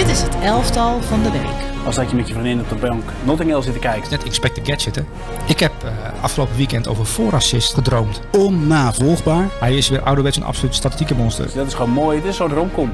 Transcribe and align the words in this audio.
Dit 0.00 0.08
is 0.08 0.22
het 0.22 0.36
elftal 0.42 1.00
van 1.02 1.22
de 1.22 1.30
week. 1.30 1.84
Als 1.86 1.94
dat 1.94 2.10
je 2.10 2.16
met 2.16 2.28
je 2.28 2.34
vriendin 2.34 2.60
op 2.60 2.68
de 2.68 2.74
bank 2.74 3.02
Notting 3.24 3.50
Hill 3.50 3.62
zit 3.62 3.72
te 3.72 3.78
kijken. 3.78 4.10
Net 4.10 4.24
Expect 4.24 4.54
the 4.54 4.60
Gadget, 4.64 4.94
hè? 4.94 5.02
Ik 5.48 5.60
heb 5.60 5.72
uh, 5.84 6.22
afgelopen 6.22 6.56
weekend 6.56 6.88
over 6.88 7.06
voorassist 7.06 7.74
gedroomd. 7.74 8.20
Onnavolgbaar. 8.32 9.48
Hij 9.60 9.76
is 9.76 9.88
weer 9.88 10.02
ouderwets 10.02 10.36
een 10.36 10.42
absoluut 10.42 10.74
statistieke 10.74 11.14
monster. 11.14 11.44
Dus 11.44 11.54
dat 11.54 11.66
is 11.66 11.74
gewoon 11.74 11.90
mooi. 11.90 12.20
Dit 12.20 12.30
is 12.30 12.36
zo'n 12.36 12.48
romcom. 12.48 12.92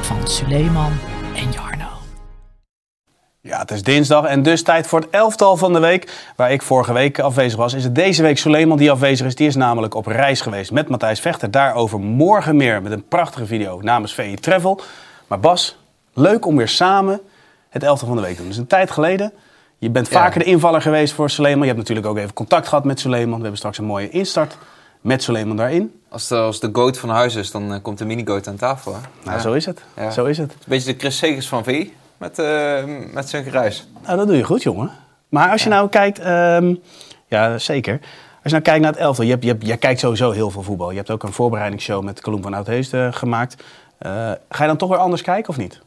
Van 0.00 0.28
Suleiman 0.28 0.92
en 1.34 1.50
Jarno. 1.50 1.88
Ja, 3.40 3.58
het 3.58 3.70
is 3.70 3.82
dinsdag 3.82 4.24
en 4.24 4.42
dus 4.42 4.62
tijd 4.62 4.86
voor 4.86 5.00
het 5.00 5.10
elftal 5.10 5.56
van 5.56 5.72
de 5.72 5.80
week. 5.80 6.30
Waar 6.36 6.52
ik 6.52 6.62
vorige 6.62 6.92
week 6.92 7.18
afwezig 7.18 7.58
was, 7.58 7.74
is 7.74 7.84
het 7.84 7.94
deze 7.94 8.22
week 8.22 8.38
Suleiman 8.38 8.78
die 8.78 8.90
afwezig 8.90 9.26
is. 9.26 9.34
Die 9.34 9.46
is 9.46 9.56
namelijk 9.56 9.94
op 9.94 10.06
reis 10.06 10.40
geweest 10.40 10.70
met 10.70 10.88
Matthijs 10.88 11.20
Vechter. 11.20 11.50
Daarover 11.50 12.00
morgen 12.00 12.56
meer 12.56 12.82
met 12.82 12.92
een 12.92 13.08
prachtige 13.08 13.46
video 13.46 13.80
namens 13.80 14.14
VE 14.14 14.34
Travel. 14.40 14.80
Maar 15.26 15.40
Bas, 15.40 15.76
leuk 16.18 16.46
om 16.46 16.56
weer 16.56 16.68
samen 16.68 17.20
het 17.68 17.82
elftal 17.82 18.08
van 18.08 18.16
de 18.16 18.22
week 18.22 18.36
te 18.36 18.42
doen. 18.42 18.50
Is 18.50 18.56
een 18.56 18.66
tijd 18.66 18.90
geleden. 18.90 19.32
Je 19.78 19.90
bent 19.90 20.08
vaker 20.08 20.38
de 20.38 20.46
invaller 20.46 20.82
geweest 20.82 21.14
voor 21.14 21.30
Suleiman. 21.30 21.60
Je 21.60 21.66
hebt 21.66 21.78
natuurlijk 21.78 22.06
ook 22.06 22.16
even 22.16 22.32
contact 22.32 22.68
gehad 22.68 22.84
met 22.84 23.00
Suleiman. 23.00 23.34
We 23.34 23.40
hebben 23.40 23.58
straks 23.58 23.78
een 23.78 23.84
mooie 23.84 24.08
instart 24.08 24.58
met 25.00 25.22
Suleiman 25.22 25.56
daarin. 25.56 26.00
Als 26.08 26.28
de, 26.28 26.36
als 26.36 26.60
de 26.60 26.68
goat 26.72 26.98
van 26.98 27.08
huis 27.08 27.34
is, 27.34 27.50
dan 27.50 27.72
uh, 27.72 27.78
komt 27.82 27.98
de 27.98 28.04
mini-goat 28.04 28.46
aan 28.46 28.56
tafel. 28.56 28.94
Hè? 28.94 29.00
Nou, 29.24 29.36
ja. 29.36 29.42
zo 29.42 29.52
is 29.52 29.66
het. 29.66 29.82
Ja. 29.96 30.10
Zo 30.10 30.24
is 30.24 30.38
het. 30.38 30.52
Een 30.52 30.58
beetje 30.66 30.92
de 30.92 30.98
Chris 30.98 31.18
Segers 31.18 31.48
van 31.48 31.64
VI 31.64 31.94
met, 32.16 32.38
uh, 32.38 32.84
met 33.12 33.28
zijn 33.28 33.44
geruis. 33.44 33.88
Nou, 34.04 34.16
dat 34.16 34.26
doe 34.26 34.36
je 34.36 34.44
goed, 34.44 34.62
jongen. 34.62 34.90
Maar 35.28 35.50
als 35.50 35.62
je 35.62 35.68
nou 35.68 35.88
kijkt... 35.88 36.26
Um, 36.26 36.80
ja, 37.26 37.58
zeker. 37.58 37.92
Als 38.42 38.42
je 38.42 38.50
nou 38.50 38.62
kijkt 38.62 38.80
naar 38.80 38.92
het 38.92 39.00
elftal. 39.00 39.24
Je, 39.24 39.30
hebt, 39.30 39.42
je, 39.42 39.50
hebt, 39.50 39.66
je 39.66 39.76
kijkt 39.76 40.00
sowieso 40.00 40.30
heel 40.30 40.50
veel 40.50 40.62
voetbal. 40.62 40.90
Je 40.90 40.96
hebt 40.96 41.10
ook 41.10 41.22
een 41.22 41.32
voorbereidingsshow 41.32 42.04
met 42.04 42.20
Colum 42.20 42.42
van 42.42 42.54
Oudheest 42.54 42.94
uh, 42.94 43.12
gemaakt. 43.12 43.62
ga 43.98 44.38
je 44.58 44.66
dan 44.66 44.76
toch 44.76 44.88
weer 44.88 44.98
anders 44.98 45.22
kijken 45.22 45.48
of 45.48 45.56
niet? 45.56 45.80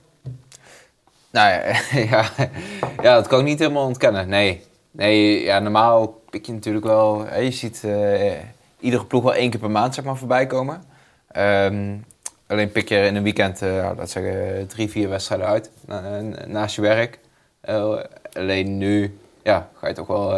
Nou 1.31 1.49
ja, 1.49 1.75
ja, 2.11 2.25
ja, 3.01 3.15
dat 3.15 3.27
kan 3.27 3.39
ik 3.39 3.45
niet 3.45 3.59
helemaal 3.59 3.85
ontkennen. 3.85 4.29
Nee, 4.29 4.63
nee 4.91 5.43
ja, 5.43 5.59
normaal 5.59 6.07
pik 6.29 6.45
je 6.45 6.53
natuurlijk 6.53 6.85
wel... 6.85 7.25
Hè, 7.25 7.37
je 7.37 7.51
ziet 7.51 7.81
uh, 7.85 8.31
iedere 8.79 9.05
ploeg 9.05 9.23
wel 9.23 9.33
één 9.33 9.49
keer 9.49 9.59
per 9.59 9.71
maand 9.71 9.95
zeg 9.95 10.03
maar, 10.03 10.17
voorbij 10.17 10.47
komen. 10.47 10.83
Um, 11.37 12.05
alleen 12.47 12.71
pik 12.71 12.89
je 12.89 12.95
er 12.95 13.05
in 13.05 13.15
een 13.15 13.23
weekend, 13.23 13.61
uh, 13.61 13.89
laat 13.97 14.09
zeggen, 14.09 14.67
drie, 14.67 14.89
vier 14.89 15.09
wedstrijden 15.09 15.47
uit 15.47 15.71
na, 15.85 16.21
naast 16.47 16.75
je 16.75 16.81
werk. 16.81 17.19
Uh, 17.69 17.97
alleen 18.33 18.77
nu 18.77 19.19
ja, 19.43 19.69
ga 19.75 19.87
je 19.87 19.93
toch 19.93 20.07
wel 20.07 20.35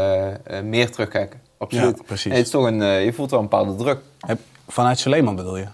meer 0.64 0.92
terugkijken. 0.92 1.42
Absoluut. 1.58 1.98
Ja, 1.98 2.04
precies. 2.04 2.32
Het 2.32 2.46
is 2.46 2.50
toch 2.52 2.66
een, 2.66 2.84
je 2.84 3.14
voelt 3.14 3.30
wel 3.30 3.40
een 3.40 3.50
bepaalde 3.50 3.76
druk. 3.76 4.00
Vanuit 4.68 5.00
Suleiman 5.00 5.36
bedoel 5.36 5.58
je? 5.58 5.68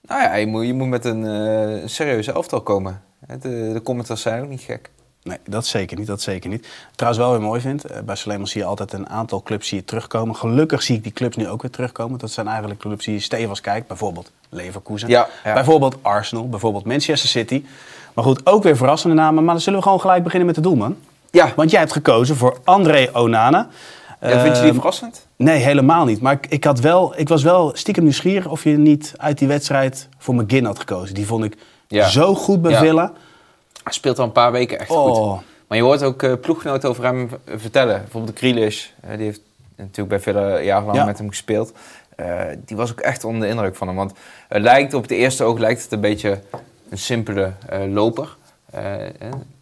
Nou 0.00 0.22
ja, 0.22 0.34
je 0.34 0.46
moet, 0.46 0.66
je 0.66 0.74
moet 0.74 0.88
met 0.88 1.04
een 1.04 1.88
serieuze 1.88 2.32
elftal 2.32 2.60
komen. 2.60 3.02
De, 3.26 3.70
de 3.72 3.80
commentars 3.82 4.22
zijn 4.22 4.42
ook 4.42 4.48
niet 4.48 4.60
gek. 4.60 4.90
Nee, 5.22 5.38
dat 5.44 5.66
zeker 5.66 5.98
niet, 5.98 6.06
dat 6.06 6.20
zeker 6.20 6.50
niet. 6.50 6.66
Trouwens 6.94 7.24
wel 7.24 7.32
weer 7.32 7.46
mooi 7.46 7.60
vind, 7.60 7.84
bij 8.04 8.14
Suleiman 8.14 8.46
zie 8.46 8.60
je 8.60 8.66
altijd 8.66 8.92
een 8.92 9.08
aantal 9.08 9.42
clubs 9.42 9.70
je 9.70 9.84
terugkomen. 9.84 10.36
Gelukkig 10.36 10.82
zie 10.82 10.96
ik 10.96 11.02
die 11.02 11.12
clubs 11.12 11.36
nu 11.36 11.48
ook 11.48 11.62
weer 11.62 11.70
terugkomen. 11.70 12.18
Dat 12.18 12.30
zijn 12.30 12.48
eigenlijk 12.48 12.80
clubs 12.80 13.04
die 13.04 13.14
je 13.14 13.20
stevig 13.20 13.60
kijkt. 13.60 13.86
Bijvoorbeeld 13.86 14.32
Leverkusen, 14.48 15.08
ja, 15.08 15.28
ja. 15.44 15.52
bijvoorbeeld 15.52 15.96
Arsenal, 16.02 16.48
bijvoorbeeld 16.48 16.84
Manchester 16.84 17.28
City. 17.28 17.64
Maar 18.14 18.24
goed, 18.24 18.46
ook 18.46 18.62
weer 18.62 18.76
verrassende 18.76 19.14
namen. 19.14 19.44
Maar 19.44 19.54
dan 19.54 19.62
zullen 19.62 19.78
we 19.78 19.84
gewoon 19.84 20.00
gelijk 20.00 20.22
beginnen 20.22 20.46
met 20.46 20.56
de 20.56 20.62
doelman. 20.62 20.96
Ja. 21.30 21.52
Want 21.56 21.70
jij 21.70 21.80
hebt 21.80 21.92
gekozen 21.92 22.36
voor 22.36 22.58
André 22.64 23.10
Onana. 23.12 23.68
Ja, 24.20 24.40
vind 24.40 24.56
je 24.56 24.62
die 24.62 24.72
verrassend? 24.72 25.26
Nee, 25.36 25.58
helemaal 25.58 26.04
niet. 26.04 26.20
Maar 26.20 26.32
ik, 26.32 26.46
ik, 26.46 26.64
had 26.64 26.80
wel, 26.80 27.12
ik 27.16 27.28
was 27.28 27.42
wel 27.42 27.70
stiekem 27.74 28.02
nieuwsgierig 28.02 28.46
of 28.46 28.64
je 28.64 28.76
niet 28.76 29.14
uit 29.16 29.38
die 29.38 29.48
wedstrijd 29.48 30.08
voor 30.18 30.34
McGinn 30.34 30.64
had 30.66 30.78
gekozen. 30.78 31.14
Die 31.14 31.26
vond 31.26 31.44
ik 31.44 31.56
ja. 31.88 32.08
zo 32.08 32.34
goed 32.34 32.62
bij 32.62 32.76
Villa. 32.76 33.12
Hij 33.82 33.92
speelt 33.92 34.18
al 34.18 34.24
een 34.24 34.32
paar 34.32 34.52
weken 34.52 34.78
echt 34.78 34.90
oh. 34.90 35.14
goed. 35.14 35.42
Maar 35.66 35.78
je 35.78 35.84
hoort 35.84 36.02
ook 36.02 36.22
uh, 36.22 36.32
ploeggenoten 36.40 36.88
over 36.88 37.04
hem 37.04 37.30
vertellen. 37.46 38.00
Bijvoorbeeld 38.00 38.32
de 38.32 38.38
Grealish, 38.38 38.86
uh, 39.04 39.10
die 39.16 39.24
heeft 39.24 39.40
natuurlijk 39.76 40.08
bij 40.08 40.20
vele 40.20 40.62
jarenlang 40.64 40.98
ja. 40.98 41.04
met 41.04 41.18
hem 41.18 41.28
gespeeld. 41.28 41.72
Uh, 42.16 42.42
die 42.64 42.76
was 42.76 42.90
ook 42.90 43.00
echt 43.00 43.24
onder 43.24 43.42
de 43.42 43.48
indruk 43.48 43.76
van 43.76 43.86
hem. 43.86 43.96
Want 43.96 44.12
het 44.48 44.62
lijkt 44.62 44.94
op 44.94 45.02
het 45.02 45.10
eerste 45.10 45.44
oog 45.44 45.58
lijkt 45.58 45.82
het 45.82 45.92
een 45.92 46.00
beetje 46.00 46.40
een 46.90 46.98
simpele 46.98 47.52
loper. 47.88 48.36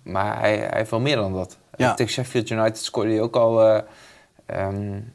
maar 0.03 0.41
hij, 0.41 0.57
hij 0.57 0.79
heeft 0.79 0.91
wel 0.91 1.01
meer 1.01 1.17
dan 1.17 1.33
dat. 1.33 1.57
Ja. 1.77 1.95
Tegen 1.95 2.13
Sheffield 2.13 2.51
United 2.51 2.79
scoorde 2.79 3.11
hij 3.11 3.21
ook 3.21 3.37
al... 3.37 3.83
Um, 4.57 5.13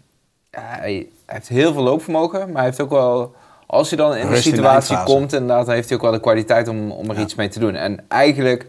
hij, 0.50 0.80
hij, 0.80 1.08
heeft 1.26 1.48
heel 1.48 1.74
veel 1.74 1.84
loopvermogen, 1.84 2.40
maar 2.40 2.56
hij 2.56 2.66
heeft 2.66 2.82
ook 2.82 2.90
wel... 2.90 3.36
Als 3.72 3.90
hij 3.90 3.98
dan 3.98 4.16
in 4.16 4.28
Rust 4.28 4.44
de 4.44 4.50
situatie 4.50 4.98
in 4.98 5.04
komt, 5.04 5.34
inderdaad, 5.34 5.68
heeft 5.68 5.88
hij 5.88 5.98
ook 5.98 6.04
wel 6.04 6.12
de 6.12 6.20
kwaliteit 6.20 6.68
om, 6.68 6.92
om 6.92 7.10
er 7.10 7.16
ja. 7.16 7.22
iets 7.22 7.36
mee 7.36 7.48
te 7.48 7.60
doen. 7.60 7.76
En 7.76 8.00
eigenlijk, 8.08 8.66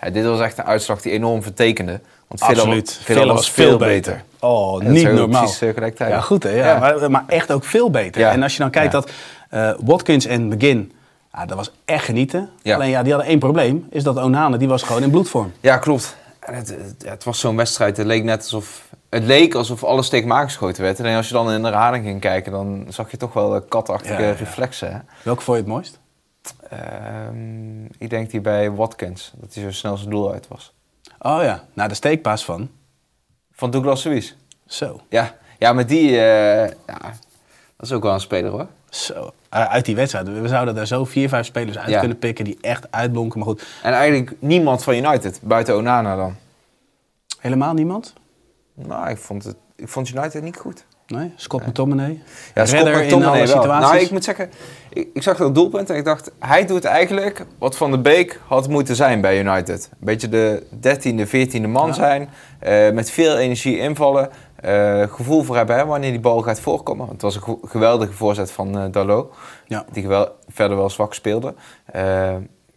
ja, 0.00 0.10
dit 0.10 0.24
was 0.24 0.40
echt 0.40 0.58
een 0.58 0.64
uitslag 0.64 1.02
die 1.02 1.12
enorm 1.12 1.42
vertekende. 1.42 2.00
Want 2.28 2.40
Absoluut. 2.40 2.98
Villa, 3.02 3.20
Villa 3.20 3.34
was 3.34 3.50
veel 3.50 3.76
beter. 3.76 4.12
beter. 4.12 4.24
Oh, 4.40 4.80
niet 4.80 5.12
normaal. 5.12 5.42
Precies, 5.42 5.62
uh, 5.62 6.08
ja, 6.08 6.20
goed 6.20 6.42
hè. 6.42 6.50
Ja. 6.50 6.66
ja. 6.66 6.78
Maar, 6.78 7.10
maar, 7.10 7.24
echt 7.26 7.52
ook 7.52 7.64
veel 7.64 7.90
beter. 7.90 8.26
En 8.26 8.42
als 8.42 8.52
je 8.52 8.58
dan 8.58 8.70
kijkt 8.70 8.92
dat 8.92 9.10
uh, 9.50 9.70
Watkins 9.84 10.26
en 10.26 10.48
McGinn, 10.48 10.92
ja, 11.32 11.46
dat 11.46 11.56
was 11.56 11.72
echt 11.84 12.04
genieten. 12.04 12.50
Alleen 12.64 12.90
ja, 12.90 13.02
die 13.02 13.12
hadden 13.12 13.30
één 13.30 13.38
probleem. 13.38 13.86
Is 13.90 14.02
dat 14.02 14.16
Onana, 14.16 14.56
die 14.56 14.68
was 14.68 14.82
gewoon 14.82 15.02
in 15.02 15.10
bloedvorm. 15.10 15.52
Ja, 15.60 15.76
klopt. 15.76 16.16
En 16.40 16.54
het, 16.54 16.68
het, 16.68 17.04
het 17.04 17.24
was 17.24 17.40
zo'n 17.40 17.56
wedstrijd. 17.56 17.96
Het 17.96 18.06
leek 18.06 18.24
net 18.24 18.38
alsof 18.38 18.87
het 19.08 19.24
leek 19.24 19.54
alsof 19.54 19.84
alles 19.84 20.08
tegen 20.08 20.30
geschoten 20.30 20.82
werd. 20.82 21.00
En 21.00 21.16
als 21.16 21.28
je 21.28 21.34
dan 21.34 21.50
in 21.50 21.62
de 21.62 21.68
herhaling 21.68 22.04
ging 22.04 22.20
kijken, 22.20 22.52
dan 22.52 22.86
zag 22.88 23.10
je 23.10 23.16
toch 23.16 23.32
wel 23.32 23.62
katachtige 23.62 24.22
ja, 24.22 24.28
ja. 24.28 24.34
reflexen. 24.34 24.92
Hè? 24.92 24.98
Welke 25.22 25.42
vond 25.42 25.56
je 25.56 25.62
het 25.62 25.72
mooist? 25.72 25.98
Um, 26.72 27.88
ik 27.98 28.10
denk 28.10 28.30
die 28.30 28.40
bij 28.40 28.70
Watkins, 28.70 29.32
dat 29.36 29.54
hij 29.54 29.62
zo 29.62 29.70
snel 29.70 29.96
zijn 29.96 30.10
doel 30.10 30.32
uit 30.32 30.48
was. 30.48 30.72
Oh 31.18 31.42
ja, 31.42 31.64
nou 31.72 31.88
de 31.88 31.94
steekpaas 31.94 32.44
van? 32.44 32.70
Van 33.52 33.70
Douglas 33.70 34.04
Luiz. 34.04 34.34
Zo. 34.66 35.00
Ja, 35.08 35.36
ja 35.58 35.72
maar 35.72 35.86
die, 35.86 36.10
uh, 36.10 36.66
ja, 36.66 36.98
dat 37.76 37.86
is 37.86 37.92
ook 37.92 38.02
wel 38.02 38.12
een 38.12 38.20
speler 38.20 38.50
hoor. 38.50 38.66
Zo, 38.90 39.32
uit 39.48 39.84
die 39.84 39.96
wedstrijd. 39.96 40.28
We 40.40 40.48
zouden 40.48 40.74
daar 40.74 40.86
zo 40.86 41.04
vier, 41.04 41.28
vijf 41.28 41.46
spelers 41.46 41.78
uit 41.78 41.88
ja. 41.88 41.98
kunnen 41.98 42.18
pikken 42.18 42.44
die 42.44 42.58
echt 42.60 42.86
uitblonken. 42.90 43.38
Maar 43.38 43.48
goed. 43.48 43.66
En 43.82 43.92
eigenlijk 43.92 44.32
niemand 44.38 44.82
van 44.82 44.94
United, 44.94 45.40
buiten 45.42 45.76
Onana 45.76 46.16
dan. 46.16 46.36
Helemaal 47.40 47.74
niemand? 47.74 48.12
Nou, 48.86 49.10
ik 49.10 49.18
vond, 49.18 49.44
het, 49.44 49.56
ik 49.76 49.88
vond 49.88 50.08
United 50.08 50.42
niet 50.42 50.56
goed. 50.56 50.84
Nee? 51.08 51.32
Scott 51.36 51.66
McTominay? 51.66 52.22
Ja, 52.54 52.66
Scott 52.66 52.84
McTominay 52.84 53.40
in 53.40 53.52
alle 53.52 53.66
wel. 53.68 53.80
Nou, 53.80 53.98
ik 53.98 54.10
moet 54.10 54.24
zeggen, 54.24 54.50
ik, 54.88 55.08
ik, 55.14 55.22
zag 55.22 55.36
dat 55.36 55.54
doelpunt 55.54 55.90
en 55.90 55.96
ik 55.96 56.04
dacht... 56.04 56.30
hij 56.38 56.66
doet 56.66 56.84
eigenlijk 56.84 57.46
wat 57.58 57.76
Van 57.76 57.90
de 57.90 57.98
Beek 57.98 58.40
had 58.46 58.68
moeten 58.68 58.96
zijn 58.96 59.20
bij 59.20 59.40
United. 59.40 59.88
Een 59.90 60.06
beetje 60.06 60.28
de 60.28 60.66
dertiende, 60.70 61.26
veertiende 61.26 61.68
man 61.68 61.86
ja. 61.86 61.92
zijn. 61.92 62.28
Uh, 62.66 62.90
met 62.90 63.10
veel 63.10 63.36
energie 63.36 63.78
invallen. 63.78 64.30
Uh, 64.64 65.02
gevoel 65.02 65.42
voor 65.42 65.56
hebben 65.56 65.76
hè, 65.76 65.86
wanneer 65.86 66.10
die 66.10 66.20
bal 66.20 66.42
gaat 66.42 66.60
voorkomen. 66.60 67.06
Want 67.06 67.22
het 67.22 67.34
was 67.34 67.36
een 67.36 67.58
geweldige 67.62 68.12
voorzet 68.12 68.50
van 68.50 68.78
uh, 68.78 68.84
Dalot. 68.90 69.34
Ja. 69.66 69.84
Die 69.92 70.02
gewel, 70.02 70.28
verder 70.48 70.76
wel 70.76 70.90
zwak 70.90 71.14
speelde. 71.14 71.54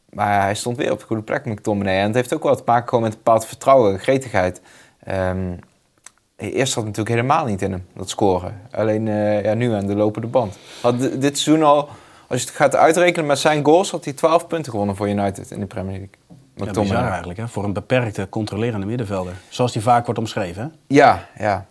maar 0.09 0.41
hij 0.41 0.56
stond 0.56 0.78
weer 0.78 0.91
op 0.91 1.00
de 1.00 1.06
goede 1.06 1.23
plek, 1.23 1.45
McTominay. 1.45 1.97
En 1.97 2.06
het 2.06 2.16
heeft 2.16 2.33
ook 2.33 2.44
wel 2.44 2.56
te 2.56 2.63
maken 2.66 2.89
gewoon 2.89 3.03
met 3.03 3.13
een 3.13 3.18
bepaald 3.23 3.45
vertrouwen, 3.45 4.00
gretigheid... 4.00 4.62
Um, 5.09 5.59
Eerst 6.50 6.74
had 6.74 6.84
het 6.84 6.97
natuurlijk 6.97 7.16
helemaal 7.16 7.46
niet 7.46 7.62
in 7.62 7.72
hem, 7.72 7.85
dat 7.96 8.09
scoren. 8.09 8.62
Alleen 8.72 9.06
uh, 9.06 9.44
ja, 9.44 9.53
nu 9.53 9.74
aan 9.74 9.88
de 9.88 9.96
lopende 9.96 10.28
band. 10.28 10.57
Had 10.81 11.00
dit 11.00 11.40
seizoen 11.40 11.63
al, 11.63 11.90
als 12.28 12.41
je 12.41 12.47
het 12.47 12.56
gaat 12.56 12.75
uitrekenen 12.75 13.25
met 13.25 13.40
zijn 13.40 13.66
goals, 13.66 13.91
had 13.91 14.03
hij 14.03 14.13
12 14.13 14.47
punten 14.47 14.72
gewonnen 14.72 14.96
voor 14.96 15.09
United 15.09 15.51
in 15.51 15.59
de 15.59 15.66
Premier 15.66 15.91
League. 15.91 16.38
Met 16.56 16.75
ja, 16.75 16.81
bizar 16.81 17.09
eigenlijk, 17.09 17.40
hè? 17.40 17.47
voor 17.47 17.63
een 17.63 17.74
beperkte, 17.74 18.30
controlerende 18.30 18.85
middenvelder. 18.85 19.34
Zoals 19.50 19.72
die 19.72 19.81
vaak 19.81 20.06
wordt 20.06 20.19
omschreven. 20.19 20.63
Hè? 20.63 20.69
Ja, 20.88 21.28
ja. 21.38 21.66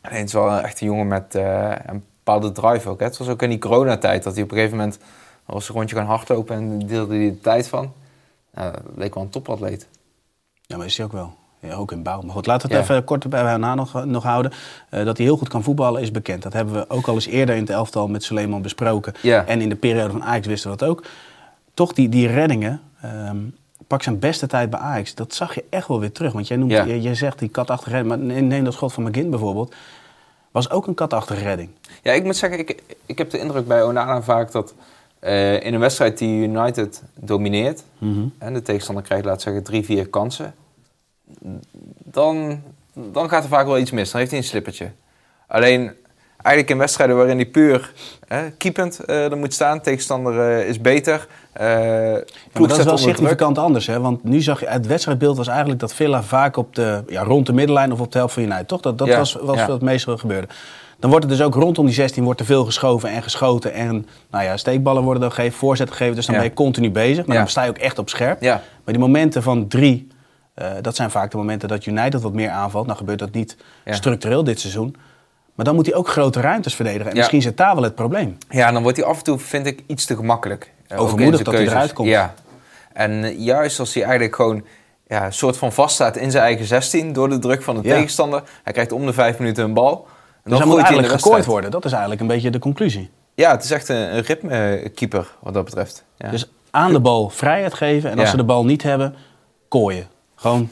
Alleen 0.00 0.18
het 0.18 0.26
is 0.28 0.32
wel 0.32 0.60
echt 0.60 0.80
een 0.80 0.86
jongen 0.86 1.06
met 1.06 1.34
uh, 1.34 1.72
een 1.86 2.04
bepaalde 2.24 2.52
drive 2.52 2.88
ook. 2.88 2.98
Hè? 2.98 3.06
Het 3.06 3.16
was 3.16 3.28
ook 3.28 3.42
in 3.42 3.48
die 3.48 3.58
coronatijd 3.58 4.22
dat 4.22 4.34
hij 4.34 4.42
op 4.42 4.50
een 4.50 4.56
gegeven 4.56 4.76
moment 4.76 4.98
was 5.46 5.68
een 5.68 5.74
rondje 5.74 5.96
gaan 5.96 6.06
hardlopen 6.06 6.56
en 6.56 6.78
deelde 6.78 7.14
hij 7.14 7.24
de 7.24 7.40
tijd 7.40 7.68
van. 7.68 7.92
Nou, 8.54 8.72
dat 8.72 8.82
leek 8.96 9.14
wel 9.14 9.22
een 9.22 9.30
topatleet. 9.30 9.88
Ja, 10.62 10.76
maar 10.76 10.86
is 10.86 10.96
hij 10.96 11.06
ook 11.06 11.12
wel. 11.12 11.34
Ja, 11.64 11.74
ook 11.74 11.92
in 11.92 12.02
bouw. 12.02 12.20
Maar 12.20 12.34
goed, 12.34 12.46
laten 12.46 12.68
we 12.68 12.74
het 12.74 12.86
ja. 12.86 12.92
even 12.92 13.06
kort 13.06 13.28
bij 13.28 13.56
na 13.56 13.74
nog, 13.74 14.04
nog 14.04 14.22
houden. 14.22 14.52
Uh, 14.90 15.04
dat 15.04 15.16
hij 15.16 15.26
heel 15.26 15.36
goed 15.36 15.48
kan 15.48 15.62
voetballen 15.62 16.02
is 16.02 16.10
bekend. 16.10 16.42
Dat 16.42 16.52
hebben 16.52 16.74
we 16.74 16.90
ook 16.90 17.06
al 17.06 17.14
eens 17.14 17.26
eerder 17.26 17.54
in 17.54 17.60
het 17.60 17.70
elftal 17.70 18.08
met 18.08 18.22
Suleiman 18.22 18.62
besproken. 18.62 19.14
Ja. 19.20 19.46
En 19.46 19.60
in 19.60 19.68
de 19.68 19.76
periode 19.76 20.10
van 20.10 20.24
Ajax 20.24 20.46
wisten 20.46 20.70
we 20.70 20.76
dat 20.76 20.88
ook. 20.88 21.04
Toch 21.74 21.92
die, 21.92 22.08
die 22.08 22.26
reddingen, 22.26 22.80
um, 23.04 23.56
pak 23.86 24.02
zijn 24.02 24.18
beste 24.18 24.46
tijd 24.46 24.70
bij 24.70 24.80
Ajax. 24.80 25.14
Dat 25.14 25.34
zag 25.34 25.54
je 25.54 25.64
echt 25.70 25.88
wel 25.88 26.00
weer 26.00 26.12
terug. 26.12 26.32
Want 26.32 26.48
jij 26.48 26.56
noemt, 26.56 27.02
je, 27.02 27.14
zegt 27.14 27.38
die 27.38 27.48
katachtige 27.48 27.90
redding. 27.96 28.30
Maar 28.30 28.42
neem 28.42 28.64
dat 28.64 28.72
schot 28.72 28.92
van 28.92 29.02
McGinn 29.02 29.30
bijvoorbeeld. 29.30 29.74
Was 30.50 30.70
ook 30.70 30.86
een 30.86 30.94
katachtige 30.94 31.42
redding. 31.42 31.68
Ja, 32.02 32.12
ik 32.12 32.24
moet 32.24 32.36
zeggen, 32.36 32.58
ik, 32.58 32.82
ik 33.06 33.18
heb 33.18 33.30
de 33.30 33.38
indruk 33.38 33.66
bij 33.66 33.82
Onana 33.82 34.22
vaak 34.22 34.52
dat... 34.52 34.74
Uh, 35.20 35.64
in 35.64 35.74
een 35.74 35.80
wedstrijd 35.80 36.18
die 36.18 36.48
United 36.48 37.02
domineert... 37.14 37.84
Mm 37.98 38.14
-hmm. 38.14 38.32
en 38.38 38.54
de 38.54 38.62
tegenstander 38.62 39.04
krijgt, 39.04 39.24
laat 39.24 39.42
zeggen, 39.42 39.62
drie, 39.62 39.84
vier 39.84 40.08
kansen 40.08 40.54
dan, 42.04 42.62
dan 42.94 43.28
gaat 43.28 43.42
er 43.42 43.48
vaak 43.48 43.66
wel 43.66 43.78
iets 43.78 43.90
mis. 43.90 44.10
Dan 44.10 44.18
heeft 44.18 44.32
hij 44.32 44.40
een 44.40 44.46
slippertje. 44.46 44.90
Alleen, 45.46 45.92
eigenlijk 46.36 46.70
in 46.70 46.78
wedstrijden 46.78 47.16
waarin 47.16 47.36
hij 47.36 47.46
puur 47.46 47.92
hè, 48.26 48.50
keepend 48.50 48.98
eh, 49.04 49.30
er 49.30 49.36
moet 49.36 49.54
staan. 49.54 49.80
Tegenstander 49.80 50.58
eh, 50.58 50.68
is 50.68 50.80
beter. 50.80 51.26
Eh 51.52 51.64
Ja, 51.64 52.60
maar 52.60 52.68
dat 52.68 52.78
is 52.78 52.84
wel 52.84 52.96
druk. 52.96 53.14
significant 53.14 53.58
anders. 53.58 53.86
Hè? 53.86 54.00
Want 54.00 54.24
nu 54.24 54.40
zag 54.40 54.60
je, 54.60 54.66
het 54.66 54.86
wedstrijdbeeld 54.86 55.36
was 55.36 55.48
eigenlijk 55.48 55.80
dat 55.80 55.94
Villa 55.94 56.22
vaak 56.22 56.56
op 56.56 56.74
de, 56.74 57.02
ja, 57.08 57.22
rond 57.22 57.46
de 57.46 57.52
middenlijn 57.52 57.92
of 57.92 58.00
op 58.00 58.12
de 58.12 58.18
helft 58.18 58.34
van 58.34 58.42
United. 58.42 58.68
Toch? 58.68 58.80
Dat, 58.80 58.98
dat 58.98 59.08
Ja, 59.08 59.18
was, 59.18 59.32
was 59.40 59.56
ja. 59.56 59.66
wat 59.66 59.74
het 59.74 59.82
meeste 59.82 60.18
gebeurde. 60.18 60.46
Dan 60.98 61.10
wordt 61.10 61.28
het 61.28 61.38
dus 61.38 61.46
ook 61.46 61.54
rondom 61.54 61.84
die 61.86 61.94
16 61.94 62.24
wordt 62.24 62.40
er 62.40 62.46
veel 62.46 62.64
geschoven 62.64 63.08
en 63.08 63.22
geschoten. 63.22 63.72
En 63.72 64.06
nou 64.30 64.44
ja, 64.44 64.56
steekballen 64.56 65.02
worden 65.02 65.22
dan 65.22 65.32
gegeven, 65.32 65.58
voorzetten 65.58 65.96
gegeven. 65.96 66.16
Dus 66.16 66.26
dan 66.26 66.34
ben 66.34 66.44
je 66.44 66.52
continu 66.52 66.90
bezig. 66.90 67.26
Maar 67.26 67.36
dan 67.36 67.48
sta 67.48 67.62
je 67.62 67.68
ook 67.68 67.78
echt 67.78 67.98
op 67.98 68.08
scherp. 68.08 68.40
Maar 68.84 68.94
die 68.94 68.98
momenten 68.98 69.42
van 69.42 69.68
drie, 69.68 70.08
eh, 70.54 70.70
dat 70.80 70.96
zijn 70.96 71.10
vaak 71.10 71.30
de 71.30 71.36
momenten 71.36 71.68
dat 71.68 71.86
United 71.86 72.22
wat 72.22 72.32
meer 72.32 72.50
aanvalt. 72.50 72.86
Nou 72.86 72.98
gebeurt 72.98 73.18
dat 73.18 73.32
niet 73.32 73.56
Ja. 73.84 73.92
structureel 73.94 74.44
dit 74.44 74.60
seizoen. 74.60 74.96
Maar 75.54 75.64
dan 75.64 75.74
moet 75.74 75.86
hij 75.86 75.94
ook 75.94 76.08
grote 76.08 76.40
ruimtes 76.40 76.74
verdedigen. 76.74 77.06
En 77.06 77.12
Ja. 77.12 77.18
misschien 77.18 77.42
zit 77.42 77.56
daar 77.56 77.74
wel 77.74 77.84
het 77.84 77.94
probleem. 77.94 78.36
Ja, 78.48 78.72
dan 78.72 78.82
wordt 78.82 78.96
hij 78.96 79.06
af 79.06 79.18
en 79.18 79.24
toe, 79.24 79.38
vind 79.38 79.66
ik, 79.66 79.82
iets 79.86 80.04
te 80.04 80.16
gemakkelijk. 80.16 80.72
Eh, 80.86 81.00
Overmoedig 81.00 81.42
dat 81.42 81.54
hij 81.54 81.62
eruit 81.66 81.92
komt. 81.92 82.08
Ja. 82.08 82.34
En 82.92 83.24
eh, 83.24 83.38
juist 83.38 83.80
als 83.80 83.94
hij 83.94 84.02
eigenlijk 84.02 84.34
gewoon 84.36 84.64
ja, 85.06 85.24
een 85.26 85.32
soort 85.32 85.56
van 85.56 85.72
vaststaat 85.72 86.16
in 86.16 86.30
zijn 86.30 86.42
eigen 86.44 86.64
16 86.64 87.12
door 87.12 87.28
de 87.28 87.38
druk 87.38 87.62
van 87.62 87.74
de 87.82 87.88
Ja. 87.88 87.94
tegenstander. 87.94 88.42
Hij 88.62 88.72
krijgt 88.72 88.92
om 88.92 89.06
de 89.06 89.12
vijf 89.12 89.38
minuten 89.38 89.64
een 89.64 89.74
bal. 89.74 90.06
En 90.44 90.50
Dus 90.50 90.52
hij 90.52 90.52
gooit 90.52 90.66
moet 90.66 90.76
de 90.76 90.84
eigenlijk 90.92 91.22
gekooid 91.22 91.44
worden. 91.44 91.70
Dat 91.70 91.84
is 91.84 91.90
eigenlijk 91.90 92.20
een 92.20 92.26
beetje 92.26 92.50
de 92.50 92.58
conclusie. 92.58 93.10
Ja, 93.34 93.50
het 93.50 93.64
is 93.64 93.70
echt 93.70 93.88
een, 93.88 94.14
een 94.16 94.20
ritmekeeper 94.20 95.34
wat 95.40 95.54
dat 95.54 95.64
betreft. 95.64 96.04
Ja. 96.16 96.28
Dus 96.30 96.50
aan 96.70 96.92
de 96.92 97.00
bal 97.00 97.28
vrijheid 97.30 97.74
geven. 97.74 98.10
En 98.10 98.18
als 98.18 98.30
ze 98.30 98.36
de 98.36 98.44
bal 98.44 98.64
niet 98.64 98.82
hebben, 98.82 99.14
kooien. 99.68 100.06
Gewoon, 100.44 100.68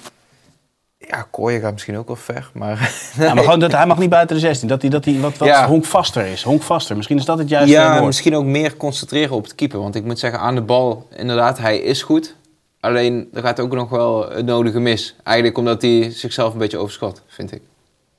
ja, 0.99 1.27
Kooijen 1.31 1.61
gaat 1.63 1.73
misschien 1.73 1.99
ook 1.99 2.07
wel 2.07 2.17
ver, 2.17 2.51
maar... 2.55 2.93
ja, 3.19 3.35
maar 3.35 3.45
gewoon 3.45 3.59
dat, 3.59 3.73
hij 3.73 3.87
mag 3.87 3.99
niet 3.99 4.11
buiten 4.11 4.37
de 4.37 4.43
16. 4.43 4.69
Dat 4.69 4.81
hij, 4.83 4.91
dat 4.91 5.05
hij 5.05 5.21
wat, 5.21 5.37
wat 5.37 5.49
Ja. 5.49 5.67
honkvaster 5.67 6.27
is. 6.27 6.43
Honkvaster. 6.43 6.97
Misschien 6.97 7.19
is 7.19 7.25
dat 7.25 7.39
het 7.39 7.49
juiste 7.49 7.77
Ja, 7.77 7.93
woord. 7.93 8.05
misschien 8.07 8.37
ook 8.37 8.45
meer 8.45 8.77
concentreren 8.77 9.37
op 9.37 9.43
het 9.43 9.55
keeper. 9.55 9.79
Want 9.81 9.95
ik 9.95 10.05
moet 10.05 10.19
zeggen, 10.19 10.41
aan 10.41 10.55
de 10.55 10.61
bal, 10.61 11.09
inderdaad, 11.17 11.59
hij 11.59 11.79
is 11.79 12.03
goed. 12.03 12.35
Alleen, 12.81 13.29
er 13.33 13.43
gaat 13.43 13.61
ook 13.61 13.73
nog 13.75 13.89
wel 13.91 14.31
het 14.31 14.45
nodige 14.47 14.81
mis. 14.81 15.17
Eigenlijk 15.23 15.59
omdat 15.59 15.83
hij 15.83 16.11
zichzelf 16.11 16.53
een 16.53 16.59
beetje 16.59 16.79
overschat, 16.79 17.23
vind 17.27 17.53
ik. 17.53 17.63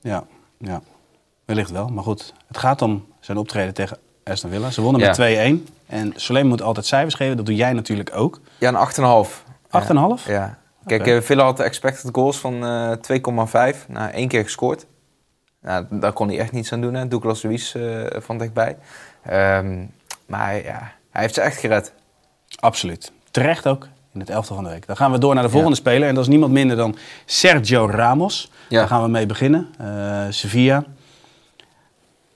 Ja, 0.00 0.24
ja, 0.58 0.82
wellicht 1.44 1.70
wel. 1.70 1.86
Maar 1.88 2.04
goed, 2.04 2.32
het 2.48 2.58
gaat 2.58 2.82
om 2.82 3.04
zijn 3.20 3.38
optreden 3.38 3.74
tegen 3.74 3.98
Aston 4.24 4.50
Villa. 4.50 4.70
Ze 4.70 4.80
wonnen 4.80 5.00
Ja. 5.00 5.06
met 5.06 5.16
2-1. 5.16 5.72
En 5.86 6.12
Soleim 6.16 6.46
moet 6.46 6.62
altijd 6.62 6.86
cijfers 6.86 7.14
geven. 7.14 7.36
Dat 7.36 7.46
doe 7.46 7.54
jij 7.54 7.72
natuurlijk 7.72 8.10
ook. 8.14 8.40
8,5? 8.40 8.44
Ja, 8.58 8.68
een 8.68 8.76
8,5. 10.16 10.26
Ja. 10.26 10.32
Ja. 10.32 10.58
Kijk, 10.86 11.00
Oké. 11.00 11.14
eh, 11.16 11.22
Villa 11.22 11.44
had 11.44 11.56
de 11.56 11.62
expected 11.62 12.08
goals 12.12 12.38
van 12.38 12.64
eh 12.64 12.92
2,5. 13.72 13.88
Nou, 13.88 14.10
één 14.10 14.28
keer 14.28 14.42
gescoord. 14.42 14.86
Nou, 15.60 15.86
daar 15.90 16.12
kon 16.12 16.28
hij 16.28 16.38
echt 16.38 16.52
niets 16.52 16.72
aan 16.72 16.80
doen, 16.80 16.94
hè. 16.94 17.08
Douglas 17.08 17.42
Luiz 17.42 17.74
eh, 17.74 18.04
van 18.12 18.38
dichtbij. 18.38 18.76
Ehm, 19.22 19.84
maar 20.26 20.54
ja, 20.56 20.92
hij 21.10 21.22
heeft 21.22 21.34
ze 21.34 21.40
echt 21.40 21.56
gered. 21.58 21.92
Absoluut. 22.60 23.12
Terecht 23.30 23.66
ook 23.66 23.88
in 24.12 24.20
het 24.20 24.30
elftal 24.30 24.54
van 24.56 24.64
de 24.64 24.70
week. 24.70 24.86
Dan 24.86 24.96
gaan 24.96 25.12
we 25.12 25.18
door 25.18 25.34
naar 25.34 25.42
de 25.42 25.50
volgende 25.50 25.76
speler. 25.76 26.08
En 26.08 26.14
dat 26.14 26.24
is 26.24 26.30
niemand 26.30 26.52
minder 26.52 26.76
dan 26.76 26.96
Sergio 27.24 27.86
Ramos. 27.90 28.50
Ja. 28.68 28.78
Daar 28.78 28.88
gaan 28.88 29.02
we 29.02 29.08
mee 29.08 29.26
beginnen. 29.26 29.68
Eh, 29.78 30.24
Sevilla. 30.30 30.84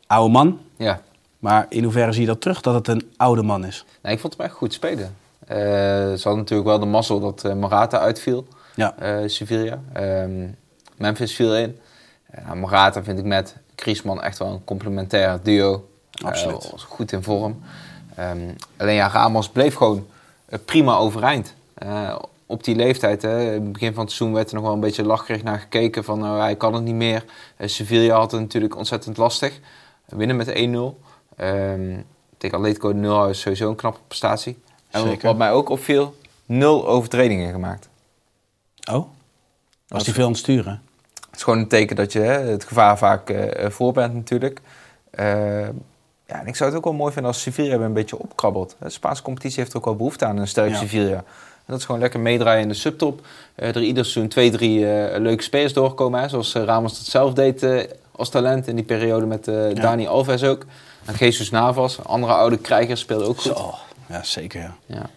Oude 0.07 0.33
man. 0.33 0.61
Ja. 0.77 1.01
Maar 1.39 1.67
in 1.69 1.83
hoeverre 1.83 2.13
zie 2.13 2.21
je 2.21 2.27
dat 2.27 2.41
terug 2.41 2.61
dat 2.61 2.75
het 2.75 2.89
een 2.89 3.13
oude 3.17 3.43
man 3.43 3.65
is? 3.65 3.85
Nee, 4.03 4.13
ik 4.13 4.21
vond 4.21 4.37
hem 4.37 4.47
echt 4.47 4.55
goed 4.55 4.73
spelen. 4.73 5.17
Eh, 5.49 5.57
ze 5.57 6.21
hadden 6.23 6.37
natuurlijk 6.37 6.69
wel 6.69 6.79
de 6.79 6.87
mazzel 6.87 7.21
dat 7.21 7.45
eh, 7.45 7.55
Morata 7.55 7.99
uitviel. 7.99 8.47
Ja. 8.75 8.95
eh, 8.99 9.17
Sevilla. 9.27 9.81
Ehm, 9.93 10.47
Memphis 10.97 11.35
viel 11.35 11.57
in. 11.57 11.79
Uh, 12.39 12.53
Morata 12.53 13.03
vind 13.03 13.19
ik 13.19 13.25
met 13.25 13.57
Griezmann 13.77 14.23
echt 14.23 14.39
wel 14.39 14.49
een 14.49 14.65
complementair 14.65 15.39
duo. 15.43 15.89
Absoluut. 16.25 16.73
Goed 16.77 17.13
in 17.13 17.23
vorm. 17.23 17.63
Ehm, 18.15 18.39
alleen 18.77 18.95
ja, 18.95 19.09
Ramos 19.09 19.49
bleef 19.49 19.75
gewoon 19.75 20.07
prima 20.65 20.97
overeind. 20.97 21.55
Op 22.47 22.65
die 22.65 22.77
leeftijd, 22.77 23.23
hè, 23.23 23.41
in 23.43 23.63
het 23.63 23.73
begin 23.73 23.95
van 23.95 24.05
het 24.05 24.13
seizoen 24.13 24.37
werd 24.37 24.49
er 24.49 24.55
nog 24.55 24.65
wel 24.65 24.73
een 24.73 24.81
beetje 24.81 25.05
lacherig 25.05 25.43
naar 25.43 25.59
gekeken 25.59 26.05
van 26.05 26.19
nou, 26.19 26.41
hij 26.41 26.57
kan 26.57 26.75
het 26.75 26.83
niet 26.83 26.95
meer. 26.95 27.25
Sevilla 27.61 28.17
had 28.17 28.31
het 28.31 28.41
natuurlijk 28.41 28.77
ontzettend 28.77 29.17
lastig. 29.17 29.61
Winnen 30.05 30.37
met 30.37 30.49
1-0. 30.49 31.01
Ehm, 31.37 32.01
tegen 32.39 32.57
Atletico 32.59 32.93
0 32.93 33.29
is 33.29 33.41
sowieso 33.41 33.69
een 33.69 33.77
knappe 33.77 34.01
prestatie. 34.09 34.59
En 34.91 35.01
Zeker. 35.03 35.27
wat 35.27 35.37
mij 35.37 35.53
ook 35.53 35.69
opviel, 35.69 36.15
nul 36.47 36.89
overtredingen 36.89 37.53
gemaakt. 37.53 37.89
Oh? 38.91 39.07
Was 39.89 40.05
hij 40.05 40.15
veel 40.15 40.25
aan 40.25 40.31
het 40.31 40.39
sturen? 40.41 40.83
Het 41.15 41.37
is 41.37 41.43
gewoon 41.43 41.59
een 41.59 41.69
teken 41.69 41.97
dat 41.97 42.13
je 42.13 42.19
hè, 42.19 42.39
het 42.41 42.65
gevaar 42.65 42.99
vaak 42.99 43.31
eh, 43.31 43.71
voor 43.71 43.93
bent 43.93 44.15
natuurlijk. 44.15 44.61
Eh, 45.11 45.67
ja, 46.27 46.41
en 46.41 46.47
ik 46.47 46.57
zou 46.57 46.69
het 46.71 46.79
ook 46.79 46.85
wel 46.85 46.93
mooi 46.95 47.13
vinden 47.13 47.33
als 47.33 47.43
Sevilla 47.43 47.75
een 47.75 47.93
beetje 47.93 48.19
opkrabbelt. 48.19 48.77
De 48.81 48.91
Spaanse 48.91 49.23
competitie 49.23 49.61
heeft 49.63 49.77
ook 49.77 49.85
wel 49.85 49.97
behoefte 49.97 50.25
aan 50.25 50.37
een 50.37 50.49
sterk 50.49 50.71
Ja. 50.71 50.77
Sevilla. 50.77 51.15
En 51.17 51.75
dat 51.75 51.79
is 51.79 51.85
gewoon 51.85 52.01
lekker 52.01 52.21
meedraaien 52.21 52.63
in 52.63 52.69
de 52.69 52.75
subtop. 52.75 53.27
Eh, 53.55 53.69
er 53.69 53.83
ieder 53.83 54.05
seizoen 54.05 54.29
twee, 54.29 54.51
drie 54.51 54.91
eh, 54.93 55.21
leuke 55.21 55.43
spelers 55.43 55.73
doorkomen. 55.73 56.21
Hè, 56.21 56.29
zoals 56.29 56.55
eh, 56.55 56.63
Ramos 56.65 56.99
dat 56.99 57.07
zelf 57.07 57.33
deed 57.33 57.63
eh, 57.63 57.81
als 58.13 58.29
talent 58.29 58.67
in 58.67 58.75
die 58.77 58.85
periode 58.85 59.27
met 59.27 59.49
eh, 59.49 59.75
Dani 59.75 60.07
Alves 60.07 60.45
ook. 60.45 60.65
En 61.05 61.15
Jesus 61.15 61.51
Navas, 61.51 62.05
andere 62.05 62.33
oude 62.33 62.59
krijger, 62.59 62.97
speelde 62.97 63.25
ook 63.25 63.41
goed. 63.41 63.57
Zo. 63.57 63.75
Ja, 64.09 64.23
zeker. 64.23 64.61
Ja. 64.61 64.75
Ja, 64.87 65.11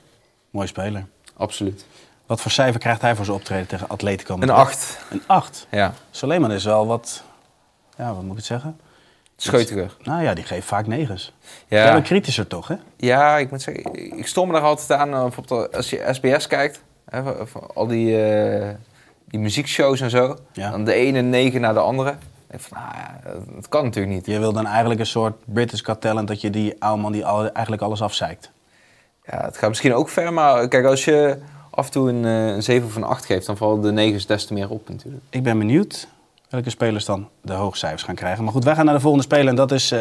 Mooi 0.49 0.67
speler. 0.67 1.05
absoluut. 1.37 1.85
Wat 2.25 2.41
voor 2.41 2.51
cijfer 2.51 2.79
krijgt 2.79 3.01
hij 3.01 3.15
voor 3.15 3.25
zijn 3.25 3.37
optreden 3.37 3.67
tegen 3.67 3.87
Atletico? 3.89 4.33
Een 4.33 4.39
Madrid? 4.39 4.57
8. 4.57 4.97
Een 5.09 5.21
8. 5.25 5.67
Ja, 5.71 5.93
Soleiman 6.11 6.51
is 6.51 6.63
wel 6.63 6.87
wat... 6.87 7.23
Ja, 7.97 8.13
wat 8.13 8.21
moet 8.21 8.31
ik 8.31 8.37
het 8.37 8.45
zeggen? 8.45 8.79
scheutiger. 9.35 9.97
Nou 10.03 10.23
ja, 10.23 10.33
die 10.33 10.43
geeft 10.43 10.67
vaak 10.67 10.87
negens. 10.87 11.33
Ja. 11.67 11.85
Ja. 11.95 12.01
kritischer 12.01 12.47
toch, 12.47 12.67
hè? 12.67 12.75
Ja, 12.97 13.37
ik 13.37 13.51
moet 13.51 13.61
zeggen, 13.61 14.17
ik 14.17 14.27
stom 14.27 14.47
me 14.47 14.53
daar 14.53 14.61
altijd 14.61 14.99
aan. 14.99 15.13
eh, 15.13 15.21
Bijvoorbeeld 15.21 15.75
als 15.75 15.89
je 15.89 16.07
SBS 16.11 16.47
kijkt, 16.47 16.81
hè, 17.09 17.21
al 17.73 17.87
die, 17.87 18.23
eh, 18.25 18.75
die 19.25 19.39
muziekshows 19.39 20.01
en 20.01 20.09
zo. 20.09 20.37
Ja. 20.53 20.69
Dan 20.71 20.83
de 20.83 20.93
ene 20.93 21.21
negen 21.21 21.61
naar 21.61 21.73
de 21.73 21.79
andere. 21.79 22.15
Ik 22.51 22.59
van, 22.59 22.77
nou 22.77 22.93
ja, 22.95 23.19
dat, 23.55 23.69
kan 23.69 23.83
natuurlijk 23.83 24.13
niet. 24.13 24.25
Je 24.25 24.39
wil 24.39 24.53
dan 24.53 24.65
eigenlijk 24.67 24.99
een 24.99 25.05
soort 25.05 25.35
British 25.45 25.81
Got 25.83 26.01
Talent... 26.01 26.27
dat 26.27 26.41
je 26.41 26.49
die 26.49 26.75
oude 26.79 27.01
man 27.01 27.11
die 27.11 27.23
eigenlijk 27.23 27.81
alles 27.81 28.01
afzeikt. 28.01 28.50
Ja, 29.31 29.45
het 29.45 29.57
gaat 29.57 29.69
misschien 29.69 29.93
ook 29.93 30.09
ver, 30.09 30.33
maar 30.33 30.67
kijk, 30.67 30.85
als 30.85 31.05
je 31.05 31.37
af 31.69 31.85
en 31.85 31.91
toe 31.91 32.09
een, 32.09 32.25
eh, 32.25 32.47
een 32.47 32.63
7 32.63 32.87
of 32.87 32.95
een 32.95 33.03
8 33.03 33.25
geeft, 33.25 33.45
dan 33.45 33.57
vallen 33.57 33.81
de 33.81 33.91
negens 33.91 34.25
des 34.25 34.45
te 34.45 34.53
meer 34.53 34.69
op 34.69 34.89
natuurlijk. 34.89 35.23
Ik 35.29 35.43
ben 35.43 35.57
benieuwd 35.57 36.07
welke 36.49 36.69
spelers 36.69 37.05
dan 37.05 37.27
de 37.41 37.53
hoogcijfers 37.53 38.03
gaan 38.03 38.15
krijgen. 38.15 38.43
Maar 38.43 38.53
goed, 38.53 38.63
wij 38.63 38.75
gaan 38.75 38.85
naar 38.85 38.93
de 38.93 38.99
volgende 38.99 39.25
speler 39.25 39.47
en 39.47 39.55
dat 39.55 39.71
is 39.71 39.91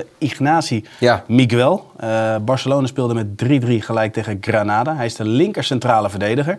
Ja. 0.98 1.24
Miguel. 1.26 1.90
Eh, 1.96 2.36
Barcelona 2.40 2.86
speelde 2.86 3.14
met 3.14 3.38
3-3 3.38 3.82
gelijk 3.82 4.12
tegen 4.12 4.38
Granada. 4.40 4.96
Hij 4.96 5.06
is 5.06 5.14
de 5.14 5.24
linker 5.24 5.64
centrale 5.64 6.10
verdediger. 6.10 6.52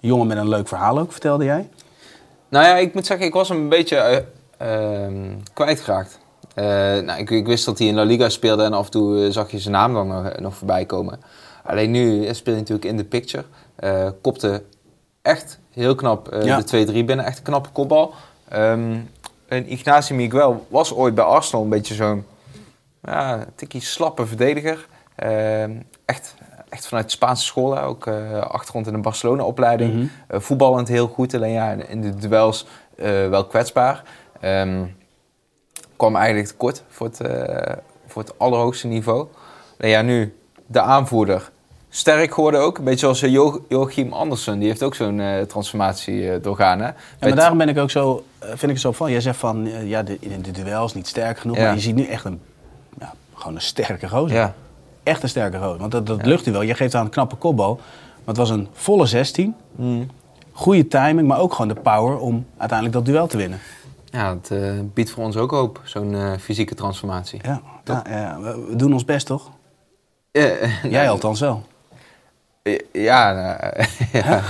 Een 0.00 0.08
jongen 0.08 0.26
met 0.26 0.36
een 0.36 0.48
leuk 0.48 0.68
verhaal 0.68 0.98
ook, 0.98 1.12
vertelde 1.12 1.44
jij. 1.44 1.68
Nou 2.48 2.64
ja, 2.64 2.76
ik 2.76 2.94
moet 2.94 3.06
zeggen, 3.06 3.26
ik 3.26 3.32
was 3.32 3.48
hem 3.48 3.58
een 3.58 3.68
beetje 3.68 4.24
ehm, 4.58 5.34
kwijtgeraakt. 5.52 6.18
Nou, 7.04 7.18
ik, 7.18 7.30
ik 7.30 7.46
wist 7.46 7.64
dat 7.64 7.78
hij 7.78 7.88
in 7.88 7.94
La 7.94 8.02
Liga 8.02 8.28
speelde 8.28 8.64
en 8.64 8.72
af 8.72 8.84
en 8.84 8.90
toe 8.90 9.30
zag 9.30 9.50
je 9.50 9.58
zijn 9.58 9.74
naam 9.74 9.94
dan 9.94 10.08
nog, 10.08 10.38
nog 10.38 10.54
voorbij 10.54 10.84
komen. 10.84 11.20
Alleen 11.64 11.90
nu 11.90 12.22
speelt 12.24 12.44
hij 12.44 12.54
natuurlijk 12.54 12.84
in 12.84 12.96
de 12.96 13.04
picture. 13.04 13.44
Eh, 13.76 14.08
kopte 14.22 14.62
echt 15.22 15.58
heel 15.70 15.94
knap 15.94 16.28
eh, 16.28 16.44
Ja. 16.44 16.60
de 16.60 16.64
2-3 16.64 17.04
binnen. 17.04 17.24
Echt 17.24 17.38
een 17.38 17.44
knappe 17.44 17.68
kopbal. 17.68 18.14
Ehm 18.48 18.96
en 19.48 19.70
Ignacio 19.72 20.16
Miguel 20.16 20.66
was 20.68 20.94
ooit 20.94 21.14
bij 21.14 21.24
Arsenal 21.24 21.62
een 21.64 21.68
beetje 21.70 21.94
zo'n 21.94 22.24
ja, 23.02 23.46
tikkie 23.54 23.80
slappe 23.80 24.26
verdediger. 24.26 24.86
Ehm, 25.14 25.70
echt, 26.04 26.34
echt 26.68 26.86
vanuit 26.86 27.06
de 27.06 27.12
Spaanse 27.12 27.44
school, 27.44 27.74
hè, 27.76 27.84
ook 27.84 28.06
eh, 28.06 28.40
achtergrond 28.40 28.86
in 28.86 28.92
de 28.92 28.98
Barcelona-opleiding. 28.98 29.92
Mhm. 29.94 30.40
Voetballend 30.40 30.88
heel 30.88 31.06
goed, 31.08 31.34
alleen 31.34 31.52
ja, 31.52 31.70
in 31.72 32.00
de 32.00 32.14
duels 32.14 32.66
wel 33.30 33.46
kwetsbaar. 33.46 34.02
Ehm, 34.40 34.84
kwam 35.96 36.16
eigenlijk 36.16 36.46
tekort 36.46 36.82
voor 36.88 37.06
het, 37.06 37.20
voor 38.06 38.22
het 38.22 38.38
allerhoogste 38.38 38.86
niveau. 38.86 39.26
Ja, 39.78 40.02
nu 40.02 40.36
de 40.72 40.80
aanvoerder. 40.80 41.50
Sterk 41.88 42.34
geworden 42.34 42.60
ook. 42.60 42.78
Een 42.78 42.84
beetje 42.84 42.98
zoals 42.98 43.22
eh, 43.22 43.30
Jo- 43.32 43.64
Joachim 43.68 44.12
Andersen. 44.12 44.58
Die 44.58 44.68
heeft 44.68 44.82
ook 44.82 44.94
zo'n 44.94 45.20
eh, 45.20 45.40
transformatie 45.42 46.30
eh, 46.32 46.42
doorgaan. 46.42 46.78
Hè? 46.78 46.86
Ja, 46.86 46.94
Met- 47.20 47.36
daarom 47.36 47.58
ben 47.58 47.68
ik 47.68 47.78
ook 47.78 47.90
zo, 47.90 48.24
vind 48.40 48.62
ik 48.62 48.68
het 48.68 48.80
zo 48.80 48.92
van. 48.92 49.10
Jij 49.10 49.20
zegt 49.20 49.38
van, 49.38 49.68
ja, 49.84 50.02
de, 50.02 50.18
duel 50.52 50.84
is 50.84 50.94
niet 50.94 51.06
sterk 51.06 51.38
genoeg. 51.38 51.56
Ja. 51.56 51.62
Maar 51.64 51.74
je 51.74 51.80
ziet 51.80 51.94
nu 51.94 52.04
echt 52.04 52.24
een, 52.24 52.40
ja, 53.00 53.12
gewoon 53.34 53.54
een 53.54 53.60
sterke 53.60 54.08
gozer. 54.08 54.36
ja. 54.36 54.54
Echt 55.02 55.22
een 55.22 55.28
sterke 55.28 55.58
gozer. 55.58 55.78
Want 55.78 55.92
dat, 55.92 56.06
dat 56.06 56.26
lucht 56.26 56.44
hij 56.44 56.52
wel. 56.52 56.62
Je 56.62 56.74
geeft 56.74 56.94
aan 56.94 57.04
een 57.04 57.10
knappe 57.10 57.36
kopbal. 57.36 57.74
Maar 57.74 58.24
het 58.24 58.36
was 58.36 58.50
een 58.50 58.68
volle 58.72 59.06
16. 59.06 59.54
Mm. 59.76 60.06
Goede 60.52 60.88
timing, 60.88 61.28
maar 61.28 61.38
ook 61.38 61.52
gewoon 61.54 61.74
de 61.74 61.80
power 61.80 62.18
om 62.18 62.46
uiteindelijk 62.56 62.98
dat 62.98 63.06
duel 63.06 63.26
te 63.26 63.36
winnen. 63.36 63.58
ja, 64.10 64.36
het 64.42 64.50
biedt 64.94 65.10
voor 65.10 65.24
ons 65.24 65.36
ook 65.36 65.50
hoop, 65.50 65.80
zo'n 65.84 66.16
fysieke 66.40 66.74
transformatie. 66.74 67.40
Ja, 67.44 67.60
ja, 68.04 68.38
we 68.40 68.76
doen 68.76 68.92
ons 68.92 69.04
best 69.04 69.26
toch? 69.26 69.50
Eh, 70.32 70.82
Jij 70.90 71.10
althans 71.10 71.40
wel. 71.40 71.62
eh, 72.62 72.78
Ja, 72.92 73.32
nou, 73.32 73.86
ja. 74.26 74.42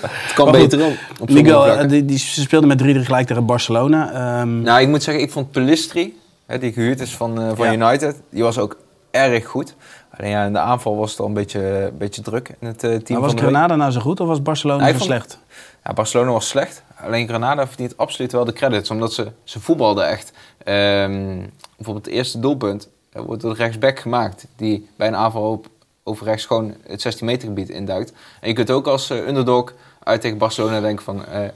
het 0.00 0.32
kan 0.34 0.50
beter 0.52 0.86
op. 0.86 0.96
op 1.20 1.30
Miguel, 1.30 1.66
eh, 1.66 1.88
die, 1.88 2.04
die, 2.04 2.18
ze 2.18 2.40
speelden 2.40 2.68
met 2.68 2.82
3-3 2.82 3.04
gelijk 3.04 3.26
tegen 3.26 3.46
Barcelona. 3.46 4.12
Ehm, 4.12 4.60
Nou, 4.62 4.80
ik 4.80 4.88
moet 4.88 5.02
zeggen, 5.02 5.22
ik 5.24 5.30
vond 5.30 5.50
Pelistri 5.50 6.20
hè, 6.46 6.58
die 6.58 6.72
gehuurd 6.72 7.00
is 7.00 7.16
van, 7.16 7.56
van 7.56 7.66
Ja. 7.66 7.88
United, 7.88 8.20
die 8.30 8.42
was 8.42 8.58
ook 8.58 8.76
erg 9.10 9.46
goed. 9.46 9.74
Alleen 10.18 10.30
ja, 10.30 10.44
in 10.44 10.52
de 10.52 10.58
aanval 10.58 10.96
was 10.96 11.10
het 11.10 11.20
al 11.20 11.26
een 11.26 11.32
beetje, 11.34 11.60
een 11.90 11.98
beetje 11.98 12.22
druk 12.22 12.54
in 12.60 12.66
het 12.66 12.84
eh, 12.84 12.90
team 12.90 13.02
Maar 13.08 13.20
was 13.20 13.30
van 13.30 13.40
week. 13.40 13.48
Granada 13.50 13.76
nou 13.76 13.90
zo 13.90 14.00
goed 14.00 14.20
of 14.20 14.28
was 14.28 14.42
Barcelona 14.42 14.82
Nee, 14.82 14.92
zo 14.92 14.98
vond- 14.98 15.10
slecht? 15.10 15.38
Ja, 15.84 15.92
Barcelona 15.92 16.30
was 16.30 16.48
slecht. 16.48 16.82
Alleen 16.96 17.28
Granada 17.28 17.66
verdient 17.66 17.96
absoluut 17.96 18.32
wel 18.32 18.44
de 18.44 18.52
credits. 18.52 18.90
Omdat 18.90 19.12
ze, 19.12 19.32
ze 19.44 19.60
voetbalden 19.60 20.08
echt. 20.08 20.32
Ehm, 20.64 21.36
bijvoorbeeld 21.76 22.04
het 22.06 22.14
eerste 22.14 22.40
doelpunt 22.40 22.88
wordt 23.24 23.42
door 23.42 23.54
de 23.54 23.62
rechtsback 23.62 23.98
gemaakt. 23.98 24.46
Die 24.56 24.88
bij 24.96 25.06
een 25.06 25.16
aanval 25.16 25.50
op, 25.50 25.66
over 26.04 26.26
rechts 26.26 26.44
gewoon 26.46 26.74
het 26.86 27.00
16 27.00 27.26
meter 27.26 27.48
gebied 27.48 27.68
induikt. 27.68 28.12
En 28.40 28.48
je 28.48 28.54
kunt 28.54 28.70
ook 28.70 28.86
als 28.86 29.10
eh, 29.10 29.26
underdog 29.26 29.74
uit 30.02 30.20
tegen 30.20 30.38
Barcelona 30.38 30.80
denken 30.80 31.04
van... 31.04 31.26
eh, 31.26 31.48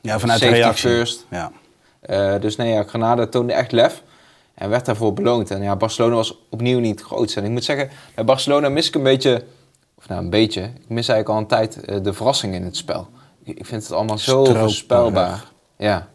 Ja, 0.00 0.18
vanuit 0.18 0.40
de 0.40 0.48
reactie. 0.48 0.88
first. 0.90 1.26
Ja. 1.30 1.52
eh, 2.00 2.40
dus 2.40 2.56
nee, 2.56 2.72
ja, 2.72 2.82
Granada 2.82 3.26
toonde 3.26 3.52
echt 3.52 3.72
lef. 3.72 4.02
En 4.54 4.70
werd 4.70 4.84
daarvoor 4.84 5.12
beloond. 5.12 5.50
En 5.50 5.62
ja, 5.62 5.76
Barcelona 5.76 6.14
was 6.14 6.38
opnieuw 6.50 6.78
niet 6.78 7.00
grootste. 7.02 7.40
En 7.40 7.46
ik 7.46 7.52
moet 7.52 7.64
zeggen, 7.64 7.90
bij 8.14 8.24
Barcelona 8.24 8.68
mis 8.68 8.88
ik 8.88 8.94
een 8.94 9.02
beetje... 9.02 9.44
Of 9.98 10.08
nou, 10.08 10.22
een 10.22 10.30
beetje. 10.30 10.60
Ik 10.62 10.88
mis 10.88 11.08
eigenlijk 11.08 11.28
al 11.28 11.36
een 11.36 11.46
tijd 11.46 12.04
de 12.04 12.12
verrassing 12.12 12.54
in 12.54 12.62
het 12.64 12.76
spel. 12.76 13.08
Ik, 13.44 13.66
vind 13.66 13.82
het 13.82 13.92
allemaal 13.92 14.18
zo 14.18 14.44
voorspelbaar. 14.44 15.44
Ja, 15.76 16.08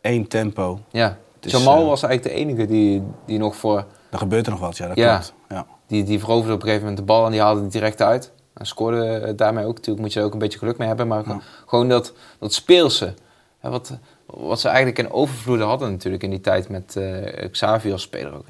Eén 0.00 0.28
tempo. 0.28 0.80
ja. 0.90 1.18
Jamal 1.40 1.86
was 1.86 2.02
eigenlijk 2.02 2.34
de 2.36 2.42
enige 2.42 2.66
die, 2.66 3.02
die 3.26 3.38
nog 3.38 3.56
voor... 3.56 3.84
Dan 4.18 4.28
gebeurt 4.28 4.46
er 4.46 4.52
nog 4.52 4.60
wat, 4.60 4.76
ja, 4.76 4.86
dat 4.88 4.96
Ja. 4.96 5.10
klopt. 5.16 5.32
Ja. 5.48 5.66
Die, 5.86 6.04
die 6.04 6.18
veroverde 6.18 6.52
op 6.54 6.58
een 6.60 6.66
gegeven 6.66 6.86
moment 6.88 7.06
de 7.06 7.12
bal 7.12 7.24
en 7.24 7.30
die 7.30 7.40
haalde 7.40 7.60
die 7.60 7.70
direct 7.70 8.02
uit. 8.02 8.32
En 8.54 8.66
scoorde 8.66 9.06
eh, 9.06 9.32
daarmee 9.36 9.64
ook. 9.64 9.74
Natuurlijk 9.74 10.04
moet 10.04 10.12
je 10.12 10.20
er 10.20 10.26
ook 10.26 10.32
een 10.32 10.38
beetje 10.38 10.58
geluk 10.58 10.78
mee 10.78 10.88
hebben. 10.88 11.08
Maar 11.08 11.22
Ja. 11.28 11.40
gewoon 11.66 11.88
dat, 11.88 12.12
dat 12.38 12.52
speelse. 12.54 13.14
Hè, 13.58 13.70
wat, 13.70 13.98
wat 14.26 14.60
ze 14.60 14.68
eigenlijk 14.68 14.98
in 14.98 15.10
overvloed 15.10 15.60
hadden 15.60 15.90
natuurlijk 15.90 16.22
in 16.22 16.30
die 16.30 16.40
tijd 16.40 16.68
met 16.68 16.96
eh, 16.96 17.50
Xavi 17.50 17.92
als 17.92 18.02
speler 18.02 18.34
ook. 18.34 18.44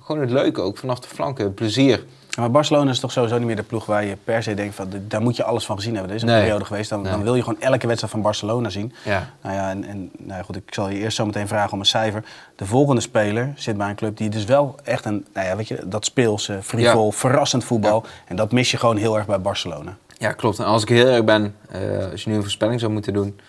Gewoon 0.00 0.20
het 0.20 0.30
leuke 0.30 0.60
ook 0.60 0.76
vanaf 0.78 1.00
de 1.00 1.08
flanken. 1.08 1.44
Het 1.44 1.54
plezier. 1.54 2.04
Maar 2.38 2.50
Barcelona 2.50 2.90
is 2.90 3.00
toch 3.00 3.12
sowieso 3.12 3.36
niet 3.38 3.46
meer 3.46 3.56
de 3.56 3.62
ploeg 3.62 3.86
waar 3.86 4.04
je 4.04 4.16
per 4.24 4.42
se 4.42 4.54
denkt 4.54 4.74
van 4.74 4.88
daar 5.08 5.20
moet 5.22 5.36
je 5.36 5.44
alles 5.44 5.66
van 5.66 5.76
gezien 5.76 5.92
hebben. 5.92 6.10
Er 6.10 6.16
is 6.16 6.22
een 6.22 6.28
Nee. 6.28 6.40
periode 6.40 6.64
geweest, 6.64 6.90
dan, 6.90 7.02
dan 7.02 7.22
wil 7.22 7.34
je 7.34 7.42
gewoon 7.42 7.60
elke 7.60 7.86
wedstrijd 7.86 8.12
van 8.12 8.22
Barcelona 8.22 8.68
zien. 8.68 8.92
Ja. 9.04 9.30
Nou 9.42 9.54
ja, 9.54 9.70
en, 9.70 9.84
en 9.84 10.10
nou 10.18 10.38
ja, 10.38 10.42
goed, 10.42 10.56
ik 10.56 10.74
zal 10.74 10.88
je 10.88 10.98
eerst 10.98 11.16
zo 11.16 11.26
meteen 11.26 11.48
vragen 11.48 11.72
om 11.72 11.78
een 11.78 11.86
cijfer. 11.86 12.24
De 12.56 12.66
volgende 12.66 13.00
speler 13.00 13.52
zit 13.56 13.76
bij 13.76 13.88
een 13.88 13.94
club 13.96 14.16
die 14.16 14.28
dus 14.28 14.44
wel 14.44 14.74
echt 14.84 15.04
een, 15.04 15.26
nou 15.34 15.46
ja, 15.46 15.56
weet 15.56 15.68
je, 15.68 15.82
dat 15.88 16.04
speelse, 16.04 16.58
frivol, 16.62 17.04
Ja. 17.06 17.10
verrassend 17.12 17.64
voetbal. 17.64 18.04
En 18.26 18.36
dat 18.36 18.52
mis 18.52 18.70
je 18.70 18.76
gewoon 18.76 18.96
heel 18.96 19.16
erg 19.16 19.26
bij 19.26 19.40
Barcelona. 19.40 19.96
Ja, 20.18 20.32
klopt. 20.32 20.58
En 20.58 20.64
als 20.64 20.82
ik 20.82 20.88
heel 20.88 21.06
erg 21.06 21.24
ben, 21.24 21.54
eh, 21.70 22.10
als 22.10 22.24
je 22.24 22.30
nu 22.30 22.36
een 22.36 22.42
voorspelling 22.42 22.80
zou 22.80 22.92
moeten 22.92 23.12
doen 23.12 23.40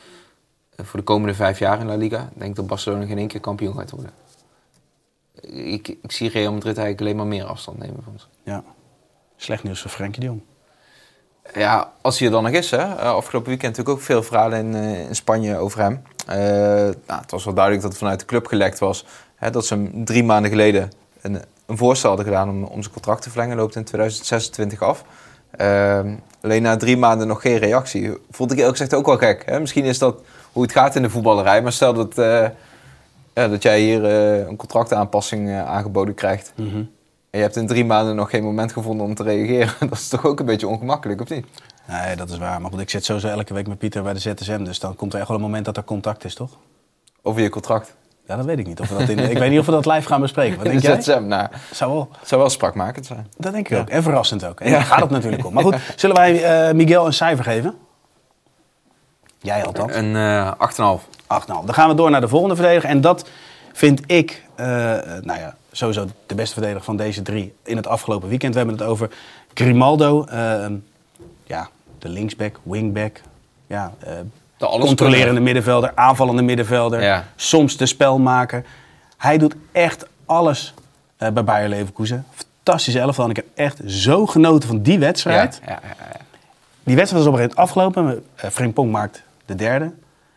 eh, 0.76 0.86
voor 0.86 1.00
de 1.00 1.06
komende 1.06 1.34
vijf 1.36 1.60
jaar 1.60 1.80
in 1.80 1.86
La 1.88 1.96
Liga, 1.96 2.30
denk 2.34 2.50
ik 2.50 2.56
dat 2.56 2.68
Barcelona 2.68 3.06
geen 3.06 3.18
één 3.18 3.28
keer 3.28 3.40
kampioen 3.40 3.76
gaat 3.78 3.92
worden. 3.92 4.12
Ik, 5.42 5.88
ik 5.88 6.12
zie 6.12 6.30
Real 6.30 6.54
Madrid 6.54 6.78
eigenlijk 6.78 7.02
alleen 7.02 7.16
maar 7.16 7.38
meer 7.38 7.46
afstand 7.46 7.78
nemen 7.78 8.04
van 8.04 8.14
ze. 8.20 8.26
Ja. 8.44 8.64
Slecht 9.36 9.64
nieuws 9.64 9.82
voor 9.82 9.92
Frenkie 9.92 10.20
de 10.20 10.26
Jong. 10.26 10.42
Ja, 11.54 11.92
als 12.02 12.18
hij 12.18 12.28
er 12.28 12.34
dan 12.34 12.44
nog 12.44 12.52
is. 12.52 12.72
Hè. 12.72 12.78
Eh, 12.78 13.14
Afgelopen 13.14 13.50
weekend 13.50 13.78
natuurlijk 13.78 13.98
ook 13.98 14.06
veel 14.06 14.24
verhalen 14.24 14.60
in, 14.60 14.76
eh, 14.76 15.08
in 15.08 15.16
Spanje 15.16 15.58
over 15.58 15.80
hem. 15.80 16.02
Eh, 16.28 16.36
nou, 17.08 17.22
het 17.22 17.32
was 17.32 17.46
wel 17.46 17.54
duidelijk 17.54 17.84
dat 17.84 17.92
het 17.92 18.02
vanuit 18.02 18.20
de 18.20 18.26
club 18.26 18.48
gelekt 18.48 18.80
was. 18.80 19.06
Hè, 19.36 19.50
dat 19.50 19.66
ze 19.66 19.74
hem 19.74 20.06
drie 20.06 20.24
maanden 20.24 20.52
geleden 20.52 20.92
een, 21.22 21.42
een 21.66 21.78
voorstel 21.78 22.10
hadden 22.10 22.28
gedaan 22.28 22.50
om, 22.50 22.64
om 22.64 22.82
zijn 22.82 22.94
contract 22.94 23.22
te 23.22 23.30
verlengen. 23.30 23.58
Loopt 23.58 23.76
in 23.76 23.84
2026 23.84 24.82
af. 24.82 25.04
Ehm, 25.52 26.16
alleen 26.42 26.62
na 26.62 26.78
drie 26.78 26.98
maanden 26.98 27.28
nog 27.28 27.42
geen 27.42 27.58
reactie. 27.58 28.18
Vond 28.32 28.52
ik 28.52 28.58
eerlijk 28.58 28.78
gezegd 28.78 28.94
ook 28.94 29.06
wel 29.06 29.18
gek. 29.18 29.46
Hè? 29.46 29.60
Misschien 29.60 29.86
is 29.86 29.98
dat 29.98 30.22
hoe 30.52 30.62
het 30.62 30.72
gaat 30.72 30.96
in 30.96 31.02
de 31.02 31.10
voetballerij. 31.10 31.62
Maar 31.62 31.72
stel 31.72 31.94
dat, 31.94 32.18
eh, 32.18 32.48
ja, 33.34 33.48
dat 33.48 33.64
jij 33.64 33.80
hier 33.80 34.06
eh, 34.06 34.48
een 34.48 34.56
contractaanpassing 34.56 35.50
eh, 35.50 35.66
aangeboden 35.66 36.14
krijgt. 36.14 36.54
En 37.32 37.40
je 37.40 37.46
hebt 37.46 37.56
in 37.56 37.68
drie 37.68 37.86
maanden 37.86 38.16
nog 38.16 38.30
geen 38.30 38.44
moment 38.44 38.72
gevonden 38.74 39.06
om 39.06 39.16
te 39.16 39.24
reageren. 39.24 39.74
Dat 39.90 39.98
is 39.98 40.08
toch 40.08 40.26
ook 40.26 40.40
een 40.40 40.46
beetje 40.46 40.68
ongemakkelijk, 40.68 41.22
of 41.22 41.30
niet? 41.30 41.46
Nee, 41.88 42.16
dat 42.16 42.30
is 42.30 42.38
waar. 42.38 42.62
Maar 42.62 42.72
goed, 42.72 42.80
ik 42.80 42.90
zit 42.90 43.06
sowieso 43.06 43.28
elke 43.28 43.54
week 43.54 43.68
met 43.68 43.78
Pieter 43.78 44.04
bij 44.04 44.14
de 44.14 44.20
ZSM. 44.20 44.64
Dus 44.64 44.80
dan 44.80 44.96
komt 44.96 45.14
er 45.14 45.20
echt 45.20 45.28
wel 45.28 45.38
een 45.38 45.44
moment 45.44 45.66
dat 45.66 45.78
er 45.78 45.84
contact 45.84 46.24
is, 46.24 46.36
toch? 46.36 46.58
Over 47.22 47.42
je 47.42 47.50
contract. 47.50 47.96
Ja, 48.28 48.36
dat 48.36 48.46
weet 48.46 48.60
ik 48.60 48.68
niet. 48.68 48.80
Of 48.80 48.90
we 48.90 48.98
dat 48.98 49.10
in, 49.10 49.20
ik 49.20 49.38
weet 49.38 49.50
niet 49.50 49.60
of 49.60 49.66
we 49.66 49.72
dat 49.72 49.86
live 49.86 50.08
gaan 50.08 50.22
bespreken. 50.22 50.56
Wat 50.56 50.66
denk 50.66 50.82
de 50.82 50.88
jij? 50.88 51.02
ZSM, 51.02 51.24
nou, 51.28 51.48
Zou 51.72 51.92
wel. 51.92 52.10
zou 52.24 52.42
wel 52.42 52.50
sprakmakend 52.50 53.06
zijn. 53.06 53.28
Dat 53.38 53.54
denk 53.54 53.70
ik 53.70 53.78
ook. 53.78 53.90
En 53.90 54.04
verrassend 54.04 54.46
ook. 54.46 54.60
En 54.60 54.72
daar 54.72 54.82
gaat 54.82 55.00
het 55.00 55.10
natuurlijk 55.10 55.46
om. 55.46 55.54
Maar 55.54 55.64
goed, 55.64 55.76
zullen 55.96 56.16
wij 56.16 56.44
eh, 56.44 56.74
Miguel 56.74 57.06
een 57.06 57.14
cijfer 57.14 57.44
geven? 57.44 57.76
Jij 59.40 59.66
althans. 59.66 59.96
Een 59.96 60.16
eh 60.16 60.98
8,5. 61.00 61.11
8,5. 61.40 61.46
Dan 61.48 61.74
gaan 61.74 61.90
we 61.90 61.96
door 61.96 62.10
naar 62.12 62.22
de 62.22 62.28
volgende 62.28 62.56
verdediger. 62.56 62.90
En 62.90 63.02
dat 63.02 63.30
vind 63.74 64.02
ik, 64.06 64.44
eh, 64.56 64.66
nou 65.22 65.40
ja, 65.40 65.56
sowieso 65.72 66.06
de 66.26 66.36
beste 66.36 66.54
verdediger 66.54 66.84
van 66.84 66.98
deze 66.98 67.22
drie 67.22 67.54
in 67.64 67.76
het 67.78 67.88
afgelopen 67.88 68.30
weekend. 68.30 68.54
We 68.54 68.60
hebben 68.60 68.78
het 68.78 68.88
over 68.88 69.10
Grimaldo. 69.54 70.24
eh, 70.26 70.66
ja, 71.44 71.70
de 72.00 72.10
linksback, 72.10 72.60
wingback. 72.64 73.22
Ja, 73.68 73.94
eh, 74.00 74.14
De 74.58 74.66
controlerende 74.66 75.42
middenvelder, 75.42 75.92
aanvallende 75.96 76.42
middenvelder. 76.42 77.02
Ja. 77.02 77.26
Soms 77.36 77.78
de 77.78 77.86
spelmaker. 77.86 78.66
Hij 79.18 79.38
doet 79.38 79.56
echt 79.72 80.06
alles 80.26 80.74
eh, 81.18 81.30
bij 81.30 81.44
Bayer 81.44 81.70
Leverkusen. 81.70 82.26
Fantastische 82.64 83.00
elftal. 83.00 83.24
En 83.24 83.30
ik 83.30 83.36
heb 83.36 83.46
echt 83.56 83.80
zo 83.86 84.26
genoten 84.26 84.68
van 84.70 84.82
die 84.82 85.00
wedstrijd. 85.00 85.62
Ja. 85.68 85.80
Die 86.84 86.96
wedstrijd 86.96 87.24
was 87.26 87.34
op 87.34 87.40
een 87.40 87.48
gegeven 87.48 87.64
moment 87.64 87.94
afgelopen. 87.96 88.24
Uh, 88.46 88.52
Frimpong 88.52 88.92
maakt 88.92 89.24
de 89.46 89.56
derde. 89.56 89.92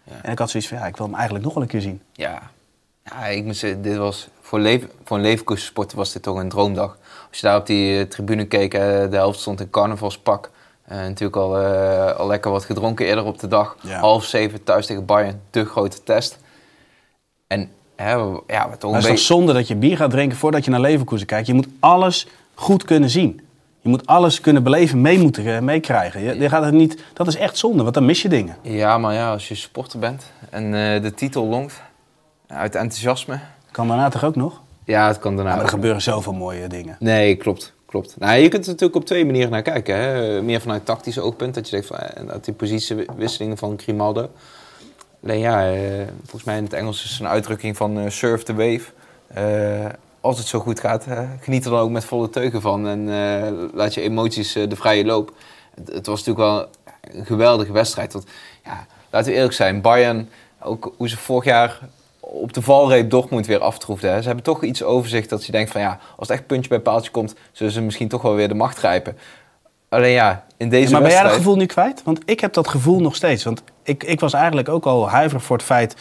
Ja. 0.05 0.13
En 0.23 0.33
ik 0.33 0.39
had 0.39 0.51
zoiets 0.51 0.69
van, 0.69 0.79
ja, 0.79 0.87
ik 0.87 0.97
wil 0.97 1.07
hem 1.07 1.15
eigenlijk 1.15 1.45
nog 1.45 1.55
wel 1.55 1.63
een 1.63 1.69
keer 1.69 1.81
zien. 1.81 2.01
Ja, 2.13 2.43
ja 3.05 3.27
ik 3.27 3.45
moet 3.45 3.57
zeggen, 3.57 3.83
dit 3.83 3.97
was 3.97 4.29
voor, 4.41 4.61
leven, 4.61 4.91
voor 5.05 5.19
een 5.19 5.39
was 5.95 6.13
dit 6.13 6.23
toch 6.23 6.37
een 6.37 6.49
droomdag. 6.49 6.99
Als 7.29 7.39
je 7.41 7.47
daar 7.47 7.57
op 7.57 7.67
die 7.67 7.99
eh, 7.99 8.07
tribune 8.07 8.45
keek, 8.45 8.75
eh, 8.75 8.81
de 8.81 9.17
helft 9.17 9.41
stond 9.41 9.61
in 9.61 9.71
carnavalspak. 9.71 10.51
Eh, 10.85 10.99
natuurlijk 10.99 11.37
al, 11.37 11.61
eh, 11.61 12.17
al 12.17 12.27
lekker 12.27 12.51
wat 12.51 12.65
gedronken 12.65 13.07
eerder 13.07 13.25
op 13.25 13.39
de 13.39 13.49
dag. 13.49 13.77
Ja. 13.81 13.99
Half 13.99 14.25
zeven 14.25 14.65
thuis 14.65 14.87
tegen 14.87 15.05
Bayern, 15.05 15.41
de 15.51 15.65
grote 15.65 16.03
test. 16.03 16.39
En 17.47 17.71
hè, 17.97 18.13
ja, 18.13 18.71
we 18.71 18.77
toch 18.79 18.91
Maar 18.91 19.01
het 19.01 19.03
is 19.03 19.07
toch 19.07 19.19
zonde 19.19 19.53
dat 19.53 19.69
je 19.69 19.77
bier 19.77 19.97
gaat 19.97 20.11
drinken 20.11 20.39
voordat 20.39 20.65
je 20.65 20.71
naar 20.71 20.81
Leverkusen 20.81 21.27
kijkt. 21.27 21.47
Je 21.47 21.55
moet 21.55 21.69
alles 21.81 22.27
goed 22.55 22.85
kunnen 22.85 23.11
zien. 23.11 23.44
Je 23.85 23.91
moet 23.91 24.07
alles 24.07 24.41
kunnen 24.41 24.63
beleven, 24.63 25.01
mee 25.01 25.19
moeten 25.19 25.47
eh, 25.47 25.61
meekrijgen. 25.61 26.23
Je, 26.23 26.39
je 26.39 26.49
gaat 26.49 26.65
het 26.65 26.75
niet, 26.75 27.03
dat 27.13 27.27
is 27.27 27.37
echt 27.37 27.57
zonde, 27.57 27.83
want 27.83 27.95
dan 27.95 28.05
mis 28.05 28.23
je 28.23 28.29
dingen. 28.29 28.57
Ja, 28.63 28.99
maar 28.99 29.15
ja, 29.15 29.33
als 29.33 29.49
je 29.49 29.55
supporter 29.55 29.99
bent 29.99 30.25
en 30.51 30.65
eh, 30.65 31.03
de 31.03 31.15
titel 31.15 31.47
longt 31.47 31.83
uit 32.47 32.75
enthousiasme. 32.75 33.39
Kan 33.71 33.89
daarna 33.89 34.09
toch 34.09 34.25
ook 34.25 34.37
nog? 34.37 34.61
Ja, 34.85 35.07
het 35.07 35.19
kan 35.19 35.35
daarna 35.37 35.51
Ja, 35.51 35.57
maar 35.57 35.65
er 35.65 35.71
gebeuren 35.71 36.03
zoveel 36.03 36.33
mooie 36.33 36.67
dingen. 36.67 36.97
Nee, 36.99 37.37
klopt. 37.37 37.73
klopt. 37.87 38.17
Nou, 38.19 38.39
je 38.39 38.49
kunt 38.49 38.65
er 38.65 38.71
natuurlijk 38.71 39.01
op 39.01 39.07
twee 39.07 39.25
manieren 39.25 39.51
naar 39.51 39.63
kijken. 39.63 39.97
Hè. 39.97 40.43
Meer 40.43 40.61
vanuit 40.61 40.85
tactisch 40.85 41.19
oogpunt. 41.19 41.55
Dat 41.55 41.65
je 41.65 41.71
denkt 41.71 41.87
van 41.87 41.97
eh, 41.97 42.27
dat 42.27 42.45
die 42.45 42.55
positiewisselingen 42.55 43.57
van 43.57 43.79
Grimaldo. 43.79 44.31
Alleen 45.25 45.39
ja, 45.39 45.73
eh, 45.73 46.07
volgens 46.19 46.45
mij 46.45 46.57
in 46.57 46.65
het 46.65 46.73
Engels 46.73 47.05
is 47.05 47.11
het 47.11 47.21
een 47.21 47.29
uitdrukking 47.29 47.77
van 47.77 47.99
eh, 47.99 48.11
surf 48.11 48.43
the 48.43 48.55
wave. 48.55 48.83
Eh, 49.27 49.87
als 50.25 50.39
het 50.39 50.47
zo 50.47 50.59
goed 50.59 50.81
gaat, 50.81 51.07
geniet 51.41 51.65
er 51.65 51.71
dan 51.71 51.81
ook 51.81 51.91
met 51.91 52.05
volle 52.05 52.31
teugen 52.31 52.61
van. 52.61 52.89
En 52.89 53.09
eh, 53.09 53.53
laat 53.73 53.95
je 53.95 54.01
emoties 54.01 54.55
eh, 54.55 54.69
de 54.69 54.77
vrije 54.77 55.05
loop. 55.05 55.33
Het, 55.75 55.93
het 55.93 56.07
was 56.07 56.25
natuurlijk 56.25 56.47
wel 56.47 56.69
een 57.01 57.27
geweldige 57.27 57.73
wedstrijd. 57.73 58.13
Want, 58.13 58.27
ja, 58.65 58.87
laten 59.11 59.31
we 59.31 59.37
eerlijk 59.37 59.55
zijn, 59.55 59.81
Bayern, 59.81 60.29
ook 60.63 60.95
hoe 60.97 61.09
ze 61.09 61.17
vorig 61.17 61.45
jaar 61.45 61.79
op 62.21 62.53
de 62.53 62.63
valreep 62.63 63.11
Dortmund 63.11 63.47
weer 63.47 63.59
aftroefden. 63.59 64.13
Hè. 64.13 64.21
Ze 64.21 64.27
hebben 64.27 64.45
toch 64.45 64.63
iets 64.63 64.83
overzicht 64.83 65.29
dat 65.29 65.47
je 65.47 65.53
denkt 65.53 65.71
van 65.71 65.81
ja, 65.81 65.99
als 66.17 66.29
het 66.29 66.37
echt 66.39 66.47
puntje 66.47 66.69
bij 66.69 66.81
paaltje 66.81 67.11
komt, 67.11 67.35
zullen 67.53 67.73
ze 67.73 67.81
misschien 67.81 68.09
toch 68.09 68.23
wel 68.23 68.35
weer 68.35 68.49
de 68.49 68.55
macht 68.55 68.79
grijpen. 68.79 69.19
Alleen 69.89 70.13
ja, 70.13 70.45
in 70.57 70.69
deze 70.69 70.93
maar 70.93 71.01
ben 71.01 71.11
jij 71.11 71.23
wedstrijd... 71.23 71.25
dat 71.25 71.37
gevoel 71.37 71.57
nu 71.57 71.67
kwijt? 71.67 72.03
Want 72.03 72.21
ik 72.25 72.41
heb 72.41 72.53
dat 72.53 72.69
gevoel 72.69 73.01
nog 73.01 73.15
steeds. 73.15 73.45
Want 73.45 73.63
ik, 73.83 74.05
ik 74.05 74.21
was 74.21 74.33
eigenlijk 74.33 74.69
ook 74.69 74.85
al 74.85 75.09
huiverig 75.09 75.45
voor 75.45 75.57
het 75.57 75.67
feit 75.67 75.97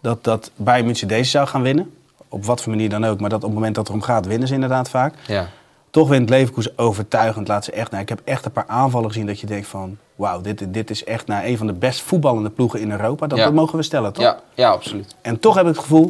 dat, 0.00 0.24
dat 0.24 0.50
Bayern 0.56 0.86
München 0.86 1.08
deze 1.08 1.30
zou 1.30 1.46
gaan 1.46 1.62
winnen. 1.62 1.95
Op 2.28 2.44
wat 2.44 2.62
voor 2.62 2.72
manier 2.72 2.88
dan 2.88 3.04
ook. 3.04 3.20
Maar 3.20 3.30
dat 3.30 3.38
op 3.38 3.44
het 3.44 3.54
moment 3.54 3.74
dat 3.74 3.88
het 3.88 3.96
erom 3.96 4.06
gaat, 4.08 4.26
winnen 4.26 4.48
ze 4.48 4.54
inderdaad 4.54 4.88
vaak. 4.90 5.14
Ja. 5.26 5.48
Toch 5.90 6.08
wint 6.08 6.28
Leverkusen 6.30 6.72
overtuigend. 6.76 7.48
Laat 7.48 7.64
ze 7.64 7.72
echt, 7.72 7.90
nou, 7.90 8.02
ik 8.02 8.08
heb 8.08 8.20
echt 8.24 8.44
een 8.44 8.52
paar 8.52 8.66
aanvallen 8.66 9.08
gezien 9.08 9.26
dat 9.26 9.40
je 9.40 9.46
denkt 9.46 9.66
van... 9.66 9.96
Wauw, 10.14 10.40
dit, 10.40 10.74
dit 10.74 10.90
is 10.90 11.04
echt 11.04 11.26
naar 11.26 11.44
een 11.44 11.58
van 11.58 11.66
de 11.66 11.72
best 11.72 12.00
voetballende 12.00 12.50
ploegen 12.50 12.80
in 12.80 12.90
Europa. 12.90 13.26
Dat, 13.26 13.38
Ja. 13.38 13.44
dat 13.44 13.52
mogen 13.54 13.76
we 13.76 13.82
stellen, 13.82 14.12
toch? 14.12 14.24
Ja, 14.24 14.40
ja, 14.54 14.70
absoluut. 14.70 15.14
En 15.22 15.38
toch 15.40 15.54
heb 15.54 15.64
ik 15.66 15.70
het 15.70 15.78
gevoel, 15.80 16.04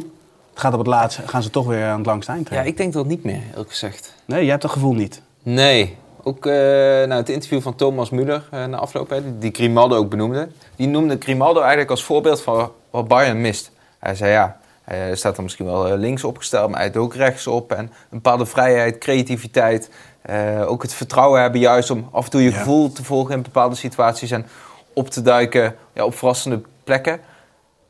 het 0.49 0.59
gaat 0.59 0.73
op 0.73 0.79
het 0.79 0.87
laatste, 0.87 1.21
gaan 1.27 1.43
ze 1.43 1.49
toch 1.49 1.65
weer 1.65 1.85
aan 1.85 1.97
het 1.97 2.05
langste 2.05 2.31
eind 2.31 2.49
Ja, 2.49 2.61
ik 2.61 2.77
denk 2.77 2.93
dat 2.93 3.05
niet 3.05 3.23
meer, 3.23 3.41
eerlijk 3.49 3.69
gezegd. 3.69 4.13
Nee, 4.25 4.39
jij 4.41 4.49
hebt 4.49 4.61
dat 4.61 4.71
gevoel 4.71 4.93
niet. 4.93 5.21
Nee. 5.43 5.97
Ook 6.23 6.45
eh, 6.45 6.53
nou, 6.53 7.11
het 7.13 7.29
interview 7.29 7.61
van 7.61 7.75
Thomas 7.75 8.09
Müller 8.11 8.41
eh, 8.51 8.65
na 8.65 8.77
afloop, 8.77 9.09
hè, 9.09 9.23
die, 9.23 9.37
die 9.37 9.51
Grimaldo 9.53 9.95
ook 9.95 10.09
benoemde. 10.09 10.49
Die 10.75 10.87
noemde 10.87 11.17
Grimaldo 11.19 11.59
eigenlijk 11.59 11.89
als 11.89 12.03
voorbeeld 12.03 12.41
van 12.41 12.71
wat 12.89 13.07
Bayern 13.07 13.41
mist. 13.41 13.71
Hij 13.99 14.15
zei 14.15 14.31
ja, 14.31 14.57
hij 14.95 15.15
staat 15.15 15.35
dan 15.35 15.43
misschien 15.43 15.65
wel 15.65 15.87
eh, 15.87 15.97
links 15.97 16.23
opgesteld, 16.23 16.67
maar 16.69 16.75
hij 16.79 16.85
heeft 16.87 16.97
ook 16.99 17.15
rechts 17.15 17.47
op. 17.47 17.71
En 17.71 17.79
een 17.79 17.91
bepaalde 18.09 18.45
vrijheid, 18.45 18.97
creativiteit. 18.97 19.89
eh, 20.21 20.69
ook 20.69 20.81
het 20.81 20.93
vertrouwen 20.93 21.41
hebben 21.41 21.59
juist 21.59 21.89
om 21.91 22.09
af 22.11 22.25
en 22.25 22.31
toe 22.31 22.43
je 22.43 22.49
Ja. 22.49 22.57
gevoel 22.57 22.91
te 22.91 23.03
volgen 23.03 23.35
in 23.35 23.41
bepaalde 23.41 23.75
situaties. 23.75 24.31
En 24.31 24.45
op 24.93 25.09
te 25.09 25.21
duiken 25.21 25.75
ja, 25.93 26.05
op 26.05 26.15
verrassende 26.15 26.61
plekken. 26.83 27.19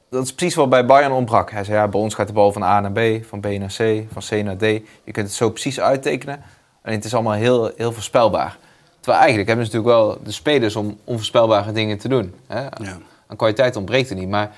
dat 0.09 0.23
is 0.23 0.33
precies 0.33 0.55
wat 0.55 0.69
bij 0.69 0.85
Bayern 0.85 1.11
ontbrak. 1.11 1.51
Hij 1.51 1.63
zei, 1.63 1.77
ja, 1.77 1.87
bij 1.87 1.99
ons 1.99 2.13
gaat 2.13 2.27
de 2.27 2.33
bal 2.33 2.51
van 2.51 2.63
A 2.63 2.79
naar 2.79 2.91
B, 2.91 3.25
van 3.25 3.39
B 3.39 3.45
naar 3.45 3.73
C, 3.77 4.03
van 4.13 4.21
C 4.29 4.43
naar 4.43 4.57
D. 4.57 4.61
Je 4.61 5.11
kunt 5.11 5.27
het 5.27 5.33
zo 5.33 5.49
precies 5.49 5.79
uittekenen. 5.79 6.41
En 6.81 6.93
het 6.93 7.05
is 7.05 7.13
allemaal 7.13 7.33
heel, 7.33 7.71
heel 7.75 7.91
voorspelbaar. 7.91 8.57
Terwijl 8.99 9.17
eigenlijk 9.17 9.47
hebben 9.47 9.65
ze 9.65 9.71
natuurlijk 9.75 9.99
wel 10.05 10.23
de 10.23 10.31
spelers 10.31 10.75
om 10.75 10.99
onvoorspelbare 11.03 11.71
dingen 11.71 11.97
te 11.97 12.07
doen. 12.07 12.33
Hè? 12.47 12.61
Ja. 12.61 12.97
Aan 13.27 13.35
kwaliteit 13.35 13.75
ontbreekt 13.75 14.09
er 14.09 14.15
niet. 14.15 14.29
Maar 14.29 14.51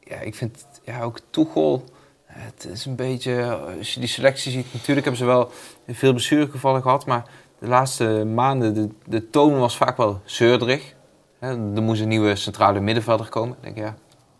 ja, 0.00 0.16
ik 0.20 0.34
vind 0.34 0.64
ja, 0.86 1.02
ook 1.02 1.18
Tuchel... 1.30 1.84
Het 2.26 2.66
is 2.72 2.84
een 2.84 2.96
beetje... 2.96 3.58
Als 3.78 3.94
je 3.94 4.00
die 4.00 4.08
selectie 4.08 4.52
ziet... 4.52 4.66
Natuurlijk 4.72 5.06
hebben 5.06 5.16
ze 5.16 5.24
wel 5.24 5.50
veel 5.88 6.10
blessuregevallen 6.12 6.82
gehad. 6.82 7.06
Maar 7.06 7.24
de 7.58 7.66
laatste 7.68 8.24
maanden... 8.34 8.74
De, 8.74 8.88
de 9.06 9.30
toon 9.30 9.58
was 9.58 9.76
vaak 9.76 9.96
wel 9.96 10.20
zeurderig. 10.24 10.94
Er 11.40 11.58
moest 11.58 12.00
een 12.00 12.08
nieuwe 12.08 12.36
centrale 12.36 12.80
middenvelder 12.80 13.28
komen. 13.28 13.56
Ik 13.60 13.62
denk, 13.74 13.76
ja, 13.86 13.94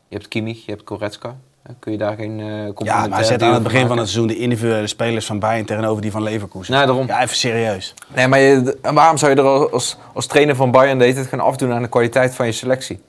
je 0.09 0.17
hebt 0.17 0.29
Kimmich, 0.29 0.65
je 0.65 0.71
hebt 0.73 0.83
Goretzka. 0.89 1.37
Hè, 1.63 1.73
Kun 1.79 1.93
je 1.93 1.99
daar 1.99 2.17
geen 2.17 2.41
eh 2.41 2.69
Ja, 2.87 3.07
maar 3.07 3.25
zet 3.25 3.43
aan 3.43 3.55
het 3.55 3.63
begin 3.63 3.87
van 3.87 3.99
het 3.99 4.09
seizoen 4.09 4.27
de 4.27 4.37
individuele 4.39 4.87
spelers 4.87 5.27
van 5.27 5.39
Bayern 5.39 5.67
tegenover 5.67 6.03
die 6.03 6.11
van 6.11 6.23
Leverkusen. 6.23 6.75
Nee, 6.75 6.87
daarom. 6.87 7.07
Ja, 7.07 7.23
even 7.23 7.37
serieus. 7.37 7.95
Nee, 8.15 8.29
maar 8.29 8.39
je- 8.39 8.79
waarom 8.83 9.17
zou 9.17 9.31
je 9.33 9.37
er 9.39 9.71
als, 9.71 9.97
als 10.15 10.27
trainer 10.27 10.57
van 10.57 10.71
Bayern 10.71 10.99
de 10.99 11.05
hele 11.05 11.17
tijd 11.17 11.27
gaan 11.29 11.41
afdoen 11.41 11.73
aan 11.73 11.83
de 11.83 11.89
kwaliteit 11.89 12.35
van 12.35 12.47
je 12.47 12.53
selectie? 12.53 13.01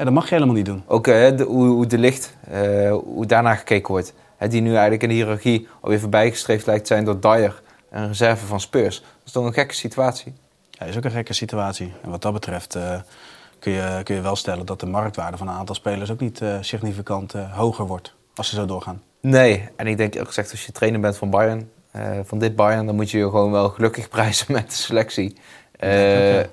Ja, 0.00 0.06
dat 0.06 0.14
mag 0.14 0.28
je 0.28 0.34
helemaal 0.34 0.54
niet 0.54 0.66
doen. 0.66 0.82
Ook 0.86 1.06
eh, 1.06 1.36
de, 1.36 1.44
hoe, 1.44 1.66
hoe 1.66 1.86
de 1.86 1.98
licht, 1.98 2.36
eh, 2.50 2.92
hoe 2.92 3.26
daarnaar 3.26 3.56
gekeken 3.56 3.92
wordt. 3.92 4.14
Hè, 4.36 4.48
die 4.48 4.60
nu 4.60 4.70
eigenlijk 4.70 5.02
in 5.02 5.08
de 5.08 5.14
hiërarchie 5.14 5.68
alweer 5.80 6.00
voorbijgestreefd 6.00 6.66
lijkt 6.66 6.86
te 6.86 6.92
zijn 6.94 7.04
door 7.04 7.20
Dyer, 7.20 7.62
een 7.90 8.06
reserve 8.06 8.46
van 8.46 8.60
Spurs. 8.60 9.00
Dat 9.00 9.26
is 9.26 9.32
toch 9.32 9.44
een 9.44 9.52
gekke 9.52 9.74
situatie? 9.74 10.32
Ja, 10.70 10.86
is 10.86 10.96
ook 10.96 11.04
een 11.04 11.10
gekke 11.10 11.32
situatie. 11.32 11.92
En 12.02 12.10
wat 12.10 12.22
dat 12.22 12.32
betreft 12.32 12.74
eh, 12.74 13.00
kun, 13.58 13.72
je, 13.72 14.00
kun 14.02 14.14
je 14.14 14.20
wel 14.20 14.36
stellen 14.36 14.66
dat 14.66 14.80
de 14.80 14.86
marktwaarde 14.86 15.36
van 15.36 15.48
een 15.48 15.54
aantal 15.54 15.74
spelers 15.74 16.10
ook 16.10 16.20
niet 16.20 16.40
eh, 16.40 16.56
significant 16.60 17.34
eh, 17.34 17.56
hoger 17.56 17.86
wordt 17.86 18.14
als 18.34 18.48
ze 18.48 18.54
zo 18.54 18.66
doorgaan. 18.66 19.02
Nee, 19.20 19.68
en 19.76 19.86
ik 19.86 19.96
denk 19.96 20.12
eerlijk 20.12 20.28
gezegd 20.28 20.50
als 20.50 20.66
je 20.66 20.72
trainer 20.72 21.00
bent 21.00 21.16
van 21.16 21.30
Bayern, 21.30 21.70
eh, 21.90 22.18
van 22.24 22.38
dit 22.38 22.56
Bayern, 22.56 22.86
dan 22.86 22.94
moet 22.94 23.10
je 23.10 23.18
je 23.18 23.24
gewoon 23.24 23.50
wel 23.50 23.68
gelukkig 23.68 24.08
prijzen 24.18 24.52
met 24.52 24.68
de 24.68 24.76
selectie. 24.76 25.36
Eh, 25.72 26.38
ook, 26.38 26.48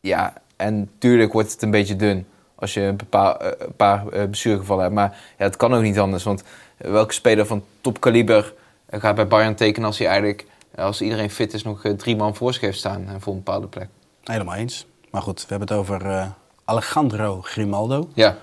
ja, 0.00 0.32
en 0.56 0.90
tuurlijk 0.98 1.32
wordt 1.32 1.52
het 1.52 1.62
een 1.62 1.70
beetje 1.70 1.96
dun 1.96 2.26
als 2.58 2.74
je 2.74 2.80
een 2.80 2.98
paar, 3.08 3.36
eh, 3.36 3.66
een 3.66 3.76
paar 3.76 4.08
eh, 4.08 4.24
blessuregevallen 4.24 4.82
hebt. 4.82 4.94
Maar 4.94 5.16
ja, 5.38 5.44
het 5.44 5.56
kan 5.56 5.74
ook 5.74 5.82
niet 5.82 5.98
anders, 5.98 6.22
want 6.24 6.42
welke 6.76 7.12
speler 7.12 7.46
van 7.46 7.64
topkaliber 7.80 8.54
eh, 8.86 9.00
gaat 9.00 9.14
bij 9.14 9.26
Bayern 9.26 9.54
tekenen 9.54 9.86
als 9.86 9.98
hij 9.98 10.06
eigenlijk, 10.06 10.46
eh, 10.74 10.84
als 10.84 11.00
iedereen 11.00 11.30
fit 11.30 11.52
is, 11.52 11.62
nog 11.62 11.84
eh, 11.84 11.92
drie 11.92 12.16
man 12.16 12.34
voor 12.34 12.56
heeft 12.60 12.78
staan 12.78 13.04
eh, 13.08 13.14
voor 13.18 13.32
een 13.32 13.42
bepaalde 13.42 13.66
plek? 13.66 13.88
Helemaal 14.24 14.54
eens. 14.54 14.86
Maar 15.10 15.22
goed, 15.22 15.40
we 15.40 15.46
hebben 15.48 15.68
het 15.68 15.76
over 15.76 16.06
eh, 16.06 16.26
Alejandro 16.64 17.40
Grimaldo. 17.42 18.08
Ja. 18.14 18.36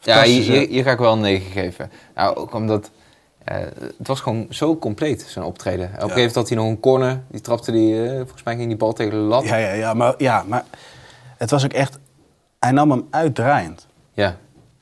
Ja, 0.00 0.22
hier, 0.22 0.68
hier 0.68 0.82
ga 0.82 0.90
ik 0.90 0.98
wel 0.98 1.12
een 1.12 1.20
9 1.20 1.50
geven. 1.50 1.90
Nou, 2.14 2.36
ook 2.36 2.54
omdat 2.54 2.90
eh, 3.44 3.56
het 3.98 4.06
was 4.06 4.20
gewoon 4.20 4.46
zo 4.50 4.76
compleet, 4.76 5.22
zijn 5.28 5.44
optreden. 5.44 5.86
Op 5.86 5.92
een 5.92 5.96
gegeven 6.00 6.16
moment 6.16 6.34
had 6.34 6.48
hij 6.48 6.56
nog 6.56 6.66
een 6.66 6.80
corner, 6.80 7.22
die 7.30 7.40
trapte 7.40 7.72
die, 7.72 8.08
eh, 8.08 8.16
volgens 8.16 8.42
mij 8.42 8.56
ging 8.56 8.68
die 8.68 8.76
bal 8.76 8.92
tegen 8.92 9.12
de 9.12 9.16
lat. 9.18 9.44
Ja, 9.44 9.56
ja, 9.56 9.72
ja, 9.72 9.94
maar, 9.94 10.14
ja, 10.18 10.44
maar 10.46 10.64
het 11.36 11.50
was 11.50 11.64
ook 11.64 11.72
echt... 11.72 11.98
Hij 12.64 12.72
nam 12.72 12.90
hem 12.90 13.06
uitdraaiend. 13.10 13.86
Ja, 14.12 14.36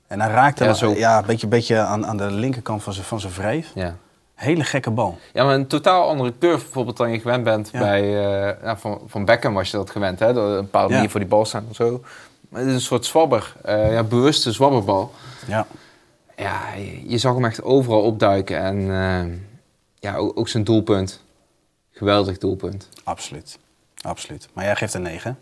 En 0.07 0.21
hij 0.21 0.31
raakte 0.31 0.65
Ja, 0.65 0.73
zo. 0.73 0.91
ja, 0.95 1.19
een 1.19 1.27
beetje, 1.27 1.47
beetje 1.47 1.79
aan, 1.79 2.07
aan 2.07 2.17
de 2.17 2.31
linkerkant 2.31 2.83
van 2.83 2.93
zijn, 2.93 3.07
van 3.07 3.21
zijn 3.21 3.33
wreef. 3.33 3.71
ja. 3.75 3.97
Hele 4.35 4.65
gekke 4.65 4.91
bal. 4.91 5.19
Ja, 5.33 5.45
maar 5.45 5.55
een 5.55 5.67
totaal 5.67 6.09
andere 6.09 6.33
curve 6.39 6.63
bijvoorbeeld 6.65 6.97
dan 6.97 7.11
je 7.13 7.21
gewend 7.21 7.45
bent 7.45 7.69
Ja. 7.73 7.79
bij... 7.79 8.03
eh, 8.57 8.63
nou, 8.65 8.79
van, 8.79 9.01
van 9.07 9.25
Beckham 9.25 9.55
was 9.55 9.71
je 9.71 9.77
dat 9.77 9.91
gewend, 9.91 10.19
hè? 10.19 10.33
Dat 10.33 10.49
een 10.51 10.57
bepaalde 10.57 10.89
Ja. 10.89 10.95
manier 10.95 11.11
voor 11.11 11.21
die 11.21 11.29
bal 11.29 11.45
staan 11.45 11.67
of 11.71 11.75
zo. 11.77 12.03
Maar 12.49 12.61
het 12.61 12.69
is 12.69 12.75
een 12.75 12.81
soort 12.81 13.05
zwabber, 13.07 13.55
eh, 13.63 13.93
ja, 13.93 14.03
bewuste 14.03 14.53
zwabberbal. 14.53 15.13
Ja. 15.47 15.67
Ja, 16.37 16.75
je, 16.77 17.09
je 17.09 17.19
zag 17.19 17.35
hem 17.35 17.45
echt 17.45 17.63
overal 17.63 18.03
opduiken. 18.03 18.59
En 18.59 18.77
eh, 18.91 19.39
ja, 19.99 20.17
ook, 20.17 20.39
ook 20.39 20.49
zijn 20.49 20.65
doelpunt. 20.65 21.23
Geweldig 21.91 22.39
doelpunt. 22.39 22.89
Absoluut. 23.05 23.59
Absoluut. 24.01 24.49
Maar 24.53 24.65
jij 24.65 24.77
geeft 24.77 24.95
een 24.95 25.03
9. 25.03 25.39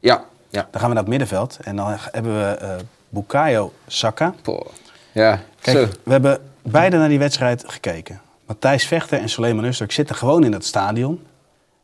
Ja, 0.00 0.24
ja. 0.54 0.68
Dan 0.70 0.80
gaan 0.80 0.88
we 0.88 0.94
naar 0.94 1.02
het 1.02 1.08
middenveld. 1.08 1.58
En 1.62 1.76
dan 1.76 1.96
hebben 2.10 2.38
we 2.38 2.44
eh 2.44 2.76
Bukayo 3.08 3.72
Saka. 3.86 4.34
Poh. 4.42 4.66
Ja, 5.12 5.40
Kijk, 5.60 5.76
zo. 5.76 5.86
we 6.02 6.10
hebben 6.12 6.38
beide 6.62 6.96
naar 6.96 7.08
die 7.08 7.18
wedstrijd 7.18 7.64
gekeken. 7.66 8.20
Matthijs 8.46 8.86
Vechter 8.86 9.18
en 9.18 9.28
Suleiman 9.28 9.64
Usturk 9.64 9.92
zitten 9.92 10.16
gewoon 10.16 10.44
in 10.44 10.50
dat 10.50 10.64
stadion. 10.64 11.22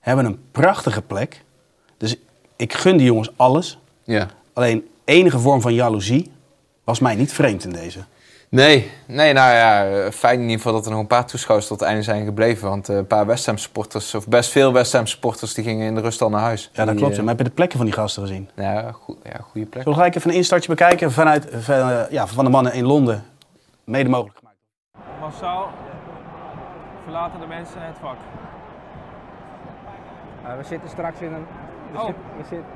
Hebben 0.00 0.24
een 0.24 0.40
prachtige 0.52 1.02
plek. 1.02 1.42
Dus 1.96 2.16
ik 2.56 2.72
gun 2.74 2.96
die 2.96 3.06
jongens 3.06 3.30
alles. 3.36 3.78
Ja. 4.04 4.28
Alleen 4.52 4.88
enige 5.04 5.38
vorm 5.38 5.60
van 5.60 5.74
jaloezie 5.74 6.30
was 6.84 6.98
mij 6.98 7.14
niet 7.14 7.32
vreemd 7.32 7.64
in 7.64 7.72
deze. 7.72 7.98
Nee, 8.50 8.90
nee, 9.06 9.32
nou 9.32 9.54
ja, 9.54 9.86
eh, 9.86 10.10
fijn 10.10 10.34
in 10.34 10.40
ieder 10.42 10.56
geval 10.56 10.72
dat 10.72 10.84
er 10.84 10.90
nog 10.90 11.00
een 11.00 11.06
paar 11.06 11.26
toeschouwers 11.26 11.68
tot 11.68 11.80
het 11.80 11.88
einde 11.88 12.02
zijn 12.04 12.24
gebleven. 12.24 12.68
Want 12.68 12.88
eh, 12.88 12.96
een 12.96 13.06
paar 13.06 13.26
West 13.26 13.46
Ham 13.46 13.56
supporters, 13.58 14.14
of 14.14 14.28
best 14.28 14.50
veel 14.50 14.72
West 14.72 14.92
Ham 14.92 15.06
supporters, 15.06 15.54
die 15.54 15.64
gingen 15.64 15.86
in 15.86 15.94
de 15.94 16.00
rust 16.00 16.22
al 16.22 16.30
naar 16.30 16.40
huis. 16.40 16.70
Ja, 16.72 16.84
dat 16.84 16.86
Die, 16.88 16.96
klopt. 16.96 17.12
ja. 17.12 17.18
eh, 17.18 17.24
Maar 17.26 17.34
heb 17.34 17.38
je 17.38 17.48
de 17.48 17.54
plekken 17.54 17.76
van 17.76 17.86
die 17.86 17.94
gasten 17.94 18.22
gezien? 18.22 18.50
ja, 18.54 18.92
goed, 18.92 19.16
ja, 19.22 19.38
goede 19.42 19.66
plek. 19.66 19.82
Zullen 19.82 19.84
we 19.84 19.94
gelijk 19.94 20.14
even 20.14 20.30
een 20.30 20.36
instartje 20.36 20.68
bekijken 20.68 21.12
vanuit, 21.12 21.48
van, 21.60 22.06
ja, 22.10 22.26
van 22.26 22.44
de 22.44 22.50
mannen 22.50 22.72
in 22.72 22.84
Londen. 22.86 23.24
Mede 23.84 24.08
mogelijk 24.08 24.38
gemaakt. 24.38 24.56
Massaal 25.20 25.70
verlaten 27.02 27.40
de 27.40 27.46
mensen 27.46 27.76
het 27.82 27.96
vak. 28.00 28.16
Uh, 30.44 30.56
we 30.56 30.64
zitten 30.64 30.88
straks 30.90 31.20
in 31.20 31.32
een. 31.32 31.46
Oh. 31.96 32.06
we 32.06 32.12
zitten- 32.50 32.66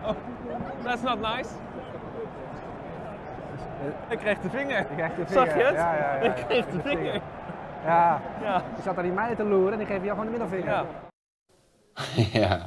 That's 0.85 1.03
not 1.03 1.21
nice. 1.21 1.49
Ik 4.09 4.19
kreeg 4.19 4.39
de 4.41 4.51
vinger. 4.51 4.79
je 4.79 4.95
krijgt 4.97 5.17
de 5.17 5.25
Zag 5.33 5.45
vinger. 5.45 5.59
je 5.59 5.65
het? 5.65 5.75
Ja, 5.75 5.95
ja, 5.95 6.15
ja. 6.15 6.21
Ik 6.21 6.45
kreeg 6.49 6.67
de 6.67 6.81
vinger. 6.85 7.21
Ja, 7.85 8.21
Ja. 8.43 8.63
je 8.77 8.83
zat 8.85 8.95
daar 8.95 9.05
die 9.05 9.13
meiden 9.13 9.37
te 9.37 9.45
loeren 9.45 9.73
en 9.73 9.79
die 9.79 9.87
geven 9.87 10.05
jou 10.05 10.19
gewoon 10.19 10.33
de 10.33 10.39
middelvinger. 10.39 10.73
ja. 10.75 10.87
ja. 12.41 12.61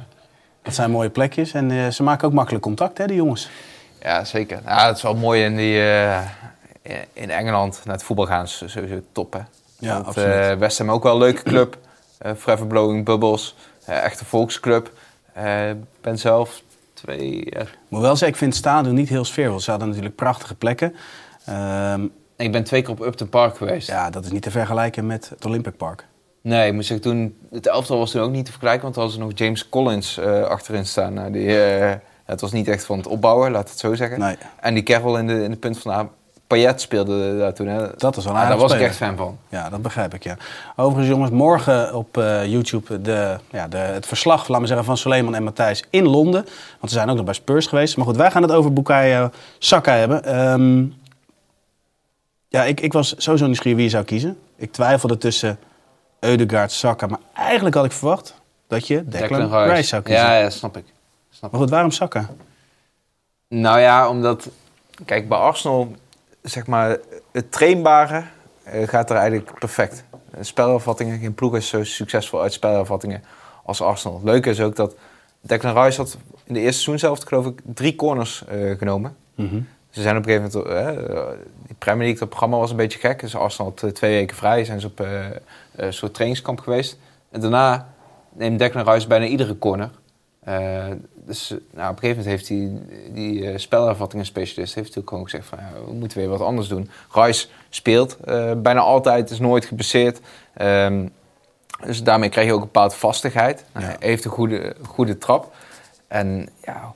Dat 0.62 0.74
zijn 0.74 0.90
mooie 0.90 1.10
plekjes 1.10 1.52
en 1.52 1.70
eh, 1.70 1.88
ze 1.88 2.02
maken 2.02 2.26
ook 2.28 2.34
makkelijk 2.34 2.62
contact, 2.64 2.98
hè, 2.98 3.06
die 3.06 3.16
jongens. 3.16 3.50
ja, 4.00 4.24
zeker. 4.24 4.60
Ja, 4.64 4.86
het 4.86 4.96
is 4.96 5.02
wel 5.02 5.14
mooi 5.14 5.44
in, 5.44 5.56
die, 5.56 5.80
eh, 5.82 6.20
in 7.12 7.30
Engeland 7.30 7.80
naar 7.84 7.94
het 7.94 8.04
voetbal 8.04 8.26
gaan. 8.26 8.44
is 8.44 8.62
sowieso 8.66 9.00
top, 9.12 9.32
hè. 9.32 9.40
Ja, 9.78 9.92
Want, 9.94 10.06
absoluut. 10.06 10.28
eh, 10.34 10.52
West 10.54 10.78
Ham 10.78 10.90
ook 10.90 11.02
wel 11.02 11.12
een 11.12 11.18
leuke 11.18 11.42
club. 11.42 11.76
Eh 12.18 12.32
Forever 12.36 12.66
Blowing 12.66 13.04
Bubbles. 13.04 13.56
Eh, 13.84 14.04
echte 14.04 14.24
volksclub. 14.24 14.90
Eh, 15.32 15.68
Ik 15.70 15.76
ben 16.00 16.18
zelf 16.18 16.62
twee... 17.00 17.48
Moet 17.88 18.00
wel 18.00 18.10
zeggen, 18.10 18.28
ik 18.28 18.36
vind 18.36 18.52
het 18.52 18.62
stadion 18.62 18.94
niet 18.94 19.08
heel 19.08 19.24
sfeervol. 19.24 19.60
Ze 19.60 19.70
hadden 19.70 19.88
natuurlijk 19.88 20.16
prachtige 20.16 20.54
plekken. 20.54 20.94
Ehm, 21.44 22.06
ik 22.36 22.52
ben 22.52 22.64
twee 22.64 22.82
keer 22.82 22.90
op 22.90 23.00
Upton 23.00 23.28
Park 23.28 23.56
geweest. 23.56 23.88
ja, 23.88 24.10
dat 24.10 24.24
is 24.24 24.30
niet 24.30 24.42
te 24.42 24.50
vergelijken 24.50 25.06
met 25.06 25.28
het 25.28 25.44
Olympic 25.44 25.76
Park. 25.76 26.06
Nee, 26.40 26.66
ik 26.68 26.74
moet 26.74 26.84
zeggen, 26.86 27.10
toen, 27.10 27.38
het 27.50 27.66
elftal 27.66 27.98
was 27.98 28.10
toen 28.10 28.22
ook 28.22 28.30
niet 28.30 28.44
te 28.44 28.50
vergelijken, 28.50 28.82
want 28.82 28.96
er 28.96 29.02
was 29.02 29.16
nog 29.16 29.30
James 29.34 29.68
Collins 29.68 30.18
eh, 30.18 30.42
achterin 30.42 30.86
staan. 30.86 31.14
Nou, 31.14 31.32
die, 31.32 31.62
eh, 31.62 31.94
het 32.24 32.40
was 32.40 32.52
niet 32.52 32.68
echt 32.68 32.84
van 32.84 32.98
het 32.98 33.06
opbouwen, 33.06 33.50
laat 33.50 33.70
het 33.70 33.78
zo 33.78 33.94
zeggen. 33.94 34.18
Nee, 34.18 34.36
En 34.60 34.74
die 34.74 34.82
Carroll 34.82 35.18
in 35.18 35.26
de, 35.26 35.42
in 35.42 35.50
de 35.50 35.56
punt 35.56 35.78
van 35.78 35.90
de 35.92 35.96
Payet 36.48 36.80
speelde 36.80 37.38
daar 37.38 37.54
toen. 37.54 37.66
Hè. 37.66 37.86
dat 37.96 38.16
is 38.16 38.24
wel 38.24 38.32
een 38.32 38.38
Ah, 38.40 38.48
daar 38.48 38.52
aardige 38.52 38.60
was 38.60 38.72
ik 38.72 38.80
echt 38.80 38.96
fan 38.96 39.16
van. 39.16 39.38
Ja, 39.48 39.68
dat 39.68 39.82
begrijp 39.82 40.14
ik, 40.14 40.22
ja. 40.24 40.36
Overigens, 40.76 41.08
jongens, 41.08 41.30
morgen 41.30 41.94
op 41.94 42.16
eh, 42.16 42.46
YouTube 42.46 43.02
de, 43.02 43.36
ja, 43.50 43.68
de, 43.68 43.76
het 43.76 44.06
verslag, 44.06 44.40
laten 44.48 44.60
we 44.60 44.66
zeggen, 44.66 44.86
van 44.86 44.96
Suleiman 44.96 45.34
en 45.34 45.42
Matthijs 45.42 45.84
in 45.90 46.06
Londen. 46.06 46.42
Want 46.78 46.92
ze 46.92 46.98
zijn 46.98 47.08
ook 47.08 47.16
nog 47.16 47.24
bij 47.24 47.34
Spurs 47.34 47.66
geweest. 47.66 47.96
Maar 47.96 48.06
goed, 48.06 48.16
wij 48.16 48.30
gaan 48.30 48.42
het 48.42 48.52
over 48.52 48.72
Bukayo 48.72 49.30
Saka 49.58 49.92
hebben. 49.92 50.24
Ehm, 50.24 50.84
ja, 52.48 52.64
ik, 52.64 52.80
ik 52.80 52.92
was 52.92 53.14
sowieso 53.16 53.44
nieuwsgierig 53.44 53.76
wie 53.76 53.86
je 53.86 53.92
zou 53.92 54.04
kiezen. 54.04 54.38
Ik 54.56 54.72
twijfelde 54.72 55.18
tussen 55.18 55.58
Eudegaard, 56.20 56.72
Saka. 56.72 57.06
Maar 57.06 57.20
eigenlijk 57.34 57.74
had 57.74 57.84
ik 57.84 57.92
verwacht 57.92 58.34
dat 58.68 58.86
je 58.86 59.04
Declan, 59.04 59.68
Rice. 59.68 59.82
zou 59.82 60.02
kiezen. 60.02 60.24
Ja, 60.24 60.38
ja, 60.38 60.50
snap 60.50 60.76
ik. 60.76 60.84
Snap 61.30 61.50
Maar 61.50 61.60
goed, 61.60 61.70
waarom 61.70 61.90
Saka? 61.90 62.28
Nou 63.48 63.80
ja, 63.80 64.08
omdat... 64.08 64.48
Kijk, 65.04 65.28
bij 65.28 65.38
Arsenal, 65.38 65.92
zeg 66.48 66.66
maar, 66.66 66.98
het 67.32 67.52
trainbare 67.52 68.24
eh, 68.62 68.88
gaat 68.88 69.10
er 69.10 69.16
eigenlijk 69.16 69.58
perfect. 69.58 70.04
Eh, 70.30 70.38
Spelafvattingen, 70.40 71.18
geen 71.18 71.34
ploeg 71.34 71.56
is 71.56 71.68
zo 71.68 71.84
succesvol 71.84 72.42
uit 72.42 72.52
spelafvattingen 72.52 73.22
als 73.64 73.82
Arsenal. 73.82 74.16
Het 74.16 74.26
leuke 74.26 74.50
is 74.50 74.60
ook 74.60 74.76
dat 74.76 74.94
Declan 75.40 75.82
Rice 75.82 76.00
had 76.00 76.16
in 76.44 76.54
de 76.54 76.60
eerste 76.60 76.82
seizoen 76.82 76.98
zelf, 76.98 77.28
geloof 77.28 77.46
ik, 77.46 77.60
drie 77.64 77.96
corners 77.96 78.44
eh, 78.44 78.78
genomen. 78.78 79.16
Mhm. 79.34 79.60
Ze 79.90 80.02
zijn 80.02 80.16
op 80.16 80.26
een 80.26 80.32
gegeven 80.32 80.62
moment, 80.64 80.96
eh, 80.96 81.22
die 81.66 81.76
Premier 81.78 82.02
League, 82.02 82.18
dat 82.18 82.28
programma 82.28 82.56
was 82.56 82.70
een 82.70 82.76
beetje 82.76 82.98
gek. 82.98 83.20
Dus 83.20 83.36
Arsenal 83.36 83.74
had 83.76 83.94
twee 83.94 84.14
weken 84.14 84.36
vrij, 84.36 84.64
zijn 84.64 84.80
ze 84.80 84.86
op 84.86 84.98
een 85.76 85.92
soort 85.92 86.14
trainingskamp 86.14 86.60
geweest. 86.60 86.98
En 87.30 87.40
daarna 87.40 87.88
neemt 88.32 88.58
Declan 88.58 88.90
Rice 88.92 89.06
bijna 89.06 89.24
iedere 89.26 89.58
corner. 89.58 89.90
Eh, 91.28 91.34
dus 91.34 91.50
eh, 91.50 91.58
nou, 91.74 91.90
op 91.90 92.02
een 92.02 92.08
gegeven 92.08 92.24
moment 92.24 92.26
heeft 92.26 92.48
hij, 92.48 92.80
die 93.12 93.50
eh 93.50 93.58
spelervattingen 93.58 94.26
specialist, 94.26 94.74
heeft 94.74 94.98
ook 94.98 95.08
gewoon 95.08 95.24
gezegd 95.24 95.46
van, 95.46 95.58
ja, 95.58 95.84
we 95.86 95.92
moeten 95.92 96.18
weer 96.18 96.28
wat 96.28 96.40
anders 96.40 96.68
doen. 96.68 96.90
Rice 97.12 97.46
speelt 97.68 98.16
eh, 98.24 98.52
bijna 98.56 98.80
altijd, 98.80 99.30
is 99.30 99.38
nooit 99.38 99.64
geblesseerd. 99.64 100.20
Ehm, 100.54 101.06
dus 101.84 102.02
daarmee 102.02 102.28
krijg 102.28 102.46
je 102.46 102.52
ook 102.52 102.60
een 102.60 102.64
bepaalde 102.72 102.94
vastigheid. 102.94 103.64
Nou, 103.72 103.86
Ja. 103.86 103.96
Hij 103.98 104.08
heeft 104.08 104.24
een 104.24 104.30
goede, 104.30 104.76
goede 104.86 105.18
trap. 105.18 105.54
En 106.08 106.48
ja, 106.64 106.92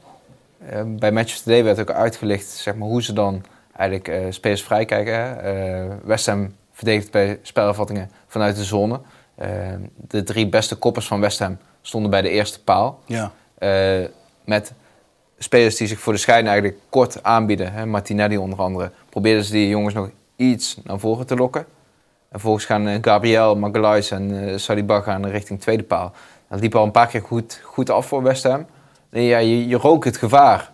eh, 0.67 0.83
bij 0.87 1.13
Matches 1.13 1.43
Today 1.43 1.65
werd 1.65 1.81
ook 1.81 1.91
uitgelicht 1.91 2.47
zeg 2.49 2.75
maar, 2.75 2.89
hoe 2.89 3.03
ze 3.03 3.13
dan 3.13 3.45
eigenlijk 3.77 4.09
eh, 4.09 4.33
spelers 4.33 4.63
vrij 4.63 4.85
kijken. 4.85 5.15
hè. 5.15 5.33
Eh, 5.33 5.95
West 6.05 6.27
Ham 6.27 6.55
verdedigt 6.73 7.11
bij 7.11 7.39
spelervattingen 7.43 8.11
vanuit 8.27 8.57
de 8.57 8.65
zone. 8.65 9.01
Eh, 9.35 9.49
de 9.97 10.23
drie 10.23 10.49
beste 10.49 10.75
koppers 10.77 11.07
van 11.07 11.21
West 11.21 11.39
Ham 11.39 11.59
stonden 11.83 12.11
bij 12.11 12.23
de 12.23 12.29
eerste 12.29 12.63
paal. 12.63 13.01
Ja. 13.07 13.33
Met 14.45 14.73
spelers 15.39 15.77
die 15.77 15.87
zich 15.87 15.99
voor 16.01 16.13
de 16.13 16.19
schijn 16.19 16.47
eigenlijk 16.47 16.79
kort 16.89 17.23
aanbieden. 17.23 17.73
Hè, 17.73 17.87
Martinelli 17.87 18.37
onder 18.37 18.59
andere. 18.59 18.91
Probeerden 19.09 19.45
ze 19.45 19.53
die 19.53 19.69
jongens 19.69 19.95
nog 19.95 20.11
iets 20.37 20.79
naar 20.85 20.99
voren 20.99 21.27
te 21.27 21.37
lokken. 21.37 21.61
En 21.61 22.39
vervolgens 22.39 22.65
gaan 22.65 22.89
eh, 22.89 22.99
Gabriel, 23.01 23.57
Magalhaes 23.57 24.11
en 24.11 24.49
eh 24.49 24.57
Saliba 24.57 25.01
gaan 25.01 25.27
richting 25.27 25.61
tweede 25.61 25.83
paal. 25.83 26.13
Dat 26.49 26.61
liep 26.61 26.75
al 26.75 26.85
een 26.85 26.91
paar 26.91 27.07
keer 27.07 27.23
goed, 27.23 27.61
goed 27.63 27.91
af 27.91 28.07
voor 28.07 28.23
West 28.23 28.43
Ham. 28.43 28.67
Ja, 29.11 29.39
je, 29.39 29.69
je 29.69 29.77
rook 29.77 30.05
het 30.05 30.17
gevaar. 30.17 30.71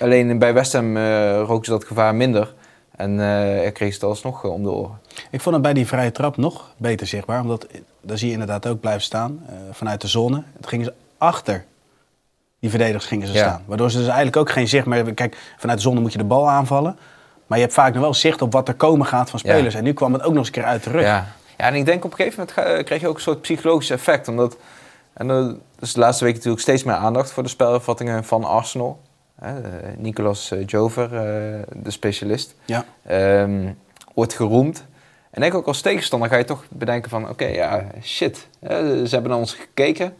Alleen 0.00 0.38
bij 0.38 0.54
West 0.54 0.72
Ham 0.72 0.96
roken 1.36 1.64
ze 1.64 1.70
dat 1.70 1.84
gevaar 1.84 2.14
minder. 2.14 2.54
En 2.96 3.20
eh 3.20 3.72
kreeg 3.72 3.88
ze 3.88 3.94
het 3.94 4.02
alsnog 4.08 4.44
om 4.44 4.62
de 4.62 4.70
oren. 4.70 5.00
Ik 5.30 5.40
vond 5.40 5.54
het 5.54 5.64
bij 5.64 5.72
die 5.72 5.86
vrije 5.86 6.12
trap 6.12 6.36
nog 6.36 6.74
beter 6.76 7.06
zichtbaar. 7.06 7.40
Omdat 7.40 7.66
daar 8.00 8.18
zie 8.18 8.26
je 8.26 8.32
inderdaad 8.32 8.66
ook 8.66 8.80
blijven 8.80 9.02
staan. 9.02 9.46
vanuit 9.70 10.00
de 10.00 10.08
zone. 10.08 10.42
Het 10.56 10.66
gingen 10.66 10.84
ze 10.84 10.92
achter 11.18 11.64
die 12.62 12.70
verdedigers 12.70 13.06
gingen 13.06 13.26
ze 13.26 13.32
Ja. 13.32 13.38
staan. 13.38 13.62
Waardoor 13.66 13.90
ze 13.90 13.96
dus 13.96 14.06
eigenlijk 14.06 14.36
ook 14.36 14.50
geen 14.50 14.68
zicht 14.68 14.86
meer 14.86 14.96
hebben. 14.96 15.14
Kijk, 15.14 15.36
vanuit 15.56 15.78
de 15.78 15.84
zone 15.84 16.00
moet 16.00 16.12
je 16.12 16.18
de 16.18 16.24
bal 16.24 16.48
aanvallen. 16.50 16.98
Maar 17.46 17.58
je 17.58 17.64
hebt 17.64 17.76
vaak 17.76 17.92
nog 17.92 18.02
wel 18.02 18.14
zicht 18.14 18.42
op 18.42 18.52
wat 18.52 18.68
er 18.68 18.74
komen 18.74 19.06
gaat 19.06 19.30
van 19.30 19.40
Ja. 19.42 19.52
spelers. 19.52 19.74
En 19.74 19.84
nu 19.84 19.92
kwam 19.92 20.12
het 20.12 20.22
ook 20.22 20.28
nog 20.28 20.38
eens 20.38 20.46
een 20.46 20.52
keer 20.52 20.64
uit 20.64 20.84
de 20.84 20.90
rug. 20.90 21.02
Ja. 21.02 21.26
ja, 21.56 21.64
en 21.66 21.74
ik 21.74 21.84
denk 21.86 22.04
op 22.04 22.10
een 22.10 22.16
gegeven 22.16 22.46
moment 22.58 22.84
kreeg 22.84 23.00
je 23.00 23.08
ook 23.08 23.14
een 23.14 23.20
soort 23.20 23.40
psychologisch 23.40 23.90
effect. 23.90 24.28
Omdat, 24.28 24.56
en 25.12 25.60
is 25.80 25.92
de 25.92 26.00
laatste 26.00 26.24
week 26.24 26.34
natuurlijk 26.34 26.62
steeds 26.62 26.84
meer 26.84 26.94
aandacht 26.94 27.30
voor 27.32 27.42
de 27.42 27.48
spelervattingen 27.48 28.24
van 28.24 28.44
Arsenal. 28.44 29.00
Eh, 29.38 29.50
Nicolas 29.96 30.50
eh, 30.50 30.66
Jover, 30.66 31.04
eh, 31.04 31.20
de 31.72 31.90
specialist, 31.90 32.54
Ja. 32.64 32.84
ehm, 33.06 33.68
wordt 34.14 34.34
geroemd. 34.34 34.84
En 35.30 35.42
ik 35.42 35.50
denk 35.50 35.54
ook 35.54 35.66
als 35.66 35.80
tegenstander 35.80 36.28
ga 36.28 36.36
je 36.36 36.44
toch 36.44 36.64
bedenken 36.70 37.10
van... 37.10 37.28
Oké, 37.28 37.44
ja, 37.46 37.84
shit. 38.02 38.48
ze 38.60 39.08
hebben 39.10 39.30
naar 39.30 39.38
ons 39.40 39.54
gekeken. 39.54 40.14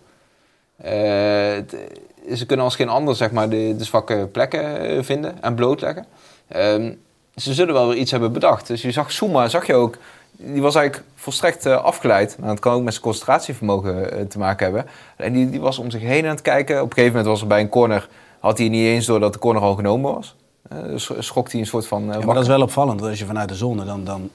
Ze 2.34 2.46
kunnen 2.46 2.64
als 2.64 2.76
geen 2.76 2.88
ander 2.88 3.16
zeg 3.16 3.30
maar, 3.30 3.48
de, 3.48 3.74
de 3.78 3.84
zwakke 3.84 4.28
plekken 4.32 4.80
eh, 4.80 5.02
vinden 5.02 5.42
en 5.42 5.54
blootleggen. 5.54 6.06
Ehm, 6.48 6.92
ze 7.34 7.54
zullen 7.54 7.74
wel 7.74 7.88
weer 7.88 7.96
iets 7.96 8.10
hebben 8.10 8.32
bedacht. 8.32 8.66
Dus 8.66 8.82
je 8.82 8.90
zag 8.90 9.12
Souma, 9.12 9.48
zag 9.48 9.66
je 9.66 9.74
ook... 9.74 9.96
Die 10.36 10.62
was 10.62 10.74
eigenlijk 10.74 11.08
volstrekt 11.14 11.66
eh, 11.66 11.84
afgeleid. 11.84 12.36
Nou, 12.38 12.50
het 12.50 12.60
kan 12.60 12.72
ook 12.72 12.82
met 12.82 12.92
zijn 12.92 13.04
concentratievermogen 13.04 14.12
eh, 14.12 14.24
te 14.24 14.38
maken 14.38 14.64
hebben. 14.64 14.86
En 15.16 15.32
die, 15.32 15.50
die 15.50 15.60
was 15.60 15.78
om 15.78 15.90
zich 15.90 16.00
heen 16.00 16.24
aan 16.24 16.30
het 16.30 16.42
kijken. 16.42 16.76
Op 16.76 16.86
een 16.86 16.92
gegeven 16.92 17.16
moment 17.16 17.30
was 17.30 17.40
er 17.40 17.46
bij 17.46 17.60
een 17.60 17.68
corner... 17.68 18.08
had 18.40 18.58
hij 18.58 18.68
niet 18.68 18.86
eens 18.86 19.06
door 19.06 19.20
dat 19.20 19.32
de 19.32 19.38
corner 19.38 19.62
al 19.62 19.74
genomen 19.74 20.14
was. 20.14 20.36
Eh, 20.68 20.82
dus 20.82 21.10
schrok 21.18 21.50
hij 21.50 21.60
een 21.60 21.66
soort 21.66 21.86
van... 21.86 22.04
Ja, 22.04 22.18
maar 22.18 22.34
dat 22.34 22.42
is 22.42 22.48
wel 22.48 22.62
opvallend. 22.62 22.98
Want 22.98 23.10
als 23.10 23.20
je 23.20 23.26
vanuit 23.26 23.48
de 23.48 23.54
zone, 23.54 23.84
dan, 23.84 24.04
dan 24.04 24.30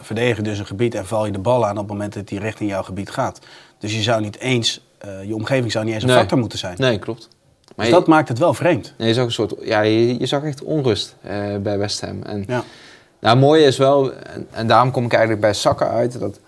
verdedig 0.00 0.36
je 0.36 0.42
dus 0.42 0.58
een 0.58 0.66
gebied 0.66 0.94
en 0.94 1.06
val 1.06 1.26
je 1.26 1.32
de 1.32 1.38
bal 1.38 1.66
aan 1.66 1.70
op 1.70 1.78
het 1.78 1.88
moment 1.88 2.12
dat 2.12 2.28
die 2.28 2.38
richting 2.38 2.70
jouw 2.70 2.82
gebied 2.82 3.10
gaat. 3.10 3.40
Dus 3.78 3.94
je 3.94 4.02
zou 4.02 4.20
niet 4.20 4.38
eens, 4.38 4.84
eh, 5.00 5.24
je 5.24 5.34
omgeving 5.34 5.72
zou 5.72 5.84
niet 5.84 5.94
eens 5.94 6.02
een 6.02 6.08
Nee. 6.08 6.18
factor 6.18 6.38
moeten 6.38 6.58
zijn. 6.58 6.74
Nee, 6.78 6.98
klopt. 6.98 7.28
Maar 7.76 7.86
Dus 7.86 7.86
je- 7.86 7.92
dat 8.00 8.06
maakt 8.06 8.28
het 8.28 8.38
wel 8.38 8.54
vreemd. 8.54 8.94
Nee, 8.98 9.08
je 9.08 9.14
zag 9.14 9.24
een 9.24 9.32
soort, 9.32 9.54
ja, 9.62 9.80
je, 9.80 10.18
je 10.18 10.26
zag 10.26 10.42
echt 10.42 10.62
onrust 10.62 11.16
eh, 11.22 11.56
bij 11.56 11.78
West 11.78 12.00
Ham. 12.00 12.22
En 12.22 12.38
Ja. 12.46 12.64
nou, 13.20 13.34
het 13.34 13.38
mooie 13.38 13.64
is 13.64 13.76
wel, 13.78 14.12
en, 14.12 14.48
en 14.50 14.66
daarom 14.66 14.90
kom 14.90 15.04
ik 15.04 15.10
eigenlijk 15.12 15.40
bij 15.40 15.52
Saka 15.54 15.88
uit, 15.88 16.20
dat 16.20 16.40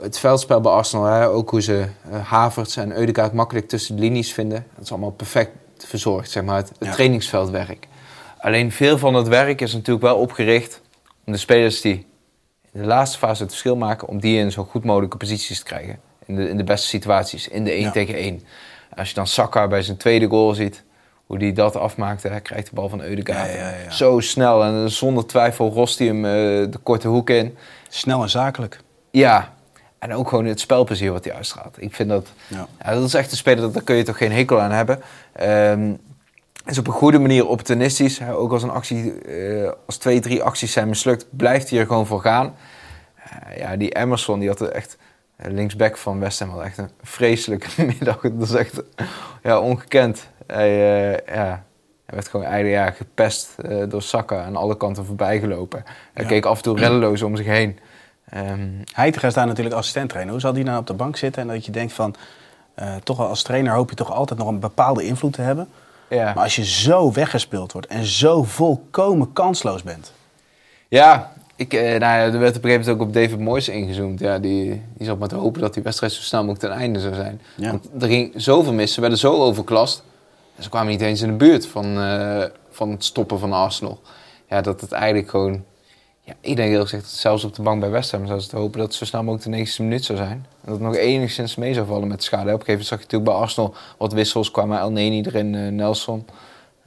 het 0.00 0.18
veldspel 0.18 0.60
bij 0.60 0.72
Arsenal, 0.72 1.04
hè, 1.04 1.28
ook 1.28 1.50
hoe 1.50 1.62
ze 1.62 1.86
eh, 2.10 2.20
Havertz 2.26 2.76
en 2.76 2.96
Eudegaard 2.96 3.32
makkelijk 3.32 3.68
tussen 3.68 3.96
de 3.96 4.02
linies 4.02 4.32
vinden, 4.32 4.66
dat 4.74 4.84
is 4.84 4.90
allemaal 4.90 5.10
perfect 5.10 5.50
verzorgd, 5.78 6.30
zeg 6.30 6.42
maar, 6.42 6.56
het, 6.56 6.68
het 6.68 6.88
Ja. 6.88 6.92
trainingsveldwerk. 6.92 7.86
Alleen 8.38 8.72
veel 8.72 8.98
van 8.98 9.14
het 9.14 9.28
werk 9.28 9.60
is 9.60 9.72
natuurlijk 9.72 10.04
wel 10.04 10.16
opgericht 10.16 10.80
om 11.26 11.32
de 11.32 11.38
spelers 11.38 11.80
die 11.80 12.06
in 12.72 12.80
de 12.80 12.86
laatste 12.86 13.18
fase 13.18 13.42
het 13.42 13.50
verschil 13.50 13.76
maken, 13.76 14.08
om 14.08 14.20
die 14.20 14.38
in 14.38 14.52
zo 14.52 14.64
goed 14.64 14.84
mogelijke 14.84 15.16
posities 15.16 15.58
te 15.58 15.64
krijgen. 15.64 15.98
In 16.26 16.36
de, 16.36 16.48
in 16.48 16.56
de 16.56 16.64
beste 16.64 16.86
situaties, 16.86 17.48
in 17.48 17.64
de 17.64 17.70
1 17.70 17.80
Ja. 17.80 17.90
tegen 17.90 18.14
1. 18.14 18.42
Als 18.96 19.08
je 19.08 19.14
dan 19.14 19.26
Saka 19.26 19.68
bij 19.68 19.82
zijn 19.82 19.96
tweede 19.96 20.26
goal 20.28 20.54
ziet, 20.54 20.84
hoe 21.26 21.38
hij 21.38 21.52
dat 21.52 21.76
afmaakte, 21.76 22.28
hij 22.28 22.40
krijgt 22.40 22.68
de 22.68 22.74
bal 22.74 22.88
van 22.88 23.00
Eudegaard. 23.02 23.52
Ja, 23.52 23.58
ja, 23.58 23.74
ja. 23.84 23.90
Zo 23.90 24.20
snel 24.20 24.64
en 24.64 24.90
zonder 24.90 25.26
twijfel 25.26 25.70
rost 25.70 25.98
hij 25.98 26.06
hem 26.08 26.24
eh, 26.24 26.30
de 26.72 26.78
korte 26.82 27.08
hoek 27.08 27.30
in. 27.30 27.56
Snel 27.88 28.22
en 28.22 28.30
zakelijk. 28.30 28.80
Ja, 29.10 29.54
en 29.98 30.14
ook 30.14 30.28
gewoon 30.28 30.44
het 30.44 30.60
spelplezier 30.60 31.12
wat 31.12 31.24
hij 31.24 31.34
uitstraalt. 31.34 31.82
Ik 31.82 31.94
vind 31.94 32.08
dat, 32.08 32.28
dat 32.84 33.04
is 33.04 33.14
echt 33.14 33.30
een 33.30 33.36
speler, 33.36 33.60
dat- 33.62 33.74
daar 33.74 33.82
kun 33.82 33.96
je 33.96 34.02
toch 34.02 34.16
geen 34.16 34.32
hekel 34.32 34.60
aan 34.60 34.70
hebben. 34.70 35.02
Ehm 35.32 35.92
is 36.66 36.78
op 36.78 36.86
een 36.86 36.92
goede 36.92 37.18
manier 37.18 37.46
opportunistisch. 37.46 38.18
Hè, 38.18 38.34
Ook 38.34 38.52
als 38.52 38.62
een 38.62 38.70
actie, 38.70 39.20
eh, 39.22 39.70
als 39.86 39.96
twee, 39.96 40.20
drie 40.20 40.42
acties 40.42 40.72
zijn 40.72 40.88
mislukt, 40.88 41.26
blijft 41.30 41.70
hij 41.70 41.78
er 41.78 41.86
gewoon 41.86 42.06
voor 42.06 42.20
gaan. 42.20 42.54
Eh, 43.16 43.56
ja, 43.58 43.76
die 43.76 43.90
Emerson, 43.96 44.38
die 44.38 44.48
had 44.48 44.60
er 44.60 44.68
echt, 44.70 44.96
linksback 45.36 45.96
van 45.96 46.20
West 46.20 46.38
Ham, 46.38 46.50
had 46.50 46.62
echt 46.62 46.78
een 46.78 46.90
vreselijke 47.02 47.68
middag. 47.98 48.20
Dat 48.20 48.48
is 48.48 48.54
echt 48.54 48.82
ja, 49.42 49.60
ongekend. 49.60 50.28
Hij, 50.46 50.68
eh, 50.68 51.34
ja, 51.34 51.44
hij 52.06 52.14
werd 52.14 52.28
gewoon 52.28 52.46
eigenlijk 52.46 52.84
ja, 52.84 52.90
gepest 52.90 53.58
eh, 53.58 53.82
door 53.88 54.02
Saka 54.02 54.44
aan 54.44 54.56
alle 54.56 54.76
kanten 54.76 55.04
voorbij 55.04 55.38
gelopen. 55.40 55.84
Hij 56.12 56.22
Ja. 56.22 56.28
keek 56.28 56.44
af 56.44 56.56
en 56.56 56.62
toe 56.62 56.78
reddeloos 56.78 57.22
om 57.22 57.36
zich 57.36 57.46
heen. 57.46 57.78
Ehm, 58.30 58.68
Heitinga 58.92 59.26
is 59.26 59.34
daar 59.34 59.46
natuurlijk 59.46 59.76
assistent 59.76 60.08
trainer. 60.08 60.32
Hoe 60.32 60.42
zal 60.42 60.52
die 60.52 60.64
nou 60.64 60.78
op 60.78 60.86
de 60.86 60.94
bank 60.94 61.16
zitten 61.16 61.42
en 61.42 61.48
dat 61.48 61.64
je 61.66 61.72
denkt 61.72 61.92
van... 61.92 62.14
eh, 62.74 62.94
toch 62.96 63.16
wel 63.16 63.28
als 63.28 63.42
trainer 63.42 63.72
hoop 63.74 63.90
je 63.90 63.96
toch 63.96 64.12
altijd 64.12 64.38
nog 64.38 64.48
een 64.48 64.60
bepaalde 64.60 65.04
invloed 65.04 65.32
te 65.32 65.42
hebben. 65.42 65.68
ja. 66.08 66.24
Maar 66.34 66.42
als 66.44 66.56
je 66.56 66.64
zo 66.64 67.12
weggespeeld 67.12 67.72
wordt 67.72 67.86
en 67.86 68.04
zo 68.04 68.42
volkomen 68.44 69.32
kansloos 69.32 69.82
bent... 69.82 70.12
Ja, 70.88 71.32
ik, 71.56 71.72
eh, 71.72 71.80
nou 71.82 71.98
ja, 71.98 72.18
er 72.22 72.38
werd 72.38 72.56
op 72.56 72.64
een 72.64 72.70
gegeven 72.70 72.70
moment 72.70 72.88
ook 72.88 73.00
op 73.00 73.12
David 73.12 73.38
Moyes 73.38 73.68
ingezoomd. 73.68 74.20
Ja, 74.20 74.38
die, 74.38 74.82
die 74.96 75.06
zat 75.06 75.18
maar 75.18 75.28
te 75.28 75.34
hopen 75.34 75.60
dat 75.60 75.74
die 75.74 75.82
wedstrijd 75.82 76.12
zo 76.12 76.22
snel 76.22 76.44
mogelijk 76.44 76.64
ten 76.72 76.80
einde 76.80 77.00
zou 77.00 77.14
zijn. 77.14 77.40
Ja. 77.54 77.70
Want 77.70 78.02
er 78.02 78.08
ging 78.08 78.32
zoveel 78.36 78.72
mis, 78.72 78.92
ze 78.92 79.00
werden 79.00 79.18
zo 79.18 79.34
overklast. 79.34 80.02
En 80.56 80.62
ze 80.62 80.68
kwamen 80.68 80.90
niet 80.90 81.00
eens 81.00 81.20
in 81.20 81.28
de 81.28 81.34
buurt 81.34 81.66
van, 81.66 82.00
eh, 82.00 82.44
van 82.70 82.90
het 82.90 83.04
stoppen 83.04 83.38
van 83.38 83.52
Arsenal. 83.52 84.00
Ja, 84.48 84.60
dat 84.60 84.80
het 84.80 84.92
eigenlijk 84.92 85.30
gewoon... 85.30 85.64
Ja, 86.20 86.32
ik 86.40 86.56
denk 86.56 86.70
eerlijk 86.70 86.90
gezegd 86.90 87.10
zelfs 87.10 87.44
op 87.44 87.54
de 87.54 87.62
bank 87.62 87.80
bij 87.80 87.90
West 87.90 88.10
Ham 88.10 88.20
zouden 88.20 88.44
ze 88.44 88.50
te 88.50 88.56
hopen 88.56 88.78
dat 88.78 88.86
het 88.86 88.96
zo 88.96 89.04
snel 89.04 89.20
mogelijk 89.22 89.44
de 89.44 89.50
90 89.50 89.78
minuut 89.78 90.04
zou 90.04 90.18
zijn. 90.18 90.30
En 90.30 90.46
dat 90.64 90.74
het 90.74 90.82
nog 90.82 90.96
enigszins 90.96 91.54
mee 91.56 91.74
zou 91.74 91.86
vallen 91.86 92.08
met 92.08 92.22
schade. 92.22 92.52
Op 92.52 92.60
een 92.60 92.66
gegeven 92.66 92.72
moment 92.72 92.88
zag 92.88 92.98
je 92.98 93.04
natuurlijk 93.04 93.30
bij 93.30 93.40
Arsenal 93.40 93.74
wat 93.98 94.12
wissels. 94.12 94.50
kwamen 94.50 94.78
El 94.78 94.90
Neni 94.90 95.22
erin, 95.22 95.54
eh, 95.54 95.68
Nelson. 95.68 96.26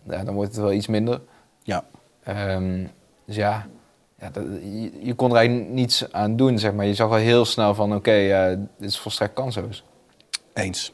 Ja, 0.10 0.24
dan 0.24 0.34
wordt 0.34 0.52
het 0.52 0.62
wel 0.62 0.74
iets 0.74 0.88
minder. 0.88 1.22
Ja, 1.64 1.84
Ehm, 2.24 2.86
dus 3.26 3.36
ja, 3.36 3.68
ja 4.20 4.30
dat, 4.32 4.44
je, 4.62 4.92
je 5.02 5.14
kon 5.14 5.30
er 5.30 5.38
eigenlijk 5.38 5.70
niets 5.70 6.12
aan 6.12 6.36
doen, 6.36 6.60
zeg 6.60 6.74
maar. 6.74 6.86
Je 6.86 6.94
zag 6.94 7.10
al 7.10 7.16
heel 7.16 7.46
snel 7.46 7.76
van, 7.76 7.96
oké, 7.96 8.12
ja, 8.12 8.50
dit 8.50 8.90
is 8.90 9.00
volstrekt 9.00 9.34
kansloos. 9.34 9.84
eens. 10.54 10.94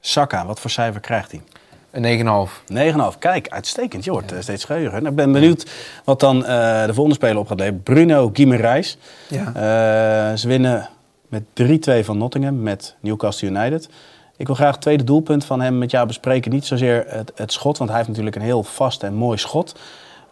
Saka, 0.00 0.46
wat 0.46 0.60
voor 0.60 0.70
cijfer 0.70 1.00
krijgt 1.00 1.30
hij? 1.30 1.40
Een 1.92 2.48
9,5. 2.48 3.12
9,5. 3.12 3.18
Kijk, 3.18 3.48
uitstekend. 3.48 4.04
Je 4.04 4.10
wordt 4.10 4.32
eh, 4.32 4.40
steeds 4.40 4.64
geheugen. 4.64 4.92
Nou, 4.92 5.08
ik 5.08 5.14
ben 5.14 5.32
benieuwd 5.32 5.70
wat 6.04 6.20
dan 6.20 6.44
eh, 6.44 6.86
de 6.86 6.94
volgende 6.94 7.14
speler 7.14 7.38
op 7.38 7.46
gaat 7.46 7.58
leveren. 7.58 7.82
Bruno 7.82 8.30
Guimaraes. 8.32 8.98
Ja. 9.28 9.46
Eh, 9.46 10.36
ze 10.36 10.48
winnen 10.48 10.88
met 11.28 11.42
3-2 11.42 12.04
van 12.04 12.18
Nottingham 12.18 12.62
met 12.62 12.96
Newcastle 13.00 13.48
United. 13.48 13.88
Ik 14.36 14.46
wil 14.46 14.54
graag 14.54 14.72
het 14.72 14.80
tweede 14.80 15.04
doelpunt 15.04 15.44
van 15.44 15.60
hem 15.60 15.78
met 15.78 15.90
jou 15.90 16.06
bespreken. 16.06 16.50
Niet 16.50 16.64
zozeer 16.66 17.04
het, 17.08 17.32
het 17.34 17.52
schot, 17.52 17.78
want 17.78 17.90
hij 17.90 17.98
heeft 17.98 18.10
natuurlijk 18.10 18.36
een 18.36 18.42
heel 18.42 18.62
vast 18.62 19.02
en 19.02 19.14
mooi 19.14 19.38
schot. 19.38 19.74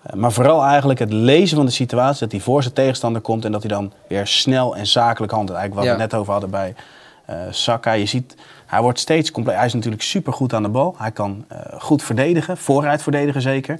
Eh, 0.02 0.12
maar 0.14 0.32
vooral 0.32 0.62
eigenlijk 0.64 0.98
het 0.98 1.12
lezen 1.12 1.56
van 1.56 1.66
de 1.66 1.72
situatie. 1.72 2.20
Dat 2.20 2.32
hij 2.32 2.40
voor 2.40 2.62
zijn 2.62 2.74
tegenstander 2.74 3.22
komt 3.22 3.44
en 3.44 3.52
dat 3.52 3.62
hij 3.62 3.70
dan 3.70 3.92
weer 4.08 4.26
snel 4.26 4.76
en 4.76 4.86
zakelijk 4.86 5.32
handelt. 5.32 5.58
Eigenlijk 5.58 5.74
wat 5.88 5.96
we 5.96 6.02
het 6.02 6.10
net 6.12 6.20
over 6.20 6.32
hadden 6.32 6.50
bij 6.50 6.74
eh 7.24 7.36
Saka. 7.50 7.92
Je 7.92 8.06
ziet, 8.06 8.34
hij 8.66 8.80
wordt 8.80 8.98
steeds 8.98 9.30
compleet. 9.30 9.56
Hij 9.56 9.66
is 9.66 9.74
natuurlijk 9.74 10.02
supergoed 10.02 10.52
aan 10.52 10.62
de 10.62 10.68
bal. 10.68 10.94
Hij 10.98 11.10
kan 11.10 11.44
eh, 11.48 11.58
goed 11.78 12.02
verdedigen, 12.02 12.56
vooruit 12.56 13.02
verdedigen 13.02 13.42
zeker. 13.42 13.78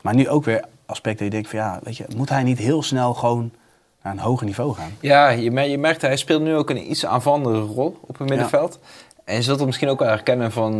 Maar 0.00 0.14
nu 0.14 0.28
ook 0.28 0.44
weer 0.44 0.64
aspecten 0.86 1.16
die 1.16 1.24
je 1.24 1.30
denkt 1.30 1.48
van 1.50 1.58
ja, 1.58 1.80
weet 1.82 1.96
je, 1.96 2.04
moet 2.16 2.28
hij 2.28 2.42
niet 2.42 2.58
heel 2.58 2.82
snel 2.82 3.14
gewoon 3.14 3.50
naar 4.02 4.12
een 4.12 4.18
hoger 4.18 4.46
niveau 4.46 4.74
gaan? 4.74 4.90
Ja, 5.00 5.28
je, 5.28 5.50
mer- 5.50 5.68
je 5.68 5.78
merkt, 5.78 6.02
hij 6.02 6.16
speelt 6.16 6.42
nu 6.42 6.56
ook 6.56 6.70
een 6.70 6.90
iets 6.90 7.06
aanvallendere 7.06 7.60
rol 7.60 7.98
op 8.00 8.18
het 8.18 8.28
middenveld. 8.28 8.78
En 9.24 9.34
je 9.34 9.42
zult 9.42 9.56
hem 9.58 9.66
misschien 9.66 9.88
ook 9.88 9.98
wel 9.98 10.08
herkennen 10.08 10.52
van, 10.52 10.72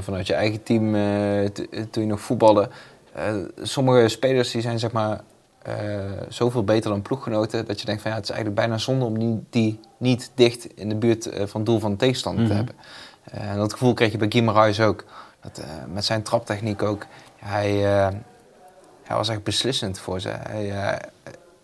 vanuit 0.00 0.26
je 0.26 0.34
eigen 0.34 0.62
team 0.62 0.92
toen 1.90 2.02
je 2.02 2.08
nog 2.08 2.20
voetbalde. 2.20 2.68
Eh, 3.16 3.34
sommige 3.62 4.08
spelers 4.08 4.50
die 4.50 4.60
zijn 4.62 4.78
zeg 4.78 4.92
maar 4.92 5.20
eh, 5.62 5.74
zoveel 6.28 6.64
beter 6.64 6.90
dan 6.90 7.02
ploeggenoten 7.02 7.66
dat 7.66 7.80
je 7.80 7.86
denkt 7.86 8.02
van 8.02 8.10
ja, 8.10 8.16
het 8.16 8.26
is 8.26 8.30
eigenlijk 8.34 8.60
bijna 8.60 8.78
zonde 8.78 9.04
om 9.04 9.18
die, 9.18 9.44
die 9.50 9.80
niet 9.98 10.30
dicht 10.34 10.76
in 10.78 10.88
de 10.88 10.94
buurt 10.94 11.26
eh, 11.26 11.36
van 11.46 11.60
het 11.60 11.66
doel 11.66 11.78
van 11.78 11.90
de 11.90 11.96
tegenstander 11.96 12.42
Mhm. 12.44 12.50
te 12.50 12.56
hebben. 12.56 12.74
Eh, 13.24 13.50
en 13.50 13.56
dat 13.56 13.72
gevoel 13.72 13.94
kreeg 13.94 14.12
je 14.12 14.18
bij 14.18 14.30
Guimaraes 14.30 14.80
ook. 14.80 15.04
Dat, 15.40 15.60
met 15.92 16.04
zijn 16.04 16.22
traptechniek 16.22 16.82
ook. 16.82 17.06
Hij, 17.36 17.70
hij 19.02 19.16
was 19.16 19.28
echt 19.28 19.42
beslissend 19.42 19.98
voor 19.98 20.20
ze. 20.20 20.28
Hij, 20.28 20.64
hij 20.66 20.98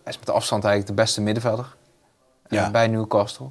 is 0.05 0.19
met 0.19 0.29
afstand 0.29 0.63
eigenlijk 0.63 0.95
de 0.95 1.01
beste 1.03 1.21
middenvelder 1.21 1.75
Ja. 2.47 2.71
bij 2.71 2.87
Newcastle. 2.87 3.47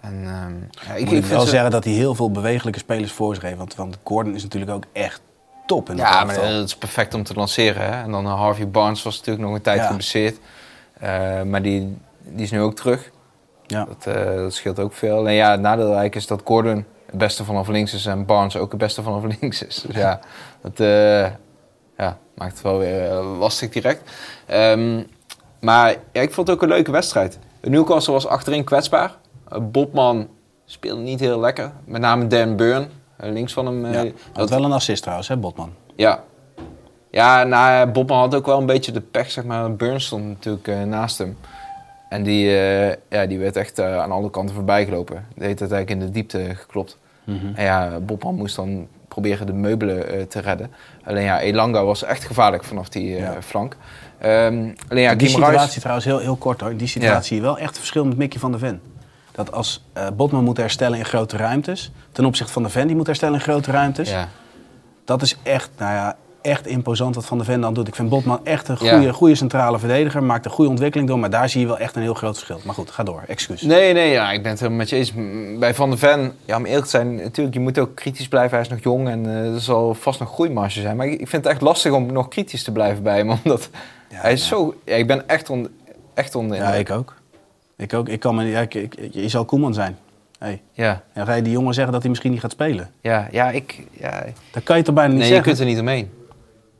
En, 0.00 0.14
ehm, 0.24 0.86
ja, 0.88 0.94
Ik 0.94 0.98
ik, 1.00 1.04
moet 1.04 1.14
ik 1.18 1.24
wel 1.24 1.40
ze- 1.40 1.48
zeggen 1.48 1.70
dat 1.70 1.84
hij 1.84 1.92
heel 1.92 2.14
veel 2.14 2.30
bewegelijke 2.30 2.78
spelers 2.78 3.12
voor 3.12 3.34
zich 3.34 3.42
heeft. 3.44 3.56
Want, 3.58 3.74
want 3.74 3.98
Gordon 4.02 4.34
is 4.34 4.42
natuurlijk 4.42 4.72
ook 4.72 4.84
echt 4.92 5.20
top 5.68 5.90
Ja, 5.94 6.24
maar 6.24 6.34
dat 6.34 6.64
is 6.64 6.76
perfect 6.76 7.14
om 7.14 7.22
te 7.22 7.34
lanceren. 7.34 7.82
Hè? 7.82 8.02
En 8.02 8.10
dan 8.10 8.24
eh, 8.24 8.40
Harvey 8.40 8.68
Barnes 8.68 9.02
was 9.02 9.16
natuurlijk 9.16 9.46
nog 9.46 9.54
een 9.54 9.62
tijd 9.62 9.80
geblesseerd. 9.86 10.38
Eh, 11.00 11.42
maar 11.42 11.62
die, 11.62 11.96
die 12.22 12.42
is 12.44 12.50
nu 12.50 12.60
ook 12.60 12.74
terug. 12.74 13.10
Ja. 13.66 13.84
Dat, 13.84 14.14
eh, 14.16 14.34
dat 14.34 14.54
scheelt 14.54 14.78
ook 14.78 14.92
veel. 14.92 15.28
En 15.28 15.34
ja, 15.34 15.50
het 15.50 15.60
nadeel 15.60 15.84
eigenlijk 15.84 16.14
is 16.14 16.26
dat 16.26 16.40
Gordon 16.44 16.84
het 17.06 17.18
beste 17.18 17.44
vanaf 17.44 17.68
links 17.68 17.94
is 17.94 18.06
en 18.06 18.26
Barnes 18.26 18.56
ook 18.56 18.70
het 18.70 18.80
beste 18.80 19.02
vanaf 19.02 19.22
links 19.40 19.62
is. 19.62 19.84
Dus 19.86 19.96
ja, 19.96 20.20
dat 20.62 20.80
eh, 20.80 21.30
ja, 21.96 22.18
maakt 22.34 22.52
het 22.52 22.62
wel 22.62 22.78
weer 22.78 23.10
eh, 23.10 23.38
lastig 23.38 23.70
direct. 23.70 24.10
Ehm, 24.46 25.02
maar 25.60 25.96
ja, 26.12 26.20
ik 26.20 26.32
vond 26.32 26.46
het 26.46 26.56
ook 26.56 26.62
een 26.62 26.68
leuke 26.68 26.90
wedstrijd. 26.90 27.38
Newcastle 27.60 28.12
was 28.12 28.26
achterin 28.26 28.64
kwetsbaar. 28.64 29.16
Eh, 29.48 29.58
Bobman 29.62 30.28
speelde 30.64 31.02
niet 31.02 31.20
heel 31.20 31.40
lekker. 31.40 31.72
Met 31.84 32.00
name 32.00 32.26
Dan 32.26 32.56
Burn, 32.56 32.82
eh, 32.82 32.88
links 33.18 33.52
van 33.52 33.66
hem. 33.66 33.84
eh, 33.84 34.04
Ja, 34.04 34.10
had 34.32 34.50
wel 34.50 34.64
een 34.64 34.72
assist 34.72 35.00
trouwens, 35.02 35.28
hè, 35.28 35.36
Botman. 35.36 35.72
ja. 35.96 36.22
Ja, 37.10 37.42
nou, 37.44 37.86
Bobman 37.90 38.18
had 38.18 38.34
ook 38.34 38.46
wel 38.46 38.58
een 38.58 38.66
beetje 38.66 38.92
de 38.92 39.00
pech, 39.00 39.30
zeg 39.30 39.44
maar. 39.44 39.74
Burns 39.76 40.04
stond 40.06 40.24
natuurlijk 40.28 40.68
eh, 40.68 40.82
naast 40.82 41.18
hem. 41.18 41.36
En 42.08 42.22
die, 42.22 42.58
eh, 42.58 42.94
ja, 43.10 43.26
die 43.26 43.38
werd 43.38 43.56
echt 43.56 43.78
eh, 43.78 43.98
aan 43.98 44.10
alle 44.12 44.30
kanten 44.30 44.54
voorbij 44.54 44.84
gelopen. 44.84 45.26
Die 45.34 45.46
heeft 45.46 45.60
uiteindelijk 45.60 46.00
in 46.00 46.06
de 46.06 46.12
diepte 46.12 46.54
geklopt. 46.54 46.98
Mhm. 47.24 47.46
En 47.54 47.64
ja, 47.64 47.98
Bobman 48.00 48.34
moest 48.34 48.56
dan 48.56 48.86
proberen 49.08 49.46
de 49.46 49.52
meubelen 49.52 50.08
eh, 50.08 50.22
te 50.22 50.40
redden. 50.40 50.70
Alleen 51.04 51.22
ja, 51.24 51.40
Elanga 51.40 51.84
was 51.84 52.02
echt 52.04 52.24
gevaarlijk 52.24 52.64
vanaf 52.64 52.88
die 52.88 53.14
eh, 53.16 53.20
Ja. 53.20 53.42
flank. 53.42 53.76
Ehm, 54.18 54.72
alleen 54.88 55.02
ja, 55.02 55.14
die 55.14 55.28
Kim 55.28 55.40
Ruijs- 55.40 55.50
situatie 55.52 55.78
trouwens, 55.80 56.06
heel, 56.06 56.18
heel 56.18 56.36
kort 56.36 56.60
hoor. 56.60 56.76
Die 56.76 56.88
situatie 56.88 57.40
wel 57.42 57.58
echt 57.58 57.76
verschil 57.78 58.04
met 58.04 58.16
Mickey 58.16 58.40
van 58.40 58.50
der 58.50 58.60
Ven. 58.60 58.80
Dat 59.38 59.52
als 59.52 59.84
eh, 59.92 60.06
Botman 60.16 60.44
moet 60.44 60.56
herstellen 60.56 60.98
in 60.98 61.04
grote 61.04 61.36
ruimtes, 61.36 61.90
ten 62.12 62.24
opzichte 62.24 62.52
van 62.52 62.62
de 62.62 62.68
Ven 62.68 62.86
die 62.86 62.96
moet 62.96 63.06
herstellen 63.06 63.34
in 63.34 63.40
grote 63.40 63.70
ruimtes, 63.70 64.10
Ja. 64.10 64.28
dat 65.04 65.22
is 65.22 65.36
echt, 65.42 65.70
nou 65.78 65.92
ja, 65.92 66.16
echt 66.42 66.66
imposant 66.66 67.14
wat 67.14 67.24
Van 67.26 67.36
der 67.36 67.46
Ven 67.46 67.60
dan 67.60 67.74
doet. 67.74 67.88
Ik 67.88 67.94
vind 67.94 68.08
Botman 68.08 68.40
echt 68.44 68.68
een 68.68 68.76
Ja. 68.80 68.92
goede, 68.96 69.12
goede 69.12 69.34
centrale 69.34 69.78
verdediger, 69.78 70.22
maakt 70.22 70.44
een 70.44 70.50
goede 70.50 70.70
ontwikkeling 70.70 71.08
door, 71.08 71.18
maar 71.18 71.30
daar 71.30 71.48
zie 71.48 71.60
je 71.60 71.66
wel 71.66 71.78
echt 71.78 71.96
een 71.96 72.02
heel 72.02 72.14
groot 72.14 72.34
verschil. 72.34 72.60
Maar 72.64 72.74
goed, 72.74 72.90
ga 72.90 73.02
door, 73.02 73.22
excuus. 73.26 73.62
Nee, 73.62 73.92
nee, 73.92 74.10
ja, 74.10 74.30
ik 74.32 74.42
ben 74.42 74.50
het 74.50 74.60
helemaal 74.60 74.78
met 74.80 74.88
je 74.90 74.96
eens. 74.96 75.12
Bij 75.58 75.74
Van 75.74 75.88
der 75.90 75.98
Ven, 75.98 76.32
ja, 76.44 76.56
om 76.56 76.64
eerlijk 76.64 76.84
te 76.84 76.90
zijn, 76.90 77.14
natuurlijk, 77.14 77.56
je 77.56 77.60
moet 77.62 77.78
ook 77.78 77.94
kritisch 77.94 78.28
blijven. 78.28 78.50
Hij 78.50 78.60
is 78.60 78.68
nog 78.68 78.82
jong 78.82 79.08
en 79.08 79.26
eh, 79.26 79.54
er 79.54 79.60
zal 79.60 79.94
vast 79.94 80.20
nog 80.20 80.32
groeimarge 80.32 80.80
zijn. 80.80 80.96
Maar 80.96 81.06
ik, 81.06 81.12
ik 81.20 81.28
vind 81.28 81.44
het 81.44 81.52
echt 81.52 81.60
lastig 81.62 81.92
om 81.92 82.12
nog 82.12 82.28
kritisch 82.28 82.62
te 82.62 82.72
blijven 82.72 83.02
bij 83.02 83.16
hem. 83.16 83.30
Omdat 83.44 83.68
Ja, 84.10 84.16
hij 84.20 84.32
is 84.32 84.40
ja. 84.42 84.46
zo... 84.56 84.74
Ik 84.84 85.06
ben 85.06 85.28
echt, 85.28 85.50
on, 85.50 85.68
echt 86.14 86.34
onder 86.34 86.56
de 86.56 86.62
Ja, 86.62 86.72
ik 86.74 86.90
ook. 86.90 87.14
Ik 87.78 87.94
ook. 87.94 88.08
Ik 88.08 88.20
kan 88.20 88.34
me, 88.34 88.44
ja, 88.44 88.60
ik, 88.60 88.74
ik- 88.74 88.94
je 89.10 89.28
zal 89.28 89.44
Koeman 89.44 89.74
zijn. 89.74 89.98
Hey. 90.38 90.62
Ja, 90.72 91.02
En 91.12 91.26
ga 91.26 91.34
je 91.34 91.42
die 91.42 91.52
jongen 91.52 91.74
zeggen 91.74 91.92
dat 91.92 92.00
hij 92.00 92.10
misschien 92.10 92.30
niet 92.32 92.40
gaat 92.40 92.50
spelen? 92.50 92.90
ja, 93.00 93.28
ja, 93.30 93.50
ik... 93.50 93.82
Ja, 93.90 94.24
Dat 94.50 94.62
kan 94.62 94.76
je 94.76 94.82
toch 94.82 94.94
bijna 94.94 95.10
niet 95.10 95.18
nee, 95.20 95.28
je 95.28 95.34
zeggen? 95.34 95.52
kunt 95.54 95.58
er 95.68 95.72
niet 95.74 95.80
omheen. 95.80 96.10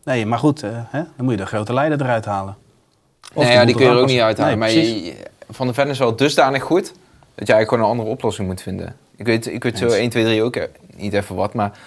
Nee, 0.05 0.27
maar 0.27 0.39
goed, 0.39 0.63
eh, 0.63 0.71
hè? 0.73 0.99
dan 1.17 1.25
moet 1.25 1.31
je 1.31 1.37
de 1.37 1.47
grote 1.47 1.73
leider 1.73 2.01
eruit 2.01 2.25
halen. 2.25 2.57
Of 3.35 3.35
nee, 3.35 3.45
die 3.45 3.55
ja, 3.55 3.65
die 3.65 3.75
kun 3.75 3.85
je 3.85 3.91
er 3.91 3.97
ook 3.99 4.07
niet 4.07 4.21
uithalen. 4.21 4.59
Nee, 4.59 4.59
maar 4.59 4.71
je- 4.85 5.15
Van 5.51 5.67
der 5.67 5.75
Ven 5.75 5.89
is 5.89 5.99
wel 5.99 6.17
dusdanig 6.17 6.63
goed... 6.63 6.85
dat 7.35 7.47
je 7.47 7.53
eigenlijk 7.53 7.69
gewoon 7.69 7.85
een 7.85 7.91
andere 7.91 8.09
oplossing 8.09 8.49
moet 8.49 8.63
vinden. 8.63 8.97
Ik 9.17 9.27
weet, 9.27 9.47
ik 9.47 9.63
weet 9.63 9.79
zo 9.79 9.85
Eens. 9.85 9.95
1, 9.95 10.11
2, 10.11 10.25
3 10.25 10.43
ook 10.43 10.57
eh, 10.57 10.65
niet 10.97 11.13
even 11.13 11.35
wat. 11.37 11.55
Maar 11.55 11.79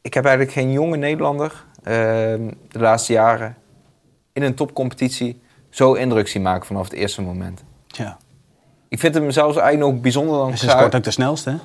ik 0.00 0.14
heb 0.14 0.24
eigenlijk 0.24 0.54
geen 0.56 0.72
jonge 0.72 0.96
Nederlander... 0.96 1.64
ehm, 1.82 2.48
de 2.68 2.78
laatste 2.78 3.12
jaren 3.12 3.56
in 4.32 4.42
een 4.42 4.54
topcompetitie... 4.54 5.40
zo 5.70 5.92
indruk 5.92 6.28
zien 6.28 6.42
maken 6.42 6.66
vanaf 6.66 6.84
het 6.84 6.92
eerste 6.92 7.22
moment. 7.22 7.62
Ja. 7.86 8.18
Ik 8.90 8.98
vind 8.98 9.14
hem 9.14 9.30
zelfs 9.30 9.56
eigenlijk 9.56 9.92
nog 9.92 10.02
bijzonder 10.02 10.38
dan 10.38 10.58
ze 10.58 10.68
scoort 10.68 10.94
ook 10.94 11.04
de 11.04 11.10
snelste, 11.10 11.50
hè? 11.50 11.56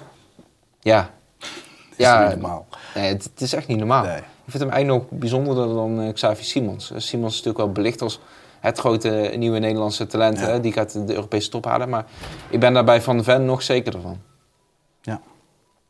Ja. 0.79 1.09
Dat 1.39 1.49
is 1.95 2.05
Ja, 2.05 2.27
niet 2.27 2.39
normaal. 2.39 2.65
Nee, 2.95 3.13
het, 3.13 3.23
het 3.23 3.41
is 3.41 3.53
echt 3.53 3.67
niet 3.67 3.77
normaal. 3.77 4.03
Nee. 4.03 4.17
Ik 4.17 4.51
vind 4.51 4.63
hem 4.63 4.71
eigenlijk 4.71 5.03
nog 5.09 5.19
bijzonderder 5.19 5.67
dan 5.67 6.01
eh, 6.01 6.13
Xavi 6.13 6.43
Simons. 6.43 6.91
Eh, 6.91 6.99
Simons 6.99 7.31
is 7.31 7.37
natuurlijk 7.37 7.65
wel 7.65 7.71
belicht 7.71 8.01
als 8.01 8.19
het 8.59 8.79
grote 8.79 9.33
nieuwe 9.35 9.59
Nederlandse 9.59 10.07
talent. 10.07 10.39
Ja. 10.39 10.45
Hè? 10.45 10.59
Die 10.59 10.71
gaat 10.71 11.07
de 11.07 11.13
Europese 11.13 11.49
top 11.49 11.65
halen. 11.65 11.89
Maar 11.89 12.05
ik 12.49 12.59
ben 12.59 12.73
daarbij 12.73 13.01
Van 13.01 13.17
de 13.17 13.23
Ven 13.23 13.45
nog 13.45 13.61
zekerder 13.61 14.01
van. 14.01 14.21
Ja. 15.01 15.21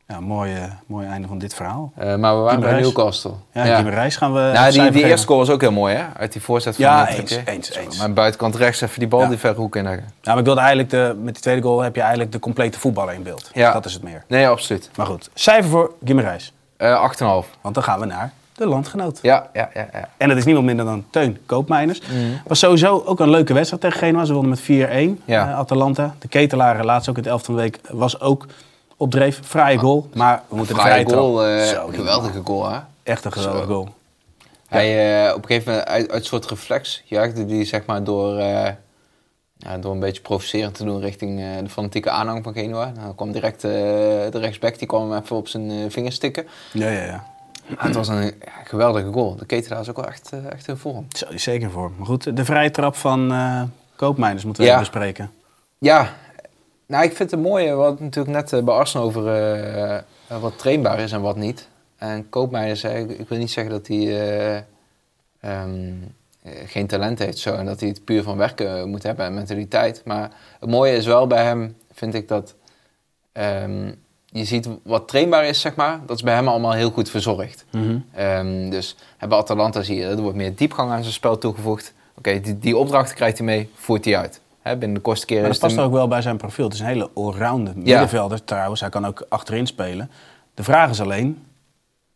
Ja, 0.07 0.19
mooi, 0.19 0.53
eh, 0.55 0.63
mooi 0.85 1.07
einde 1.07 1.27
van 1.27 1.37
dit 1.37 1.53
verhaal. 1.53 1.91
Eh, 1.95 2.15
maar 2.15 2.35
we 2.35 2.41
waren 2.41 2.59
bij. 2.59 2.79
Newcastle. 2.81 3.31
Ja, 3.51 3.65
ja. 3.65 3.79
Reis 3.79 4.15
gaan 4.15 4.33
we 4.33 4.51
Nou, 4.53 4.71
die, 4.71 4.91
die 4.91 5.05
eerste 5.05 5.27
goal 5.27 5.39
was 5.39 5.49
ook 5.49 5.61
heel 5.61 5.71
mooi, 5.71 5.95
hè? 5.95 6.03
Uit 6.17 6.31
die 6.31 6.41
voorzet 6.41 6.75
van 6.75 6.85
Ja, 6.85 7.07
eens, 7.09 7.75
eens. 7.75 7.97
Mijn 7.97 8.13
buitenkant 8.13 8.55
rechts 8.55 8.81
even 8.81 8.99
die 8.99 9.07
bal 9.07 9.19
Ja. 9.21 9.27
die 9.27 9.37
verre 9.37 9.55
hoek 9.59 9.75
inleggen. 9.75 10.03
Ja, 10.21 10.29
maar 10.29 10.37
ik 10.37 10.45
wilde 10.45 10.59
eigenlijk, 10.59 10.89
de, 10.89 11.15
met 11.23 11.33
die 11.33 11.43
tweede 11.43 11.61
goal 11.61 11.79
heb 11.81 11.95
je 11.95 12.01
eigenlijk 12.01 12.31
de 12.31 12.39
complete 12.39 12.79
voetballer 12.79 13.13
in 13.13 13.23
beeld. 13.23 13.49
Ja. 13.53 13.71
Dat 13.73 13.85
is 13.85 13.93
het 13.93 14.03
meer. 14.03 14.23
Nee, 14.27 14.47
absoluut. 14.47 14.89
Maar 14.95 15.05
goed, 15.05 15.29
cijfer 15.33 15.69
voor 15.69 15.91
Gimmerijs. 16.03 16.53
Eh 16.77 17.11
8,5. 17.11 17.49
Want 17.61 17.75
dan 17.75 17.83
gaan 17.83 17.99
we 17.99 18.05
naar 18.05 18.31
de 18.53 18.65
landgenoot. 18.67 19.19
Ja, 19.21 19.49
ja, 19.53 19.69
ja. 19.73 19.87
ja. 19.93 20.09
En 20.17 20.29
dat 20.29 20.37
is 20.37 20.45
niemand 20.45 20.65
minder 20.65 20.85
dan 20.85 21.05
Teun 21.09 21.37
Koopmeiners. 21.45 22.01
Mhm. 22.01 22.17
Was 22.47 22.59
sowieso 22.59 23.03
ook 23.05 23.19
een 23.19 23.29
leuke 23.29 23.53
wedstrijd 23.53 23.81
tegen 23.81 23.99
Genua. 23.99 24.25
Ze 24.25 24.33
wonnen 24.33 24.49
met 24.49 24.59
4-1, 24.59 25.21
Ja. 25.25 25.47
eh, 25.49 25.57
Atalanta. 25.57 26.15
De 26.19 26.27
ketelaren, 26.27 26.85
laatst 26.85 27.09
ook 27.09 27.17
in 27.17 27.21
het 27.23 27.31
elfde 27.31 27.45
van 27.45 27.55
de 27.55 27.61
week, 27.61 27.79
was 27.89 28.19
ook 28.19 28.45
op 28.97 29.11
dreef. 29.11 29.39
Fraaie 29.43 29.77
goal, 29.77 30.09
maar 30.13 30.41
we 30.47 30.55
moeten 30.55 30.75
de 30.75 30.81
Vrije 30.81 31.03
vrije 31.05 31.17
goal, 31.17 31.65
Zo, 31.65 31.85
niet 31.87 31.95
geweldige 31.95 32.41
goal, 32.43 32.69
hè? 32.71 32.79
Echt 33.03 33.25
een 33.25 33.31
geweldige 33.31 33.65
Zo. 33.65 33.73
goal. 33.73 33.89
Hij, 34.67 35.25
eh, 35.27 35.35
op 35.35 35.41
een 35.41 35.47
gegeven 35.47 35.71
moment, 35.71 35.89
uit, 35.89 36.11
uit 36.11 36.25
soort 36.25 36.45
reflex, 36.45 37.01
jaagde 37.05 37.45
die 37.45 37.65
zeg 37.65 37.85
maar 37.85 38.03
door, 38.03 38.37
eh, 38.37 38.71
ja, 39.57 39.77
door 39.77 39.91
een 39.91 39.99
beetje 39.99 40.21
provocerend 40.21 40.75
te 40.75 40.83
doen 40.83 40.99
richting 41.01 41.39
de 41.63 41.69
fanatieke 41.69 42.09
aanhang 42.09 42.43
van 42.43 42.53
Genua. 42.53 42.85
Nou, 42.85 43.05
dan 43.05 43.15
kwam 43.15 43.31
direct 43.31 43.61
de 43.61 44.29
rechtsback, 44.31 44.79
die 44.79 44.87
kwam 44.87 45.11
hem 45.11 45.21
even 45.23 45.35
op 45.35 45.47
zijn 45.47 45.91
vingers 45.91 46.15
stikken. 46.15 46.47
Ja, 46.71 46.89
ja, 46.89 47.03
ja. 47.03 47.23
Ah, 47.77 47.83
het 47.85 47.95
was 47.95 48.07
een 48.07 48.23
ja, 48.23 48.51
geweldige 48.63 49.11
goal. 49.11 49.35
De 49.35 49.45
ketelaar 49.45 49.79
is 49.81 49.89
ook 49.89 49.95
wel 49.95 50.07
echt, 50.07 50.31
echt 50.49 50.67
in 50.67 50.77
vorm. 50.77 51.05
Zo, 51.09 51.25
die 51.25 51.35
is 51.35 51.43
zeker 51.43 51.71
voor. 51.71 51.91
Maar 51.97 52.05
goed, 52.05 52.35
de 52.37 52.45
vrije 52.45 52.71
trap 52.71 52.95
van 52.95 53.33
Koopmeiners 53.95 54.43
moeten 54.43 54.63
we 54.63 54.69
Ja. 54.69 54.75
even 54.75 54.89
bespreken. 54.91 55.31
Ja, 55.77 56.13
nou 56.85 57.03
ik 57.03 57.15
vind 57.15 57.31
het 57.31 57.39
mooie, 57.39 57.77
het 57.77 57.99
natuurlijk 57.99 58.35
net 58.35 58.53
eh, 58.53 58.63
bij 58.63 58.73
Arsenal 58.73 59.05
over 59.05 59.27
eh, 59.27 59.95
eh, 60.27 60.41
wat 60.41 60.57
trainbaar 60.57 60.99
is 60.99 61.11
en 61.11 61.21
wat 61.21 61.35
niet. 61.35 61.67
En 61.97 62.29
Koopmeijer 62.29 62.77
zei, 62.77 63.03
ik, 63.03 63.19
ik 63.19 63.29
wil 63.29 63.37
niet 63.37 63.51
zeggen 63.51 63.73
dat 63.73 63.87
hij 63.87 63.97
eh, 63.97 64.55
ehm, 65.39 65.93
eh, 66.41 66.51
geen 66.65 66.87
talent 66.87 67.19
heeft 67.19 67.37
zo, 67.37 67.53
en 67.53 67.65
dat 67.65 67.79
hij 67.79 67.89
het 67.89 68.05
puur 68.05 68.23
van 68.23 68.37
werken 68.37 68.89
moet 68.89 69.03
hebben 69.03 69.25
en 69.25 69.33
mentaliteit. 69.33 70.01
Maar 70.05 70.31
het 70.59 70.69
mooie 70.69 70.95
is 70.95 71.05
wel 71.05 71.27
bij 71.27 71.43
hem, 71.43 71.77
vind 71.91 72.13
ik 72.13 72.27
dat 72.27 72.55
ehm, 73.31 73.91
je 74.25 74.45
ziet 74.45 74.67
wat 74.83 75.07
trainbaar 75.07 75.45
is, 75.45 75.61
zeg 75.61 75.75
maar, 75.75 75.99
dat 76.05 76.15
is 76.15 76.23
bij 76.23 76.33
hem 76.33 76.47
allemaal 76.47 76.73
heel 76.73 76.91
goed 76.91 77.09
verzorgd. 77.09 77.65
Mhm. 77.71 77.97
Ehm, 78.13 78.69
dus 78.69 78.95
hè, 79.17 79.27
bij 79.27 79.37
Atalanta 79.37 79.81
zie 79.81 79.95
je, 79.95 80.05
er 80.05 80.21
wordt 80.21 80.37
meer 80.37 80.55
diepgang 80.55 80.91
aan 80.91 81.01
zijn 81.01 81.13
spel 81.13 81.37
toegevoegd. 81.37 81.93
Oké, 82.17 82.39
die, 82.41 82.59
die 82.59 82.77
opdracht 82.77 83.13
krijgt 83.13 83.37
hij 83.37 83.45
mee, 83.45 83.69
voert 83.75 84.05
hij 84.05 84.17
uit. 84.17 84.41
Hè, 84.65 84.77
binnen 84.77 84.97
de 84.97 85.03
kortste 85.03 85.33
Maar 85.33 85.43
dat 85.49 85.59
past 85.59 85.77
een- 85.77 85.83
ook 85.83 85.91
wel 85.91 86.07
bij 86.07 86.21
zijn 86.21 86.37
profiel. 86.37 86.63
Het 86.65 86.73
is 86.73 86.79
een 86.79 86.85
hele 86.85 87.09
allrounder 87.13 87.73
middenvelder 87.77 88.43
trouwens. 88.43 88.81
Hij 88.81 88.89
kan 88.89 89.05
ook 89.07 89.25
achterin 89.29 89.67
spelen. 89.67 90.11
De 90.53 90.63
vraag 90.63 90.89
is 90.89 91.01
alleen, 91.01 91.45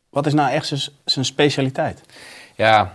wat 0.09 0.25
is 0.25 0.33
nou 0.33 0.51
echt 0.51 0.91
zijn- 1.05 1.25
specialiteit? 1.25 2.01
Ja, 2.55 2.93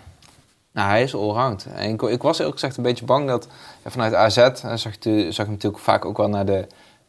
nou, 0.72 0.88
hij 0.88 1.02
is 1.02 1.14
allround. 1.14 1.66
En 1.74 1.90
ik, 1.90 2.02
ik 2.02 2.22
was 2.22 2.38
eerlijk 2.38 2.54
gezegd 2.58 2.76
een 2.76 2.82
beetje 2.82 3.04
bang 3.04 3.28
dat 3.28 3.48
ja, 3.84 3.90
vanuit 3.90 4.14
AZ... 4.14 4.36
eh, 4.36 4.74
zag, 4.74 4.92
je, 5.00 5.32
zag 5.32 5.48
natuurlijk 5.48 5.82
vaak 5.82 6.04
ook 6.04 6.16
wel 6.16 6.28
naar 6.28 6.46
de 6.46 6.66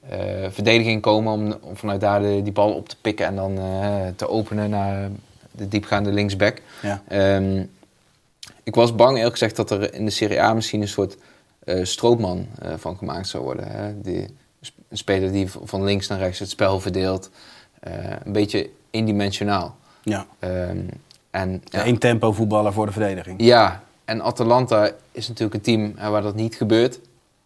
eh, 0.10 0.18
verdediging 0.50 1.02
komen... 1.02 1.34
Om, 1.34 1.58
om 1.62 1.78
vanuit 1.78 2.02
daar 2.02 2.22
de, 2.22 2.42
die 2.44 2.54
bal 2.54 2.74
op 2.74 2.90
te 2.90 2.96
pikken 3.02 3.26
en 3.26 3.36
dan 3.36 3.58
eh, 3.58 4.08
te 4.16 4.30
openen 4.30 4.70
naar 4.70 5.10
de 5.52 5.68
diepgaande 5.68 6.12
linksback. 6.12 6.62
Ja. 6.82 7.02
Ehm, 7.08 7.64
ik 8.64 8.76
was 8.76 8.96
bang 8.96 9.16
eerlijk 9.18 9.32
gezegd 9.38 9.56
dat 9.56 9.72
er 9.72 9.94
in 9.94 10.06
de 10.06 10.12
Serie 10.12 10.42
A 10.42 10.54
misschien 10.54 10.82
een 10.82 10.88
soort 10.88 11.18
stroopman 11.82 12.48
eh, 12.62 12.74
van 12.78 12.98
gemaakt 12.98 13.28
zou 13.28 13.44
worden. 13.44 13.68
Hè? 13.68 14.02
Die, 14.02 14.28
een 14.90 14.98
speler 14.98 15.32
die 15.32 15.48
van 15.64 15.84
links 15.84 16.08
naar 16.08 16.20
rechts 16.20 16.40
het 16.40 16.50
spel 16.50 16.80
verdeelt. 16.80 17.30
Eh, 17.80 17.94
een 18.24 18.32
beetje 18.32 18.70
indimensionaal. 18.90 19.76
Ja, 20.04 20.26
Ehm, 20.40 20.80
en, 21.32 21.62
ja, 21.66 21.84
één 21.84 21.98
tempo 21.98 22.32
voetballer 22.32 22.74
voor 22.74 22.86
de 22.86 22.92
verdediging. 22.92 23.42
ja, 23.42 23.84
en 24.06 24.22
Atalanta 24.22 24.90
is 25.12 25.28
natuurlijk 25.28 25.56
een 25.56 25.62
team 25.62 25.94
eh, 25.98 26.10
waar 26.10 26.22
dat 26.22 26.36
niet 26.36 26.56
gebeurt. 26.56 27.00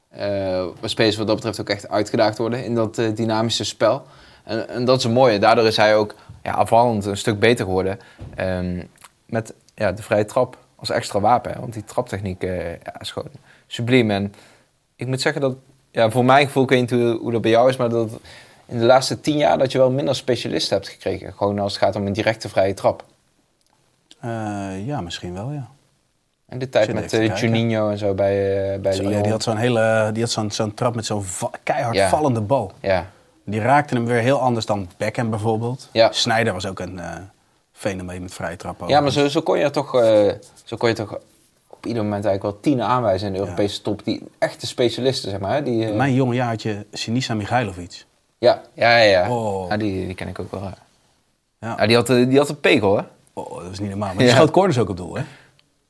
Eh, 0.10 0.66
waar 0.80 0.90
spelers 0.90 1.16
wat 1.18 1.28
dat 1.28 1.36
betreft 1.36 1.62
ook 1.62 1.70
echt 1.70 1.90
uitgedaagd 1.90 2.38
worden 2.38 2.64
in 2.66 2.76
dat 2.76 2.98
eh, 2.98 3.16
dynamische 3.16 3.64
spel. 3.64 4.04
En, 4.44 4.70
en 4.70 4.86
dat 4.86 4.98
is 4.98 5.04
een 5.04 5.12
mooie. 5.12 5.40
Daardoor 5.40 5.66
is 5.66 5.78
hij 5.78 5.96
ook 5.96 6.16
ja, 6.44 6.52
afvallend 6.52 7.06
een 7.06 7.18
stuk 7.18 7.40
beter 7.40 7.66
geworden. 7.66 8.00
Ehm, 8.36 8.84
met 9.26 9.54
ja, 9.76 9.92
de 9.92 10.04
vrije 10.04 10.26
trap 10.26 10.58
als 10.76 10.90
extra 10.90 11.20
wapen. 11.20 11.52
hè. 11.54 11.60
Want 11.60 11.74
die 11.74 11.84
traptechniek 11.84 12.44
eh, 12.44 12.72
ja, 12.72 13.00
is 13.00 13.12
gewoon 13.12 13.30
subliem. 13.74 14.12
En 14.12 14.34
ik 14.96 15.08
moet 15.08 15.22
zeggen 15.22 15.42
dat, 15.42 15.56
ja, 15.92 16.10
voor 16.10 16.26
mijn 16.26 16.46
gevoel, 16.46 16.64
ik 16.64 16.70
weet 16.70 16.80
niet 16.82 16.90
hoe, 16.90 17.18
hoe 17.22 17.32
dat 17.32 17.42
bij 17.42 17.52
jou 17.52 17.70
is, 17.70 17.78
maar 17.78 17.90
dat 17.90 18.10
in 18.66 18.78
de 18.80 18.86
laatste 18.86 19.20
tien 19.22 19.38
jaar 19.38 19.58
dat 19.58 19.72
je 19.72 19.78
wel 19.78 19.92
minder 19.92 20.16
specialisten 20.16 20.76
hebt 20.78 20.90
gekregen. 20.90 21.34
Gewoon 21.34 21.60
als 21.60 21.74
het 21.74 21.82
gaat 21.84 21.96
om 21.96 22.06
een 22.08 22.14
directe 22.14 22.50
vrije 22.50 22.74
trap. 22.74 23.04
Eh, 24.20 24.86
ja, 24.86 25.02
misschien 25.02 25.34
wel, 25.34 25.52
ja. 25.52 25.68
En 26.48 26.60
de 26.60 26.70
tijd 26.70 26.94
met 26.94 27.14
uh, 27.14 27.20
kijken. 27.20 27.38
Juninho 27.38 27.90
en 27.90 27.98
zo 27.98 28.14
bij, 28.14 28.64
eh 28.74 28.80
bij 28.80 28.92
Zo, 28.94 29.02
Lyon. 29.02 29.14
ja, 29.14 29.22
die 29.22 29.32
had 29.32 29.44
zo'n 29.44 29.58
hele, 29.58 30.10
die 30.14 30.22
had 30.24 30.32
zo'n 30.32 30.52
zo'n 30.52 30.74
trap 30.74 30.96
met 30.96 31.06
zo'n 31.06 31.24
va- 31.24 31.52
keihard 31.64 31.96
Ja. 31.96 32.10
vallende 32.10 32.42
bal. 32.42 32.72
Ja, 32.82 33.06
Die 33.44 33.60
raakte 33.62 33.94
hem 33.96 34.06
weer 34.06 34.22
heel 34.22 34.40
anders 34.40 34.66
dan 34.66 34.90
Beckham 34.98 35.30
bijvoorbeeld. 35.30 35.90
Ja. 35.92 36.12
Sneijder 36.12 36.54
was 36.54 36.66
ook 36.66 36.80
een 36.80 37.00
eh, 37.00 37.16
fenomeen 37.72 38.22
met 38.22 38.34
vrije 38.34 38.56
trappen. 38.56 38.88
Ja, 38.88 39.02
maar 39.02 39.12
zo, 39.12 39.28
zo, 39.28 39.42
kon 39.42 39.60
je 39.60 39.70
toch, 39.70 39.96
eh, 40.02 40.32
zo 40.64 40.78
kon 40.78 40.90
je 40.90 40.96
toch 40.96 41.20
op 41.80 41.86
ieder 41.86 42.04
moment 42.04 42.26
eigenlijk 42.26 42.44
wel 42.56 42.74
tien 42.74 42.82
aanwijzen 42.82 43.28
in 43.28 43.34
de 43.34 43.40
Ja. 43.40 43.46
Europese 43.46 43.82
top. 43.82 44.04
Die 44.06 44.24
echte 44.38 44.68
specialisten, 44.68 45.30
zeg 45.30 45.40
maar. 45.40 45.64
Die, 45.64 45.86
eh, 45.88 45.96
mijn 45.96 46.14
jonge 46.14 46.34
jaartje 46.36 46.86
Sinisa 46.92 47.34
Mihailovic. 47.34 48.06
ja, 48.38 48.62
ja, 48.74 48.98
ja. 48.98 49.04
ja. 49.26 49.30
Oh. 49.36 49.70
Ja, 49.70 49.78
die, 49.78 50.06
die 50.06 50.16
ken 50.16 50.28
ik 50.28 50.40
ook 50.40 50.52
wel. 50.52 50.62
Ja. 50.62 50.74
Ja. 51.60 51.76
Ja, 51.80 51.88
die, 51.88 51.96
had, 51.96 52.10
eh, 52.10 52.28
die 52.30 52.38
had 52.38 52.50
een 52.50 52.60
pegel, 52.60 52.98
hè? 52.98 53.04
Oh, 53.34 53.62
dat 53.64 53.72
is 53.72 53.80
niet 53.80 53.90
normaal. 53.90 54.08
Maar 54.08 54.18
die 54.24 54.28
Ja. 54.28 54.36
schoot 54.36 54.52
corners 54.52 54.78
ook 54.80 54.90
op 54.90 54.98
doel, 54.98 55.16
hè? 55.16 55.24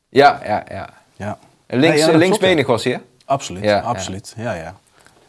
Ja, 0.09 0.39
ja, 0.45 0.63
ja. 0.69 0.89
Ja. 1.15 1.37
Links, 1.67 1.99
ja, 1.99 2.05
dat 2.05 2.15
linksbenig 2.15 2.67
was 2.67 2.83
hij, 2.83 2.93
hè? 2.93 2.99
Absoluut, 3.25 3.63
Ja, 3.63 3.79
absoluut. 3.79 4.33
Ja, 4.37 4.53
ja. 4.53 4.75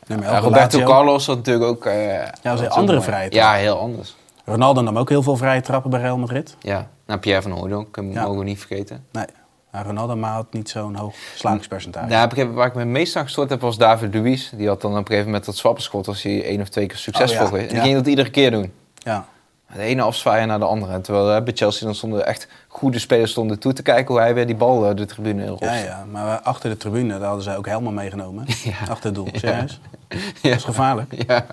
Nummer 0.06 0.26
Ja, 0.28 0.34
11 0.34 0.44
Roberto. 0.44 0.82
Carlos 0.84 1.26
had 1.26 1.36
natuurlijk 1.36 1.64
ook... 1.70 1.84
eh, 1.86 2.28
dat 2.42 2.54
is 2.54 2.60
een 2.60 2.70
andere 2.70 3.00
trap. 3.00 3.32
Ja, 3.32 3.52
heel 3.54 3.78
anders. 3.78 4.16
Ronaldo 4.44 4.80
nam 4.80 4.98
ook 4.98 5.08
heel 5.08 5.22
veel 5.22 5.36
vrije 5.36 5.60
trappen 5.60 5.90
bij 5.90 6.00
Real 6.00 6.18
Madrid. 6.18 6.56
Ja. 6.60 6.88
Nou, 7.06 7.20
Pierre 7.20 7.42
van 7.42 7.50
Hooydonk, 7.50 7.96
Ja. 7.96 8.02
mogen 8.22 8.38
we 8.38 8.44
niet 8.44 8.58
vergeten. 8.58 9.04
Nee, 9.12 9.24
Ronaldo 9.72 10.16
maar 10.16 10.32
had 10.32 10.52
niet 10.52 10.68
zo'n 10.70 10.94
hoog 10.94 11.14
slagingspercentage. 11.34 12.40
Ik, 12.42 12.50
waar 12.52 12.66
ik 12.66 12.74
me 12.74 12.80
het 12.80 12.88
meest 12.88 13.16
aan 13.16 13.24
gestoord 13.24 13.50
heb 13.50 13.60
was 13.60 13.76
David 13.78 14.14
Luiz. 14.14 14.50
Die 14.50 14.68
had 14.68 14.80
dan 14.80 14.90
op 14.90 14.96
een 14.98 15.06
gegeven 15.06 15.26
moment 15.26 15.44
dat 15.44 15.56
swappenschot, 15.56 16.06
was 16.06 16.22
hij 16.22 16.44
één 16.44 16.60
of 16.60 16.68
twee 16.68 16.86
keer 16.86 16.96
succesvol 16.96 17.36
Oh, 17.36 17.42
ja. 17.42 17.48
geweest. 17.48 17.68
En 17.70 17.76
Ja. 17.76 17.82
die 17.82 17.90
ging 17.90 18.02
dat 18.02 18.06
iedere 18.10 18.30
keer 18.30 18.50
doen. 18.50 18.72
Ja, 18.94 19.26
De 19.74 19.82
ene 19.82 20.02
afzwaaien 20.02 20.48
naar 20.48 20.58
de 20.58 20.64
andere. 20.64 20.92
En 20.92 21.02
Terwijl 21.02 21.26
hè, 21.26 21.42
bij 21.42 21.52
Chelsea 21.56 21.86
dan 21.86 21.94
stonden 21.94 22.26
echt 22.26 22.48
goede 22.68 22.98
spelers 22.98 23.30
stonden 23.30 23.58
toe 23.58 23.72
te 23.72 23.82
kijken 23.82 24.06
hoe 24.14 24.22
hij 24.22 24.34
weer 24.34 24.46
die 24.46 24.56
bal 24.56 24.88
eh, 24.88 24.96
de 24.96 25.06
tribune 25.06 25.40
in 25.40 25.44
ja, 25.44 25.50
roste. 25.50 25.66
ja, 25.66 26.04
maar 26.10 26.24
we- 26.24 26.42
achter 26.42 26.70
de 26.70 26.76
tribune, 26.76 27.12
daar 27.18 27.26
hadden 27.26 27.44
zij 27.44 27.56
ook 27.56 27.66
helemaal 27.66 27.92
meegenomen. 27.92 28.44
Ja. 28.64 28.72
Achter 28.88 29.04
het 29.04 29.14
doel, 29.14 29.28
serieus. 29.32 29.80
Ja. 30.42 30.48
Dat 30.48 30.58
is 30.58 30.64
gevaarlijk. 30.64 31.24
Ja. 31.26 31.46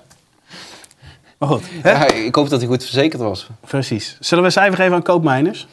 Maar 1.38 1.49
goed, 1.49 1.63
hè? 1.82 1.91
Ja, 1.91 2.06
ik 2.12 2.36
hoop 2.36 2.49
dat 2.49 2.60
hij 2.60 2.69
goed 2.69 2.84
verzekerd 2.84 3.21
was. 3.21 3.47
precies. 3.60 4.17
Zullen 4.19 4.43
we 4.43 4.49
een 4.49 4.56
cijfer 4.56 4.77
geven 4.77 4.93
aan 4.93 5.01
Koopmijners? 5.03 5.67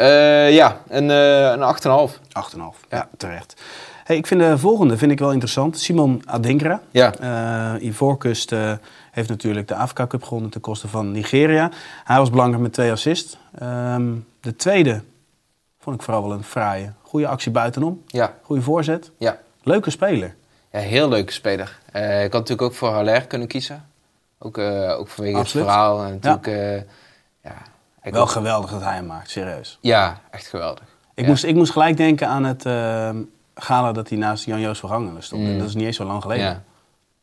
Eh, 0.00 0.52
ja, 0.54 0.80
een, 0.88 1.10
eh 1.10 1.50
een 1.50 1.62
8,5. 2.10 2.18
8,5. 2.32 2.80
Ja, 2.88 3.08
terecht. 3.16 3.60
Hey, 4.04 4.16
ik 4.16 4.26
vind 4.26 4.40
de 4.40 4.58
volgende 4.58 4.96
vind 4.96 5.12
ik 5.12 5.18
wel 5.18 5.30
interessant. 5.30 5.78
Simon 5.78 6.22
Adinkra. 6.26 6.80
Ja. 6.90 7.14
Eh 7.14 7.82
Ivoorkust 7.86 8.50
heeft 9.10 9.28
natuurlijk 9.28 9.68
de 9.68 9.74
Afrika 9.74 10.06
Cup 10.06 10.22
gewonnen 10.22 10.50
ten 10.50 10.60
koste 10.60 10.88
van 10.88 11.10
Nigeria. 11.10 11.70
Hij 12.04 12.18
was 12.18 12.30
belangrijk 12.30 12.62
met 12.62 12.72
twee 12.72 12.90
assists. 12.90 13.36
Ehm, 13.58 14.12
de 14.40 14.56
tweede 14.56 15.02
vond 15.80 15.96
ik 15.96 16.02
vooral 16.02 16.22
wel 16.22 16.32
een 16.32 16.44
fraaie. 16.44 16.92
Goede 17.02 17.26
actie 17.26 17.50
buitenom. 17.52 18.02
Ja, 18.06 18.34
Goede 18.42 18.62
voorzet. 18.62 19.10
ja. 19.18 19.38
Leuke 19.62 19.90
speler. 19.90 20.34
ja 20.72 20.78
heel 20.78 21.08
leuke 21.08 21.32
speler. 21.32 21.78
Ik 21.92 22.02
had 22.02 22.32
natuurlijk 22.32 22.62
ook 22.62 22.74
voor 22.74 22.88
Haller 22.88 23.26
kunnen 23.26 23.48
kiezen. 23.48 23.84
Ook, 24.38 24.58
ook 24.58 25.08
vanwege 25.08 25.36
Absoluut. 25.36 25.66
het 25.66 25.74
verhaal. 25.74 26.02
En 26.04 26.18
natuurlijk, 26.20 26.86
ja, 27.42 27.54
ik 28.02 28.12
Wel 28.12 28.26
geweldig 28.26 28.70
dat 28.70 28.82
hij 28.82 28.94
hem 28.94 29.06
maakt, 29.06 29.30
serieus. 29.30 29.78
ja, 29.80 30.20
echt 30.30 30.46
geweldig. 30.46 30.84
Ik, 31.14 31.24
Ja. 31.24 31.30
moest, 31.30 31.44
ik 31.44 31.54
moest 31.54 31.72
gelijk 31.72 31.96
denken 31.96 32.28
aan 32.28 32.44
het 32.44 32.66
ehm, 32.66 33.16
gala 33.54 33.92
dat 33.92 34.08
hij 34.08 34.18
naast 34.18 34.44
Jan-Joos 34.44 34.78
Vergangenen 34.78 35.22
stond. 35.22 35.42
Mm. 35.42 35.58
Dat 35.58 35.68
is 35.68 35.74
niet 35.74 35.84
eens 35.84 35.96
zo 35.96 36.04
lang 36.04 36.22
geleden. 36.22 36.44
Ja. 36.44 36.62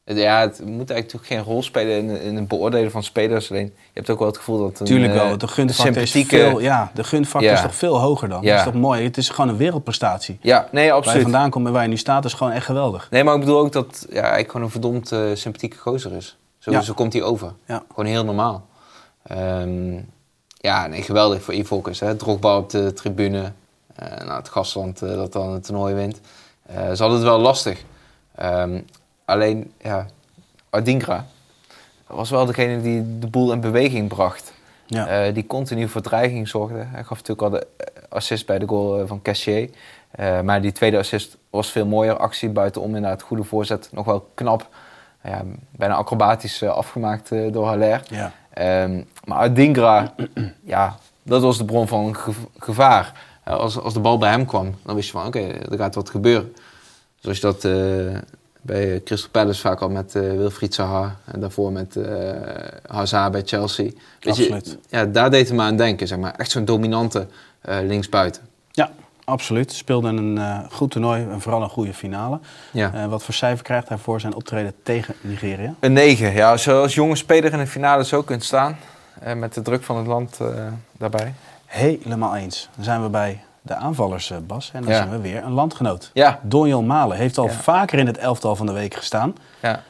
Het- 0.06 0.18
Ja, 0.18 0.40
het 0.40 0.60
moet 0.66 0.90
eigenlijk 0.90 1.08
toch 1.10 1.28
geen 1.28 1.44
rol 1.44 1.64
spelen 1.64 1.98
in, 1.98 2.22
in 2.22 2.36
het 2.36 2.48
beoordelen 2.48 2.92
van 2.92 3.04
spelers. 3.04 3.50
Alleen, 3.52 3.66
je 3.66 3.92
hebt 3.94 4.10
ook 4.10 4.18
wel 4.20 4.28
het 4.28 4.38
gevoel 4.38 4.60
dat 4.60 4.80
een, 4.80 4.86
Tuurlijk 4.86 5.14
eh, 5.14 5.20
wel. 5.20 5.38
De 5.38 5.48
gunfactor, 5.48 6.02
is, 6.02 6.12
veel, 6.12 6.60
ja, 6.60 6.92
de 6.94 7.04
gunfactor 7.04 7.50
Ja. 7.52 7.56
is 7.56 7.62
toch 7.62 7.76
veel 7.76 8.00
hoger 8.00 8.30
dan. 8.30 8.42
Ja. 8.42 8.50
Dat 8.50 8.66
is 8.66 8.72
toch 8.72 8.82
mooi. 8.82 9.04
Het 9.04 9.18
is 9.18 9.30
gewoon 9.30 9.50
een 9.50 9.58
wereldprestatie. 9.58 10.38
Ja, 10.42 10.58
nee, 10.60 10.68
Waar 10.72 10.84
je 10.84 10.92
absoluut. 10.92 11.22
vandaan 11.22 11.50
komt 11.50 11.66
en 11.68 11.72
waar 11.74 11.84
je 11.84 11.90
nu 11.90 11.98
staat 11.98 12.26
is 12.26 12.34
gewoon 12.34 12.54
echt 12.54 12.66
geweldig. 12.66 13.08
Nee, 13.12 13.24
maar 13.24 13.34
ik 13.34 13.40
bedoel 13.40 13.60
ook 13.60 13.72
dat 13.72 14.06
ja, 14.10 14.22
eigenlijk 14.22 14.52
gewoon 14.52 14.66
een 14.66 14.72
verdomd 14.72 15.12
eh, 15.12 15.20
sympathieke 15.34 15.78
gozer 15.78 16.12
is. 16.14 16.38
Zo, 16.58 16.72
Ja. 16.72 16.82
zo 16.82 16.94
komt 16.94 17.14
hij 17.14 17.22
over. 17.24 17.54
Ja. 17.66 17.84
Gewoon 17.90 18.06
heel 18.06 18.24
normaal. 18.26 18.66
Ehm, 19.24 19.96
ja, 20.58 20.88
nee, 20.88 21.02
geweldig 21.02 21.42
voor 21.42 21.54
hè. 22.00 22.16
Drogba 22.16 22.58
op 22.58 22.70
de 22.70 22.94
tribune. 22.94 23.52
eh 23.96 24.26
nou, 24.26 24.38
het 24.38 24.50
gastland 24.50 25.02
eh, 25.02 25.10
dat 25.10 25.34
dan 25.34 25.54
het 25.54 25.64
toernooi 25.64 25.94
wint. 25.94 26.20
Eh, 26.66 26.76
ze 26.76 27.02
hadden 27.02 27.12
het 27.12 27.24
wel 27.28 27.40
lastig. 27.40 27.84
Ehm, 28.36 28.82
alleen, 29.26 29.72
ja, 29.82 30.06
Adinkra 30.70 31.26
was 32.08 32.30
wel 32.30 32.46
degene 32.46 32.82
die 32.82 33.20
de 33.20 33.28
boel 33.28 33.52
in 33.52 33.60
beweging 33.60 34.08
bracht. 34.08 34.54
Ja. 34.86 35.32
Die 35.32 35.48
continu 35.48 35.88
voor 35.88 36.02
dreiging 36.02 36.48
zorgde. 36.48 36.78
Hij 36.78 37.04
gaf 37.04 37.18
natuurlijk 37.18 37.42
al 37.42 37.50
de 37.50 37.68
assist 38.10 38.46
bij 38.46 38.60
de 38.60 38.68
goal 38.68 39.08
van 39.08 39.22
Cassier. 39.22 39.70
Maar 40.44 40.62
die 40.62 40.72
tweede 40.72 40.98
assist 40.98 41.38
was 41.50 41.72
veel 41.72 41.86
mooier. 41.86 42.18
Actie 42.18 42.50
buitenom, 42.50 42.96
inderdaad, 42.96 43.22
goede 43.22 43.44
voorzet. 43.44 43.90
Nog 43.92 44.06
wel 44.06 44.30
knap. 44.34 44.68
Ja, 45.24 45.42
bijna 45.72 45.96
acrobatisch 45.96 46.64
afgemaakt 46.64 47.30
door 47.30 47.66
Haller. 47.66 48.04
ja. 48.10 48.32
Ehm, 48.58 49.02
maar 49.24 49.38
Adingra, 49.38 50.14
ja, 50.64 50.98
dat 51.24 51.42
was 51.42 51.58
de 51.58 51.66
bron 51.66 51.88
van 51.88 52.16
gev- 52.16 52.38
gevaar. 52.58 53.26
Eh, 53.44 53.54
als, 53.54 53.80
als 53.80 53.94
de 53.94 54.00
bal 54.00 54.18
bij 54.18 54.30
hem 54.30 54.46
kwam, 54.46 54.76
dan 54.86 54.96
wist 54.96 55.08
je 55.08 55.14
van 55.18 55.26
oké, 55.26 55.40
er 55.40 55.78
gaat 55.78 55.96
wat 55.96 56.10
gebeuren. 56.10 56.54
Zoals 57.20 57.38
je 57.38 57.44
dat 57.44 57.66
eh, 57.66 58.20
bij 58.62 59.02
Crystal 59.04 59.30
Palace 59.30 59.62
vaak 59.62 59.80
al 59.82 59.90
met 59.90 60.16
eh, 60.16 60.22
Wilfried 60.22 60.74
Zaha 60.74 61.16
en 61.26 61.40
daarvoor 61.40 61.72
met 61.72 61.96
Hazard 62.88 63.32
bij 63.32 63.42
Chelsea. 63.46 63.84
Weet 63.84 63.96
je, 64.22 64.30
Absoluut. 64.54 64.78
ja, 64.90 65.06
daar 65.06 65.32
deed 65.32 65.48
hij 65.48 65.58
me 65.58 65.64
aan 65.64 65.78
denken, 65.78 66.08
zeg 66.08 66.18
maar. 66.18 66.34
Echt 66.36 66.52
zo'n 66.52 66.66
dominante 66.66 67.28
linksbuiten. 67.62 68.42
Absoluut. 69.28 69.72
Speelde 69.74 70.08
een 70.08 70.38
eh, 70.38 70.60
goed 70.72 70.92
toernooi 70.92 71.28
en 71.30 71.42
vooral 71.42 71.62
een 71.62 71.70
goede 71.70 71.94
finale. 71.94 72.40
Ja. 72.72 72.94
Eh, 72.94 73.06
wat 73.06 73.24
voor 73.24 73.34
cijfer 73.34 73.64
krijgt 73.64 73.90
hij 73.90 73.98
voor 73.98 74.20
zijn 74.20 74.36
optreden 74.36 74.74
tegen 74.84 75.16
Nigeria? 75.22 75.74
Een 75.80 75.94
9, 75.94 76.34
ja. 76.34 76.52
Als 76.52 76.64
je 76.64 76.72
als 76.74 76.94
jonge 76.94 77.16
speler 77.16 77.52
in 77.54 77.58
de 77.60 77.68
finale 77.68 78.06
zo 78.06 78.22
kunt 78.22 78.44
staan, 78.44 78.78
eh, 79.20 79.34
met 79.34 79.54
de 79.54 79.62
druk 79.62 79.84
van 79.84 79.98
het 79.98 80.08
land 80.08 80.40
daarbij. 80.98 81.34
Helemaal 81.66 82.36
eens. 82.36 82.70
Dan 82.76 82.84
zijn 82.84 83.04
we 83.04 83.10
bij 83.10 83.44
de 83.62 83.76
aanvallers, 83.76 84.32
Bas. 84.48 84.70
En 84.74 84.82
dan 84.82 84.92
Ja. 84.92 84.98
zijn 84.98 85.10
we 85.10 85.20
weer 85.22 85.44
een 85.44 85.52
landgenoot. 85.52 86.12
Ja, 86.14 86.40
Donjel 86.44 86.82
Malen 86.84 87.18
heeft 87.18 87.38
al 87.38 87.46
Ja. 87.46 87.52
vaker 87.52 88.00
in 88.00 88.08
het 88.08 88.18
elftal 88.18 88.56
van 88.56 88.66
de 88.66 88.72
week 88.72 88.94
gestaan. 88.94 89.36
ja. 89.62 89.84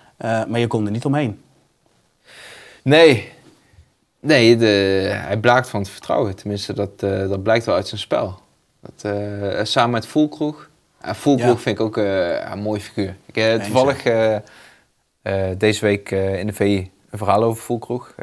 Maar 0.47 0.60
je 0.60 0.67
kon 0.67 0.86
er 0.86 0.91
niet 0.91 1.06
omheen. 1.06 1.41
Nee. 2.84 3.32
Nee, 4.19 4.58
de, 4.58 4.65
hij 5.13 5.38
blaakt 5.38 5.69
van 5.69 5.80
het 5.80 5.89
vertrouwen. 5.89 6.36
Tenminste, 6.36 6.73
dat, 6.73 7.00
dat 7.00 7.43
blijkt 7.43 7.65
wel 7.65 7.76
uit 7.76 7.88
zijn 7.88 8.00
spel. 8.02 8.39
Dat, 8.95 9.12
eh, 9.13 9.60
samen 9.63 9.91
met 9.91 10.08
Voelkroeg. 10.08 10.69
Voelkroeg 11.02 11.56
Ja. 11.56 11.58
vind 11.58 11.80
ik 11.80 11.86
ook 11.86 11.97
eh, 11.97 12.52
een 12.52 12.60
mooi 12.60 12.80
figuur. 12.80 13.15
Ik 13.26 13.36
heb 13.36 13.63
toevallig 13.63 14.04
eh, 14.04 14.36
eh, 14.36 14.41
deze 15.58 15.86
week 15.86 16.12
in 16.12 16.47
de 16.47 16.54
VI 16.54 16.91
een 17.10 17.17
verhaal 17.17 17.43
over 17.43 17.63
Voelkroeg. 17.63 18.13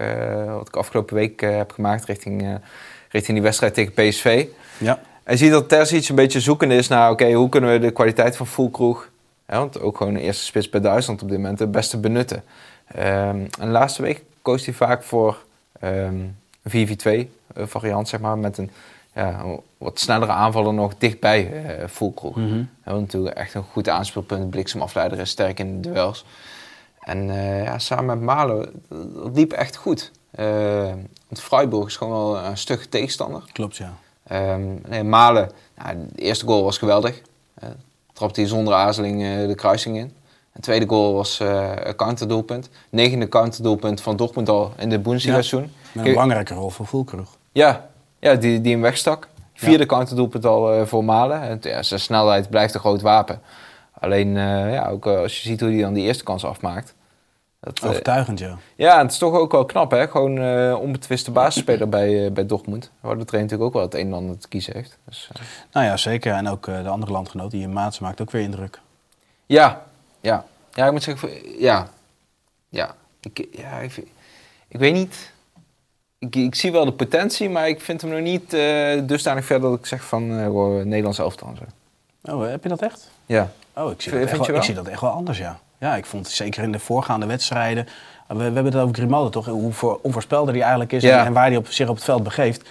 wat 0.47 0.69
ik 0.69 0.77
afgelopen 0.77 1.15
week 1.15 1.41
heb 1.41 1.73
gemaakt 1.73 2.05
richting, 2.05 2.59
richting 3.09 3.37
die 3.37 3.43
wedstrijd 3.43 3.75
tegen 3.75 3.93
PSV. 3.93 4.47
Ja. 4.79 5.01
En 5.23 5.33
je 5.33 5.39
ziet 5.39 5.51
dat 5.51 5.69
Terzic 5.69 6.09
een 6.09 6.15
beetje 6.15 6.41
zoekende 6.41 6.75
is 6.75 6.89
naar... 6.89 7.11
oké, 7.11 7.33
hoe 7.33 7.49
kunnen 7.49 7.73
we 7.73 7.79
de 7.79 7.91
kwaliteit 7.91 8.37
van 8.37 8.47
Voelkroeg... 8.47 9.09
Hè, 9.47 9.59
want 9.59 9.81
ook 9.81 9.97
gewoon 9.97 10.15
de 10.15 10.21
eerste 10.21 10.45
spits 10.45 10.69
bij 10.69 10.81
Duitsland 10.81 11.23
op 11.23 11.29
dit 11.29 11.39
moment... 11.39 11.59
het 11.59 11.71
beste 11.71 11.99
benutten. 11.99 12.45
Ehm, 12.87 13.39
en 13.39 13.51
de 13.59 13.67
laatste 13.67 14.03
week 14.03 14.23
koos 14.43 14.65
hij 14.65 14.75
vaak 14.75 15.03
voor 15.03 15.45
ehm, 15.81 16.15
een 16.63 17.29
4-4-2 17.29 17.31
eh, 17.55 17.67
variant, 17.67 18.09
zeg 18.09 18.21
maar... 18.21 18.39
met 18.39 18.59
een 18.59 18.71
ja, 19.15 19.41
een 19.41 19.61
wat 19.85 20.01
snellere 20.01 20.33
aanvaller 20.33 20.75
nog 20.75 20.95
dichtbij 20.99 21.53
eh 21.53 21.89
Voelkroeg. 21.89 22.37
Mhm. 22.37 22.63
Hè, 22.83 22.93
want 22.93 23.01
natuurlijk 23.01 23.37
echt 23.37 23.55
een 23.55 23.65
goed 23.73 23.89
aanspeelpunt. 23.89 24.51
Bliksemafleider 24.51 25.19
is 25.19 25.31
sterk 25.31 25.59
in 25.59 25.83
de 25.83 25.89
duels. 25.89 26.25
En 27.01 27.31
eh, 27.31 27.65
ja, 27.65 27.79
samen 27.79 28.05
met 28.07 28.21
Malen, 28.21 28.83
dat 28.89 29.31
liep 29.35 29.53
echt 29.53 29.77
goed. 29.77 30.11
Eh, 30.31 30.93
want 31.29 31.41
Freiburg 31.41 31.87
is 31.87 31.97
gewoon 31.97 32.33
wel 32.33 32.45
een 32.45 32.57
stugge 32.57 32.89
tegenstander. 32.89 33.43
Klopt, 33.53 33.77
ja. 33.77 33.95
Ehm, 34.27 34.63
nee, 34.89 35.03
Malen, 35.03 35.51
nou, 35.77 35.97
de 36.13 36.23
eerste 36.23 36.47
goal 36.47 36.65
was 36.65 36.79
geweldig. 36.79 37.21
Uh, 37.63 37.69
trapte 38.13 38.41
hij 38.41 38.49
zonder 38.49 38.75
aarzeling 38.75 39.23
eh, 39.23 39.47
de 39.47 39.55
kruising 39.55 39.97
in. 39.97 40.13
De 40.53 40.61
tweede 40.61 40.89
goal 40.89 41.15
was 41.15 41.41
eh, 41.41 41.73
een 41.77 41.97
counterdoelpunt. 41.97 42.69
Negende 42.91 43.29
counterdoelpunt 43.29 44.01
van 44.01 44.17
Dortmund 44.17 44.49
al 44.49 44.73
in 44.79 44.89
de 44.89 44.99
Bundesliga-seizoen. 44.99 45.73
Met 45.93 46.05
een 46.07 46.13
belangrijke 46.13 46.55
rol 46.55 46.71
voor 46.71 46.87
Voelkroeg. 46.87 47.37
Ja, 47.53 47.89
ja 48.19 48.35
die, 48.35 48.61
die 48.61 48.73
hem 48.73 48.81
wegstak. 48.81 49.29
Vierde 49.55 49.87
counterdoelpunt 49.87 50.45
al 50.45 50.73
eh, 50.73 50.87
voor 50.87 51.05
Malen. 51.05 51.41
En, 51.41 51.59
ja, 51.61 51.83
zijn 51.83 52.01
snelheid 52.01 52.51
blijft 52.51 52.75
een 52.75 52.81
groot 52.81 53.01
wapen. 53.01 53.41
Alleen, 54.01 54.37
eh, 54.37 54.73
ja, 54.73 54.89
ook 54.89 55.07
eh, 55.07 55.17
als 55.17 55.43
je 55.43 55.49
ziet 55.49 55.61
hoe 55.61 55.71
hij 55.71 55.81
dan 55.81 55.93
die 55.93 56.05
eerste 56.05 56.25
kans 56.25 56.45
afmaakt. 56.45 56.95
Dat, 57.61 57.83
Overtuigend, 57.85 58.39
ja. 58.39 58.59
ja, 58.77 59.03
het 59.03 59.11
is 59.11 59.19
toch 59.19 59.35
ook 59.35 59.53
wel 59.53 59.65
knap, 59.65 59.91
hè? 59.91 60.09
Gewoon 60.09 60.75
onbetwiste 60.77 61.31
basisspeler 61.31 61.89
bij, 61.89 62.33
bij 62.33 62.47
Dortmund. 62.47 62.91
Waar 63.01 63.19
de 63.19 63.25
trainer 63.25 63.51
natuurlijk 63.51 63.63
ook 63.63 63.73
wel 63.73 63.83
het 63.83 63.95
een 63.95 64.07
en 64.07 64.13
ander 64.13 64.39
te 64.39 64.49
kiezen 64.49 64.75
heeft. 64.75 64.99
Dus, 65.09 65.31
Nou 65.73 65.87
ja, 65.87 65.97
zeker. 65.97 66.33
En 66.33 66.49
ook 66.49 66.65
de 66.65 66.89
andere 66.89 67.13
landgenoot, 67.13 67.51
die 67.51 67.69
Maats, 67.69 67.99
maakt 67.99 68.21
ook 68.21 68.31
weer 68.31 68.43
indruk. 68.43 68.81
ja, 69.47 69.83
ja. 70.21 70.45
Ja, 70.73 70.87
ik 70.87 70.93
moet 70.93 71.03
zeggen, 71.03 71.61
ja. 71.61 71.89
Ja, 72.69 72.95
ik, 73.21 73.47
ja, 73.53 73.79
ik 74.69 74.79
weet 74.79 74.93
niet. 74.93 75.33
Ik, 76.25 76.37
ik 76.37 76.55
zie 76.55 76.73
wel 76.73 76.85
de 76.85 76.93
potentie, 76.93 77.51
maar 77.51 77.69
ik 77.69 77.81
vind 77.81 78.01
hem 78.01 78.11
nog 78.11 78.21
niet 78.21 78.53
eh 78.53 79.01
dusdanig 79.07 79.45
ver 79.45 79.61
dat 79.61 79.79
ik 79.79 79.87
zeg 79.87 80.05
van 80.05 80.31
eh 80.39 80.45
gewoon 80.45 80.89
Nederlands 80.89 81.19
elftal 81.19 81.49
en 81.49 81.57
zo. 81.57 82.35
Oh, 82.37 82.49
heb 82.49 82.63
je 82.63 82.69
dat 82.69 82.83
echt? 82.83 83.11
Ja. 83.27 83.51
Oh, 83.77 83.91
ik 83.91 84.01
zie, 84.01 84.13
Vind- 84.13 84.23
dat 84.31 84.39
echt 84.39 84.47
wel, 84.47 84.57
ik 84.57 84.63
zie 84.63 84.75
dat 84.75 84.87
echt 84.87 85.01
wel 85.01 85.11
anders, 85.11 85.39
ja. 85.39 85.59
Ja, 85.79 85.97
ik 85.97 86.07
vond 86.07 86.29
zeker 86.29 86.63
in 86.63 86.73
de 86.73 86.79
voorgaande 86.79 87.27
wedstrijden... 87.27 87.87
We, 88.29 88.35
we 88.37 88.43
hebben 88.43 88.65
het 88.65 88.77
over 88.77 88.95
Grimaldo, 88.95 89.29
toch? 89.29 89.47
Hoe 89.47 89.73
voor, 89.73 89.99
onvoorspelbaar 90.03 90.53
hij 90.53 90.63
eigenlijk 90.63 90.93
is 90.93 91.03
Ja. 91.03 91.19
en, 91.21 91.27
en 91.27 91.33
waar 91.33 91.47
hij 91.47 91.57
op, 91.57 91.67
zich 91.69 91.89
op 91.89 91.95
het 91.95 92.05
veld 92.05 92.23
begeeft. 92.23 92.63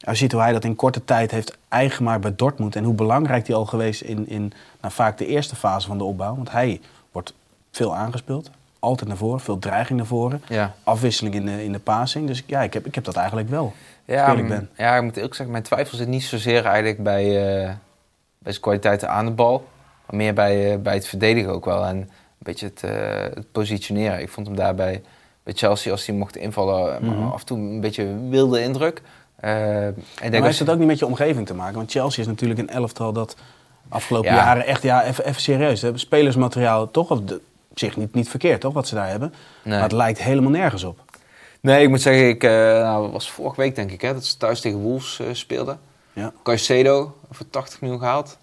Als 0.00 0.18
je 0.18 0.22
ziet 0.24 0.32
hoe 0.32 0.40
hij 0.40 0.52
dat 0.52 0.64
in 0.64 0.76
korte 0.76 1.04
tijd 1.04 1.30
heeft 1.30 1.56
eigengemaakt 1.68 2.20
bij 2.20 2.32
Dortmund... 2.36 2.76
en 2.76 2.84
hoe 2.84 2.94
belangrijk 2.94 3.46
hij 3.46 3.56
al 3.56 3.66
geweest 3.66 4.00
in, 4.00 4.28
in 4.28 4.52
nou, 4.80 4.94
vaak 4.94 5.18
de 5.18 5.26
eerste 5.26 5.56
fase 5.56 5.86
van 5.86 5.98
de 5.98 6.04
opbouw. 6.04 6.34
Want 6.36 6.50
hij 6.50 6.80
wordt 7.12 7.34
veel 7.70 7.94
aangespeeld. 7.94 8.50
Altijd 8.78 9.08
naar 9.08 9.18
voren, 9.18 9.40
veel 9.40 9.58
dreiging 9.58 9.98
naar 9.98 10.06
voren. 10.06 10.42
Ja. 10.48 10.74
Afwisseling 10.84 11.34
in 11.34 11.44
de, 11.46 11.64
in 11.64 11.72
de 11.72 11.78
passing. 11.78 12.26
Dus 12.26 12.42
ja, 12.46 12.62
ik 12.62 12.72
heb, 12.72 12.86
ik 12.86 12.94
heb 12.94 13.04
dat 13.04 13.16
eigenlijk 13.16 13.48
wel. 13.48 13.72
Ja, 14.04 14.22
ik 14.22 14.28
eerlijk 14.28 14.46
m- 14.46 14.50
ben. 14.50 14.70
ja, 14.76 14.96
ik 14.96 15.02
moet 15.02 15.14
eerlijk 15.16 15.34
zeggen, 15.34 15.52
mijn 15.52 15.64
twijfel 15.64 15.96
zit 15.96 16.08
niet 16.08 16.24
zozeer 16.24 16.64
eigenlijk 16.64 17.02
bij, 17.02 17.24
eh, 17.24 17.64
bij 18.38 18.52
zijn 18.52 18.60
kwaliteiten 18.60 19.10
aan 19.10 19.24
de 19.24 19.30
bal. 19.30 19.64
Maar 20.06 20.16
meer 20.16 20.34
bij, 20.34 20.72
eh, 20.72 20.78
bij 20.78 20.94
het 20.94 21.08
verdedigen 21.08 21.50
ook 21.52 21.64
wel. 21.64 21.84
En 21.84 21.96
een 21.96 22.08
beetje 22.38 22.66
het, 22.66 22.82
eh, 22.82 23.20
het 23.34 23.52
positioneren. 23.52 24.20
Ik 24.20 24.28
vond 24.28 24.46
hem 24.46 24.56
daarbij 24.56 25.02
bij 25.42 25.52
Chelsea, 25.56 25.92
als 25.92 26.06
hij 26.06 26.14
mocht 26.16 26.36
invallen, 26.36 27.04
Mhm. 27.04 27.26
af 27.26 27.40
en 27.40 27.46
toe 27.46 27.58
een 27.58 27.80
beetje 27.80 28.14
wilde 28.28 28.62
indruk. 28.62 29.02
Ik 29.38 29.44
denk 29.44 30.32
Maar 30.32 30.42
heeft 30.42 30.58
het 30.58 30.70
ook 30.70 30.78
niet 30.78 30.86
met 30.86 30.98
je 30.98 31.06
omgeving 31.06 31.46
te 31.46 31.54
maken? 31.54 31.74
Want 31.74 31.90
Chelsea 31.90 32.22
is 32.22 32.28
natuurlijk 32.28 32.60
een 32.60 32.68
elftal 32.70 33.12
dat 33.12 33.36
afgelopen 33.88 34.30
Ja. 34.30 34.36
jaren 34.36 34.66
echt, 34.66 34.82
ja, 34.82 35.04
even, 35.04 35.24
even 35.26 35.40
serieus. 35.40 35.82
Hè? 35.82 35.98
Spelersmateriaal 35.98 36.90
toch 36.90 37.10
op, 37.10 37.28
de, 37.28 37.40
op 37.82 37.88
zich 37.88 37.96
niet, 37.96 38.14
niet 38.14 38.28
verkeerd, 38.28 38.60
toch, 38.60 38.72
wat 38.72 38.88
ze 38.88 38.94
daar 38.94 39.08
hebben. 39.08 39.34
Nee. 39.62 39.74
Maar 39.74 39.82
het 39.82 39.92
lijkt 39.92 40.22
helemaal 40.22 40.50
nergens 40.50 40.84
op. 40.84 40.98
Nee, 41.60 41.82
ik 41.82 41.88
moet 41.88 42.00
zeggen, 42.00 42.28
ik 42.28 42.44
eh, 42.44 42.50
nou, 42.52 43.10
was 43.10 43.30
vorige 43.30 43.60
week 43.60 43.74
denk 43.74 43.90
ik, 43.90 44.00
hè, 44.00 44.12
dat 44.14 44.24
ze 44.26 44.36
thuis 44.36 44.60
tegen 44.60 44.78
Wolves 44.78 45.20
eh, 45.20 45.26
speelden. 45.32 45.78
Ja. 46.12 46.32
Caicedo, 46.42 47.14
voor 47.30 47.46
80 47.50 47.80
miljoen 47.80 47.98
gehaald. 47.98 48.38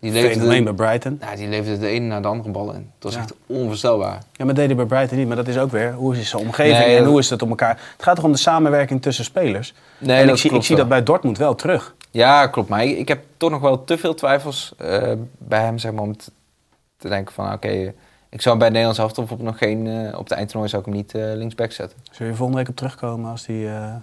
Die 0.00 0.12
leverde, 0.12 0.34
Fenomeen 0.34 0.64
bij 0.64 0.72
Brighton. 0.72 1.16
nou, 1.20 1.36
die 1.36 1.48
leverde 1.48 1.78
de 1.78 1.86
ene 1.86 2.06
na 2.06 2.20
de 2.20 2.28
andere 2.28 2.50
bal 2.50 2.72
in. 2.72 2.90
Dat 2.98 3.12
was 3.12 3.14
Ja. 3.14 3.20
echt 3.20 3.32
onvoorstelbaar. 3.46 4.22
Ja, 4.32 4.44
maar 4.44 4.54
deed 4.54 4.66
hij 4.66 4.76
bij 4.76 4.84
Brighton 4.84 5.18
niet. 5.18 5.26
Maar 5.26 5.36
dat 5.36 5.48
is 5.48 5.58
ook 5.58 5.70
weer, 5.70 5.92
hoe 5.92 6.16
is 6.18 6.28
zijn 6.28 6.42
omgeving 6.42 6.78
Nee, 6.78 6.96
en 6.96 7.02
dat- 7.02 7.10
hoe 7.10 7.18
is 7.18 7.30
het 7.30 7.42
om 7.42 7.48
elkaar... 7.48 7.80
Het 7.96 8.02
gaat 8.02 8.16
toch 8.16 8.24
om 8.24 8.32
de 8.32 8.38
samenwerking 8.38 9.02
tussen 9.02 9.24
spelers? 9.24 9.74
Nee, 9.98 10.20
en 10.20 10.26
dat 10.26 10.34
ik 10.34 10.40
zie, 10.40 10.52
ik 10.54 10.62
zie 10.62 10.76
dat 10.76 10.88
bij 10.88 11.02
Dortmund 11.02 11.38
wel 11.38 11.54
terug. 11.54 11.94
Ja, 12.10 12.46
klopt. 12.46 12.68
Maar 12.68 12.84
ik, 12.84 12.98
ik 12.98 13.08
heb 13.08 13.22
toch 13.36 13.50
nog 13.50 13.60
wel 13.60 13.84
te 13.84 13.98
veel 13.98 14.14
twijfels 14.14 14.72
eh, 14.78 15.12
bij 15.38 15.60
hem, 15.60 15.78
zeg 15.78 15.92
maar, 15.92 16.02
om 16.02 16.16
te, 16.16 17.08
denken 17.08 17.34
van, 17.34 17.52
oké, 17.52 17.92
ik 18.30 18.40
zou 18.42 18.56
bij 18.56 18.64
het 18.66 18.76
Nederlands 18.76 18.98
elftal 18.98 19.24
bijvoorbeeld 19.24 19.50
nog 19.50 19.58
geen, 19.68 19.86
eh, 19.86 20.18
op 20.18 20.28
de 20.28 20.34
eindtoernooi 20.34 20.68
zou 20.70 20.82
ik 20.82 20.88
hem 20.88 20.96
niet 20.96 21.14
eh, 21.14 21.22
linksback 21.22 21.72
zetten. 21.72 21.98
Zullen 22.10 22.30
we 22.32 22.36
volgende 22.38 22.60
week 22.62 22.70
op 22.70 22.76
terugkomen 22.76 23.30
als 23.30 23.44
die... 23.46 23.68
eh, 23.68 23.94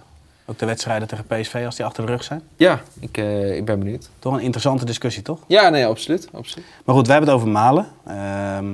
ook 0.46 0.58
de 0.58 0.66
wedstrijden 0.66 1.08
tegen 1.08 1.24
PSV, 1.26 1.62
als 1.66 1.76
die 1.76 1.84
achter 1.84 2.06
de 2.06 2.12
rug 2.12 2.24
zijn? 2.24 2.42
Ja, 2.56 2.80
ik, 3.00 3.16
ik 3.56 3.64
ben 3.64 3.78
benieuwd. 3.78 4.08
Toch 4.18 4.32
een 4.32 4.40
interessante 4.40 4.84
discussie, 4.84 5.22
toch? 5.22 5.38
Ja, 5.46 5.68
nee, 5.68 5.86
absoluut. 5.86 6.28
absoluut. 6.32 6.66
Maar 6.84 6.94
goed, 6.94 7.06
wij 7.06 7.16
hebben 7.16 7.34
het 7.34 7.42
over 7.42 7.52
Malen. 7.52 7.86
Ehm, 8.06 8.66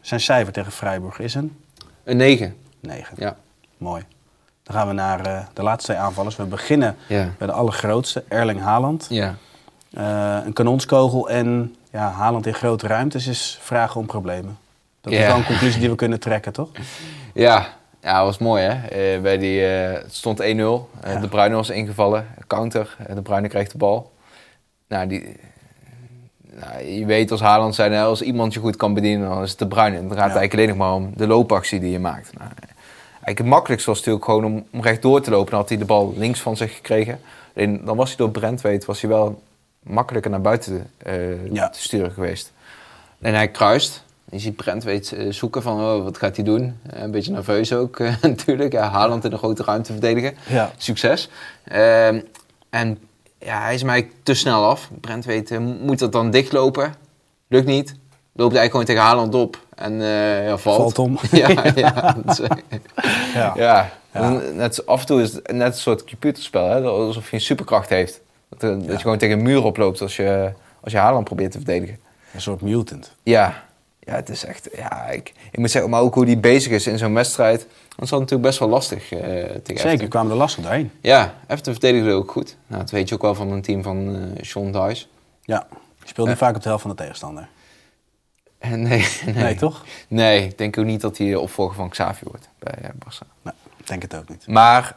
zijn 0.00 0.20
cijfer 0.20 0.52
tegen 0.52 0.72
Freiburg 0.72 1.18
is 1.18 1.34
een 1.34 1.56
Een 2.04 2.16
9. 2.16 2.56
9. 2.80 3.14
Ja. 3.18 3.36
Mooi. 3.78 4.02
Dan 4.62 4.74
gaan 4.76 4.86
we 4.88 4.92
naar 4.94 5.48
de 5.52 5.62
laatste 5.62 5.92
twee 5.92 6.02
aanvallers. 6.04 6.36
We 6.36 6.44
beginnen 6.44 6.96
Ja. 7.08 7.28
bij 7.38 7.46
de 7.46 7.52
allergrootste, 7.52 8.24
Erling 8.28 8.60
Haaland. 8.60 9.06
Ja. 9.10 9.34
Een 10.44 10.52
kanonskogel 10.52 11.28
en 11.30 11.76
ja, 11.92 12.10
Haaland 12.10 12.46
in 12.46 12.54
grote 12.54 12.86
ruimtes 12.86 13.26
is 13.26 13.58
vragen 13.62 14.00
om 14.00 14.06
problemen. 14.06 14.58
Dat 15.10 15.20
is 15.20 15.26
wel 15.26 15.36
een 15.36 15.44
conclusie 15.44 15.80
die 15.80 15.88
we 15.90 15.94
kunnen 15.94 16.20
trekken, 16.20 16.52
toch? 16.52 16.68
Ja, 17.34 17.66
ja, 18.02 18.16
dat 18.16 18.24
was 18.24 18.38
mooi 18.38 18.62
hè. 18.62 18.86
Eh, 18.88 19.20
bij 19.20 19.38
die, 19.38 19.66
eh, 19.66 19.92
het 20.02 20.14
stond 20.14 20.40
1-0. 20.40 20.44
Eh, 21.00 21.12
Ja. 21.12 21.20
De 21.20 21.28
Bruyne 21.28 21.54
was 21.54 21.70
ingevallen. 21.70 22.26
Counter. 22.46 22.96
De 23.14 23.22
Bruyne 23.22 23.48
kreeg 23.48 23.68
de 23.68 23.78
bal. 23.78 24.12
Nou, 24.88 25.06
die, 25.06 25.36
nou, 26.52 26.84
je 26.84 27.04
weet 27.06 27.30
als 27.30 27.40
Haaland 27.40 27.74
zijn, 27.74 27.92
hè, 27.92 28.02
als 28.02 28.22
iemand 28.22 28.54
je 28.54 28.60
goed 28.60 28.76
kan 28.76 28.94
bedienen, 28.94 29.28
dan 29.28 29.42
is 29.42 29.50
het 29.50 29.58
de 29.58 29.66
Bruyne. 29.66 29.94
Dan 29.96 30.02
gaat 30.02 30.10
het 30.10 30.36
eigenlijk 30.36 30.52
alleen 30.52 30.68
nog 30.68 30.76
maar 30.76 30.92
om 30.94 31.12
de 31.16 31.26
loopactie 31.26 31.80
die 31.80 31.90
je 31.90 31.98
maakt. 31.98 32.32
Nou, 32.32 32.50
eigenlijk 33.10 33.38
het 33.38 33.46
makkelijkste 33.46 33.90
was 33.90 33.98
natuurlijk 33.98 34.24
gewoon 34.24 34.44
om, 34.44 34.66
om 34.72 34.82
recht 34.82 35.02
door 35.02 35.20
te 35.20 35.30
lopen. 35.30 35.50
Dan 35.50 35.60
had 35.60 35.68
hij 35.68 35.78
de 35.78 35.84
bal 35.84 36.14
links 36.16 36.40
van 36.40 36.56
zich 36.56 36.74
gekregen. 36.74 37.20
Alleen, 37.56 37.80
dan 37.84 37.96
was 37.96 38.08
hij 38.08 38.16
door 38.16 38.30
Brent 38.30 38.60
weet, 38.60 38.84
was 38.84 39.00
hij 39.00 39.10
wel 39.10 39.42
makkelijker 39.82 40.30
naar 40.30 40.40
buiten 40.40 40.90
Ja. 41.52 41.68
te 41.68 41.80
sturen 41.80 42.10
geweest. 42.12 42.52
En 43.20 43.34
hij 43.34 43.48
kruist. 43.48 44.04
Je 44.30 44.38
ziet 44.38 44.56
Brent 44.56 44.84
weet 44.84 45.12
eh, 45.12 45.32
zoeken 45.32 45.62
van 45.62 45.80
oh, 45.80 46.02
wat 46.02 46.18
gaat 46.18 46.36
hij 46.36 46.44
doen. 46.44 46.78
Eh, 46.90 47.02
een 47.02 47.10
beetje 47.10 47.32
nerveus 47.32 47.72
ook 47.72 47.98
eh, 48.00 48.14
natuurlijk. 48.22 48.72
Ja, 48.72 48.88
Haaland 48.90 49.24
in 49.24 49.32
een 49.32 49.38
grote 49.38 49.62
ruimte 49.62 49.92
verdedigen. 49.92 50.34
Ja. 50.48 50.70
Succes. 50.76 51.30
Ehm, 51.64 52.20
en 52.70 52.98
ja, 53.38 53.60
hij 53.62 53.74
is 53.74 53.82
mij 53.82 54.10
te 54.22 54.34
snel 54.34 54.64
af. 54.64 54.90
Brent 55.00 55.24
weet, 55.24 55.58
moet 55.80 55.98
dat 55.98 56.12
dan 56.12 56.30
dichtlopen? 56.30 56.94
Lukt 57.48 57.66
niet. 57.66 57.94
Loopt 58.32 58.52
hij 58.52 58.60
eigenlijk 58.60 58.70
gewoon 58.70 58.84
tegen 58.86 59.02
Haaland 59.02 59.34
op. 59.34 59.58
En 59.74 59.94
ja, 60.48 60.56
valt. 60.56 60.76
Valt 60.76 60.98
om. 60.98 61.18
ja, 61.32 61.48
ja, 61.74 62.16
is- 62.26 62.40
Ja. 63.34 63.52
ja. 63.56 63.90
Ja. 64.12 64.30
Net, 64.54 64.86
af 64.86 65.00
en 65.00 65.06
toe 65.06 65.22
is 65.22 65.32
het 65.32 65.52
net 65.52 65.66
een 65.66 65.80
soort 65.80 66.04
computerspel. 66.04 66.68
Hè? 66.68 66.80
Alsof 66.82 67.30
je 67.30 67.34
een 67.36 67.40
superkracht 67.42 67.88
heeft. 67.88 68.20
Dat, 68.48 68.60
dat 68.60 68.84
je 68.86 68.96
gewoon 68.98 69.18
tegen 69.18 69.36
een 69.38 69.44
muur 69.44 69.64
oploopt 69.64 70.00
als 70.00 70.16
je, 70.16 70.52
als 70.80 70.92
je 70.92 70.98
Haaland 70.98 71.24
probeert 71.24 71.50
te 71.52 71.56
verdedigen. 71.58 71.98
Een 72.34 72.40
soort 72.40 72.60
mutant. 72.60 73.12
Ja, 73.22 73.64
ja 74.06 74.14
het 74.14 74.28
is 74.28 74.44
echt... 74.44 74.68
Ja, 74.76 75.06
ik, 75.06 75.32
ik 75.50 75.58
moet 75.58 75.70
zeggen, 75.70 75.90
maar 75.90 76.00
ook 76.00 76.14
hoe 76.14 76.24
die 76.24 76.38
bezig 76.38 76.72
is 76.72 76.86
in 76.86 76.98
zo'n 76.98 77.14
wedstrijd. 77.14 77.66
Dat 77.88 78.04
is 78.04 78.10
natuurlijk 78.10 78.42
best 78.42 78.58
wel 78.58 78.68
lastig 78.68 79.12
eh 79.12 79.44
tegen 79.62 79.90
Zeker, 79.90 80.08
kwamen 80.08 80.30
er 80.30 80.36
lastig 80.36 80.62
doorheen. 80.62 80.90
Ja, 81.00 81.34
Everton 81.46 81.72
verdedigde 81.72 82.12
ook 82.12 82.30
goed. 82.30 82.56
Nou, 82.66 82.80
dat 82.80 82.90
weet 82.90 83.08
je 83.08 83.14
ook 83.14 83.22
wel 83.22 83.34
van 83.34 83.50
een 83.50 83.62
team 83.62 83.82
van 83.82 84.16
eh 84.16 84.42
Sean 84.44 84.72
Dice. 84.72 85.06
Ja, 85.42 85.66
je 86.02 86.08
speelt 86.08 86.28
niet 86.28 86.36
vaak 86.36 86.56
op 86.56 86.62
de 86.62 86.68
helft 86.68 86.82
van 86.82 86.90
de 86.90 86.96
tegenstander. 86.96 87.48
En 88.58 88.82
nee, 88.82 89.06
nee. 89.24 89.34
Nee, 89.34 89.54
toch? 89.54 89.84
Nee, 90.08 90.44
ik 90.44 90.58
denk 90.58 90.78
ook 90.78 90.84
niet 90.84 91.00
dat 91.00 91.18
hij 91.18 91.34
opvolger 91.34 91.74
van 91.74 91.88
Xavi 91.88 92.24
wordt 92.24 92.48
bij 92.58 92.90
Barca. 92.94 93.26
Nee, 93.42 93.54
ik 93.76 93.86
denk 93.86 94.02
het 94.02 94.16
ook 94.16 94.28
niet. 94.28 94.46
Maar 94.46 94.96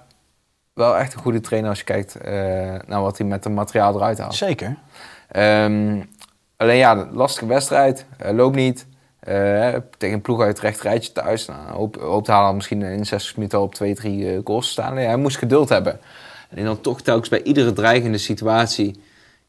wel 0.74 0.98
echt 0.98 1.14
een 1.14 1.20
goede 1.20 1.40
trainer 1.40 1.70
als 1.70 1.80
je 1.80 1.86
kijkt 1.86 2.24
naar 2.88 3.02
wat 3.02 3.18
hij 3.18 3.28
met 3.28 3.44
het 3.44 3.54
materiaal 3.54 3.96
eruit 3.96 4.18
haalt. 4.18 4.36
Zeker. 4.36 4.78
Ehm, 5.28 6.02
alleen 6.58 6.78
ja, 6.78 7.08
lastige 7.12 7.46
wedstrijd. 7.46 8.06
Loopt 8.18 8.56
niet. 8.56 8.86
Eh, 9.20 9.76
tegen 9.98 10.16
een 10.16 10.22
ploeg 10.22 10.42
uit 10.42 10.50
het 10.50 10.60
recht 10.60 10.82
rijtje 10.82 11.12
thuis. 11.12 11.46
Nou, 11.46 11.70
hoop, 11.72 11.96
hoopt 11.96 12.28
Haaland 12.28 12.56
misschien 12.56 12.82
in 12.82 13.06
60 13.06 13.36
minuten 13.36 13.58
al 13.58 13.64
op 13.64 13.76
2, 13.76 13.96
3 13.96 14.32
eh, 14.32 14.40
goals 14.44 14.66
te 14.66 14.72
staan. 14.72 14.94
Nee, 14.94 15.06
hij 15.06 15.18
moest 15.18 15.38
geduld 15.38 15.70
hebben. 15.70 16.00
En 16.50 16.66
dan 16.66 16.82
toch 16.82 17.02
telkens 17.02 17.30
bij 17.30 17.42
iedere 17.44 17.74
dreigende 17.74 18.18
situatie... 18.18 19.02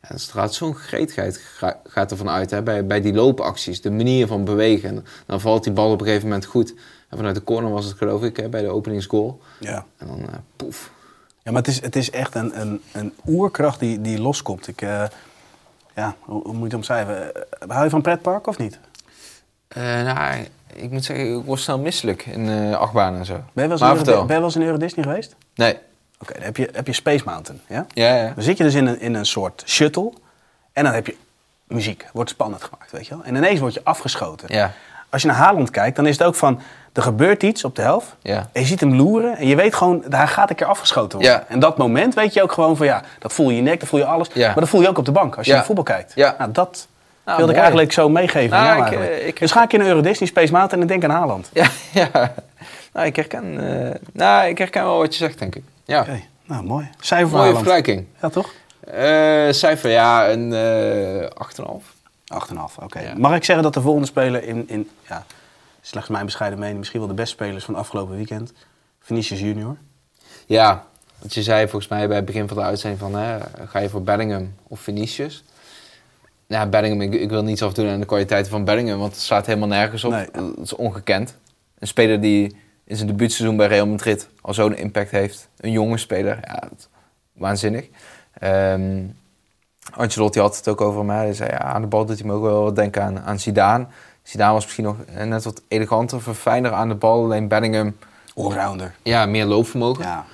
Ja, 0.03 0.09
er 0.09 0.21
straalt 0.21 0.55
zo'n 0.55 0.75
gretigheid 0.75 1.37
ga- 1.37 1.81
gaat 1.85 2.11
ervan 2.11 2.29
uit. 2.29 2.51
Hè, 2.51 2.62
bij, 2.62 2.87
bij 2.87 3.01
die 3.01 3.12
loopacties, 3.14 3.81
de 3.81 3.91
manier 3.91 4.27
van 4.27 4.45
bewegen. 4.45 4.89
En 4.89 5.05
dan 5.27 5.41
valt 5.41 5.64
die 5.64 5.73
bal 5.73 5.91
op 5.91 6.01
een 6.01 6.07
gegeven 6.07 6.29
moment 6.29 6.45
goed. 6.47 6.75
En 7.09 7.16
vanuit 7.16 7.35
de 7.35 7.45
corner 7.45 7.71
was 7.71 7.85
het 7.85 7.97
geloof 7.97 8.23
ik, 8.23 8.37
hè, 8.37 8.49
bij 8.49 8.62
de 8.62 8.68
openingsgoal. 8.68 9.41
Ja. 9.59 9.87
En 9.97 10.07
dan 10.07 10.18
eh, 10.21 10.35
poef. 10.57 10.91
Ja, 11.43 11.51
maar 11.53 11.62
het 11.62 11.71
is, 11.71 11.81
het 11.83 11.97
is 11.97 12.11
echt 12.11 12.35
een, 12.35 12.61
een, 12.61 12.81
een 12.93 13.12
oerkracht 13.27 13.81
die, 13.81 14.01
die 14.01 14.21
loskomt. 14.21 14.68
Ik, 14.68 14.81
ja, 14.81 15.11
hoe, 16.21 16.43
hoe 16.43 16.53
moet 16.53 16.59
je 16.59 16.64
het 16.64 16.75
omschrijven? 16.75 17.33
Hou 17.68 17.85
je 17.85 17.91
van 17.91 18.03
pretpark 18.03 18.47
of 18.47 18.59
niet? 18.59 18.79
Eh, 19.75 19.83
nou, 19.83 20.47
ik 20.75 20.91
moet 20.91 21.05
zeggen, 21.05 21.39
ik 21.39 21.45
word 21.45 21.61
snel 21.61 21.79
misselijk 21.79 22.27
in 22.27 22.49
eh 22.49 22.77
achtbanen 22.77 23.18
en 23.18 23.27
zo. 23.27 23.33
Ben 23.33 23.43
je 23.53 23.61
wel 23.62 23.71
eens, 23.71 23.81
maar 23.81 23.97
in, 23.97 24.07
Euro, 24.07 24.25
ben 24.25 24.35
je 24.35 24.41
wel 24.41 24.45
eens 24.45 24.57
in 24.57 24.62
Euro 24.62 24.77
Disney 24.77 25.05
geweest? 25.05 25.37
Nee. 25.55 25.79
Oké, 26.18 26.33
dan 26.33 26.43
heb 26.43 26.57
je, 26.57 26.68
heb 26.73 26.87
je 26.87 26.93
Space 26.93 27.25
Mountain. 27.25 27.61
Ja? 27.68 27.87
Ja, 27.93 28.14
ja. 28.14 28.33
Dan 28.35 28.45
zit 28.45 28.57
je 28.57 28.64
dus 28.64 28.75
in 28.75 28.87
een, 28.87 29.01
in 29.01 29.14
een 29.14 29.27
soort 29.27 29.62
shuttle. 29.66 30.12
En 30.73 30.85
dan 30.85 30.93
heb 30.93 31.07
je 31.07 31.16
muziek. 31.66 32.07
Wordt 32.12 32.31
spannend 32.31 32.62
gemaakt, 32.62 32.93
weet 32.93 33.07
je 33.07 33.14
wel. 33.14 33.25
En 33.25 33.35
ineens 33.35 33.61
word 33.61 33.75
je 33.75 33.81
afgeschoten. 33.85 34.55
Ja. 34.55 34.73
Als 35.09 35.23
je 35.23 35.29
naar 35.29 35.37
Haaland 35.37 35.71
kijkt, 35.71 35.97
dan 35.97 36.07
is 36.07 36.18
het 36.18 36.27
ook 36.27 36.35
van... 36.35 36.61
Er 36.93 37.03
gebeurt 37.03 37.43
iets 37.43 37.64
op 37.64 37.77
de 37.77 37.83
helft. 37.83 38.14
Ja. 38.23 38.49
En 38.53 38.61
je 38.61 38.66
ziet 38.66 38.81
hem 38.81 38.95
loeren. 38.95 39.37
En 39.37 39.47
je 39.47 39.57
weet 39.57 39.75
gewoon, 39.75 40.05
hij 40.09 40.27
gaat 40.27 40.51
een 40.51 40.57
keer 40.57 40.66
afgeschoten 40.66 41.18
worden. 41.18 41.37
Ja. 41.37 41.45
En 41.49 41.59
dat 41.59 41.79
moment 41.79 42.14
weet 42.14 42.35
je 42.35 42.43
ook 42.43 42.53
gewoon 42.53 42.77
van... 42.77 42.87
Ja, 42.87 43.03
dat 43.18 43.33
voel 43.33 43.51
je 43.51 43.57
in 43.57 43.64
je 43.64 43.71
nek, 43.71 43.81
dat 43.81 43.89
voel 43.89 44.01
je 44.01 44.07
alles. 44.07 44.29
Ja. 44.33 44.47
Maar 44.47 44.61
dat 44.61 44.68
voel 44.68 44.81
je 44.81 44.89
ook 44.89 44.99
op 44.99 45.05
de 45.05 45.12
bank 45.12 45.37
als 45.37 45.47
je 45.47 45.53
naar 45.53 45.64
voetbal 45.64 45.85
kijkt. 45.85 46.12
Ja. 46.14 46.35
Nou, 46.39 46.53
dat 46.53 46.89
Nou, 47.25 47.37
wilde 47.39 47.53
ik 47.53 47.59
eigenlijk 47.59 47.93
zo 47.93 48.09
meegeven 48.09 48.57
Nou, 48.57 48.87
ik, 48.87 48.93
eh, 48.93 49.27
ik- 49.27 49.39
dus 49.39 49.53
ga 49.53 49.62
ik 49.62 49.73
in 49.73 49.81
een 49.81 49.87
Euro 49.87 50.01
Disney 50.01 50.29
Space 50.29 50.53
Mountain 50.53 50.81
en 50.83 50.89
denk 50.89 51.05
aan 51.05 51.11
Haaland. 51.18 51.51
Ja, 51.53 51.66
ja. 52.12 52.35
Nou, 52.93 53.07
ik 53.07 53.16
herken, 53.16 53.79
eh, 53.91 53.95
nou, 54.12 54.49
ik 54.49 54.59
herken 54.59 54.83
wel 54.85 54.99
wat 54.99 55.12
je 55.12 55.18
zegt, 55.25 55.39
denk 55.39 55.55
ik. 55.55 55.62
Ja. 55.85 56.01
Oké, 56.01 56.21
nou 56.45 56.64
mooi. 56.64 56.89
Cijfer 57.01 57.29
voor 57.29 57.39
Mooie 57.39 57.53
vergelijking. 57.55 58.07
Ja, 58.23 58.29
toch? 58.29 58.53
Eh, 58.81 59.51
cijfer, 59.51 59.91
ja, 59.91 60.31
een 60.31 60.53
eh 60.53 61.29
8,5. 61.35 61.95
8,5, 62.27 62.77
oké. 62.83 63.01
Ja. 63.01 63.12
Mag 63.16 63.35
ik 63.35 63.45
zeggen 63.45 63.64
dat 63.64 63.75
de 63.75 63.81
volgende 63.81 64.07
speler 64.07 64.45
in, 64.45 64.64
in 64.68 64.89
ja, 65.09 65.25
slechts 65.81 66.09
mijn 66.09 66.25
bescheiden 66.25 66.59
mening, 66.59 66.79
misschien 66.79 66.99
wel 67.01 67.09
de 67.09 67.14
beste 67.14 67.35
spelers 67.35 67.64
van 67.64 67.75
afgelopen 67.75 68.16
weekend, 68.16 68.53
Vinicius 69.01 69.41
Junior. 69.41 69.77
Ja, 70.47 70.85
want 71.18 71.35
je 71.35 71.43
zei 71.43 71.68
volgens 71.68 71.91
mij 71.91 72.07
bij 72.07 72.16
het 72.16 72.25
begin 72.25 72.49
van 72.49 72.57
de 72.57 72.62
uitzending 72.62 73.01
van... 73.01 73.14
Hè, 73.14 73.39
ga 73.68 73.79
je 73.79 73.89
voor 73.89 74.03
Bellingham 74.03 74.55
of 74.68 74.81
Vinicius? 74.81 75.45
Ja, 76.51 76.66
Bellingham, 76.66 77.01
ik, 77.01 77.20
ik 77.20 77.28
wil 77.28 77.42
niets 77.42 77.62
afdoen 77.62 77.88
aan 77.88 78.01
de 78.01 78.07
kwaliteiten 78.07 78.51
van 78.51 78.64
Bellingham... 78.64 78.98
want 78.98 79.12
het 79.12 79.20
staat 79.20 79.46
helemaal 79.46 79.68
nergens 79.68 80.05
op. 80.05 80.11
Nee. 80.11 80.28
Dat 80.32 80.59
is 80.59 80.74
ongekend. 80.74 81.36
Een 81.78 81.86
speler 81.86 82.20
die 82.20 82.57
in 82.84 82.96
zijn 82.96 83.09
debuutseizoen 83.09 83.57
bij 83.57 83.66
Real 83.66 83.86
Madrid... 83.86 84.28
al 84.40 84.55
zo'n 84.55 84.76
impact 84.76 85.11
heeft. 85.11 85.48
Een 85.57 85.70
jonge 85.70 85.98
speler, 85.98 86.38
ja, 86.42 86.68
waanzinnig. 87.32 87.88
Ehm 88.32 89.03
Ancelotti 89.94 90.40
had 90.40 90.57
het 90.57 90.68
ook 90.68 90.80
over 90.80 91.05
hè. 91.07 91.12
Hij 91.12 91.32
zei, 91.32 91.51
ja, 91.51 91.59
aan 91.59 91.80
de 91.80 91.86
bal 91.86 92.07
doet 92.07 92.18
hij 92.18 92.26
me 92.26 92.34
ook 92.34 92.42
wel 92.42 92.62
wat 92.62 92.76
denken 92.76 93.03
aan, 93.03 93.20
aan 93.20 93.38
Zidane. 93.38 93.86
Zidane 94.22 94.53
was 94.53 94.64
misschien 94.64 94.84
nog 94.84 94.96
net 95.26 95.44
wat 95.44 95.62
eleganter, 95.68 96.22
verfijnder 96.22 96.72
aan 96.72 96.88
de 96.88 96.94
bal. 96.94 97.24
Alleen 97.24 97.48
Bellingham, 97.48 97.96
Allrounder. 98.34 98.94
ja, 99.03 99.26
meer 99.26 99.44
loopvermogen. 99.44 100.05
Ja. 100.05 100.24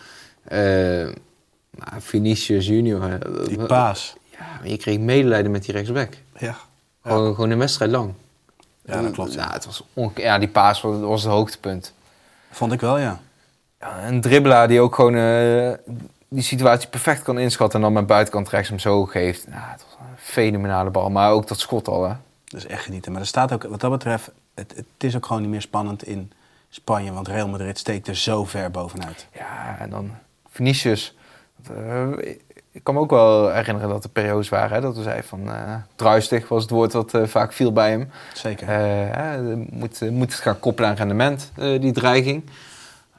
Nou, 1.71 2.01
Vinicius 2.01 2.67
junior. 2.67 3.19
Die 3.47 3.67
paas. 3.67 4.16
Ja, 4.39 4.47
maar 4.59 4.69
je 4.69 4.77
kreeg 4.77 4.99
medelijden 4.99 5.51
met 5.51 5.65
die 5.65 5.75
rechtsback. 5.75 6.15
Ja. 6.39 6.57
Gewoon, 7.03 7.35
gewoon 7.35 7.51
een 7.51 7.59
wedstrijd 7.59 7.91
lang. 7.91 8.13
Ja, 8.85 9.03
dat 9.03 9.13
klopt. 9.13 9.33
Ja, 9.33 9.53
het 9.53 9.65
was 9.65 9.83
ja, 10.15 10.39
die 10.39 10.49
paas 10.49 10.81
was, 10.81 11.01
was 11.01 11.23
het 11.23 11.33
hoogtepunt. 11.33 11.93
Vond 12.51 12.73
ik 12.73 12.81
wel, 12.81 12.99
ja. 12.99 13.21
Ja, 13.81 14.07
een 14.07 14.21
dribbelaar 14.21 14.69
die 14.69 14.81
ook 14.81 14.95
gewoon 14.95 15.15
eh, 15.15 15.73
die 16.29 16.43
situatie 16.43 16.89
perfect 16.89 17.23
kan 17.23 17.39
inschatten... 17.39 17.79
en 17.79 17.85
dan 17.85 17.95
met 17.95 18.07
buitenkant 18.07 18.49
rechts 18.49 18.69
hem 18.69 18.79
zo 18.79 19.05
geeft. 19.05 19.47
Ja, 19.51 19.69
het 19.71 19.85
was 19.85 19.97
een 20.01 20.17
fenomenale 20.17 20.91
bal. 20.91 21.11
Maar 21.11 21.31
ook 21.31 21.49
dat 21.49 21.59
schot 21.59 21.89
al, 21.89 22.09
hè. 22.09 22.15
Dat 22.45 22.61
is 22.61 22.67
echt 22.67 22.85
genieten. 22.85 23.13
Maar 23.13 23.21
er 23.21 23.27
staat 23.27 23.53
ook, 23.53 23.63
wat 23.63 23.81
dat 23.81 23.91
betreft, 23.91 24.31
het, 24.55 24.73
het 24.77 24.87
is 24.99 25.17
ook 25.17 25.27
gewoon 25.27 25.43
niet 25.43 25.51
meer 25.51 25.63
spannend 25.63 26.07
in 26.07 26.33
Spanje. 26.69 27.13
Want 27.13 27.29
Real 27.29 27.49
Madrid 27.49 27.79
steekt 27.79 28.09
er 28.09 28.17
zo 28.17 28.45
ver 28.45 28.71
bovenuit. 28.71 29.27
Ja, 29.33 29.77
en 29.79 29.91
dan 29.91 30.11
Vinicius. 30.49 31.15
Eh, 31.69 32.09
ik 32.77 32.85
kan 32.85 32.95
me 32.95 33.01
ook 33.01 33.11
wel 33.11 33.51
herinneren 33.51 33.89
dat 33.89 34.05
er 34.05 34.11
periodes 34.11 34.49
waren 34.49 34.75
hè, 34.77 34.81
dat 34.81 34.97
we 34.97 35.03
zeiden 35.03 35.25
van 35.25 35.49
eh 35.49 35.75
druistig 35.95 36.49
was 36.49 36.63
het 36.63 36.71
woord 36.71 36.93
wat 36.93 37.15
eh, 37.15 37.23
vaak 37.27 37.53
viel 37.53 37.73
bij 37.73 37.91
hem. 37.91 38.11
Zeker. 38.35 38.69
Eh, 38.69 39.55
moet, 39.71 40.11
moet 40.11 40.33
het 40.33 40.41
gaan 40.41 40.59
koppelen 40.61 40.91
aan 40.91 40.97
rendement, 40.97 41.53
die 41.55 41.93
dreiging. 41.93 42.45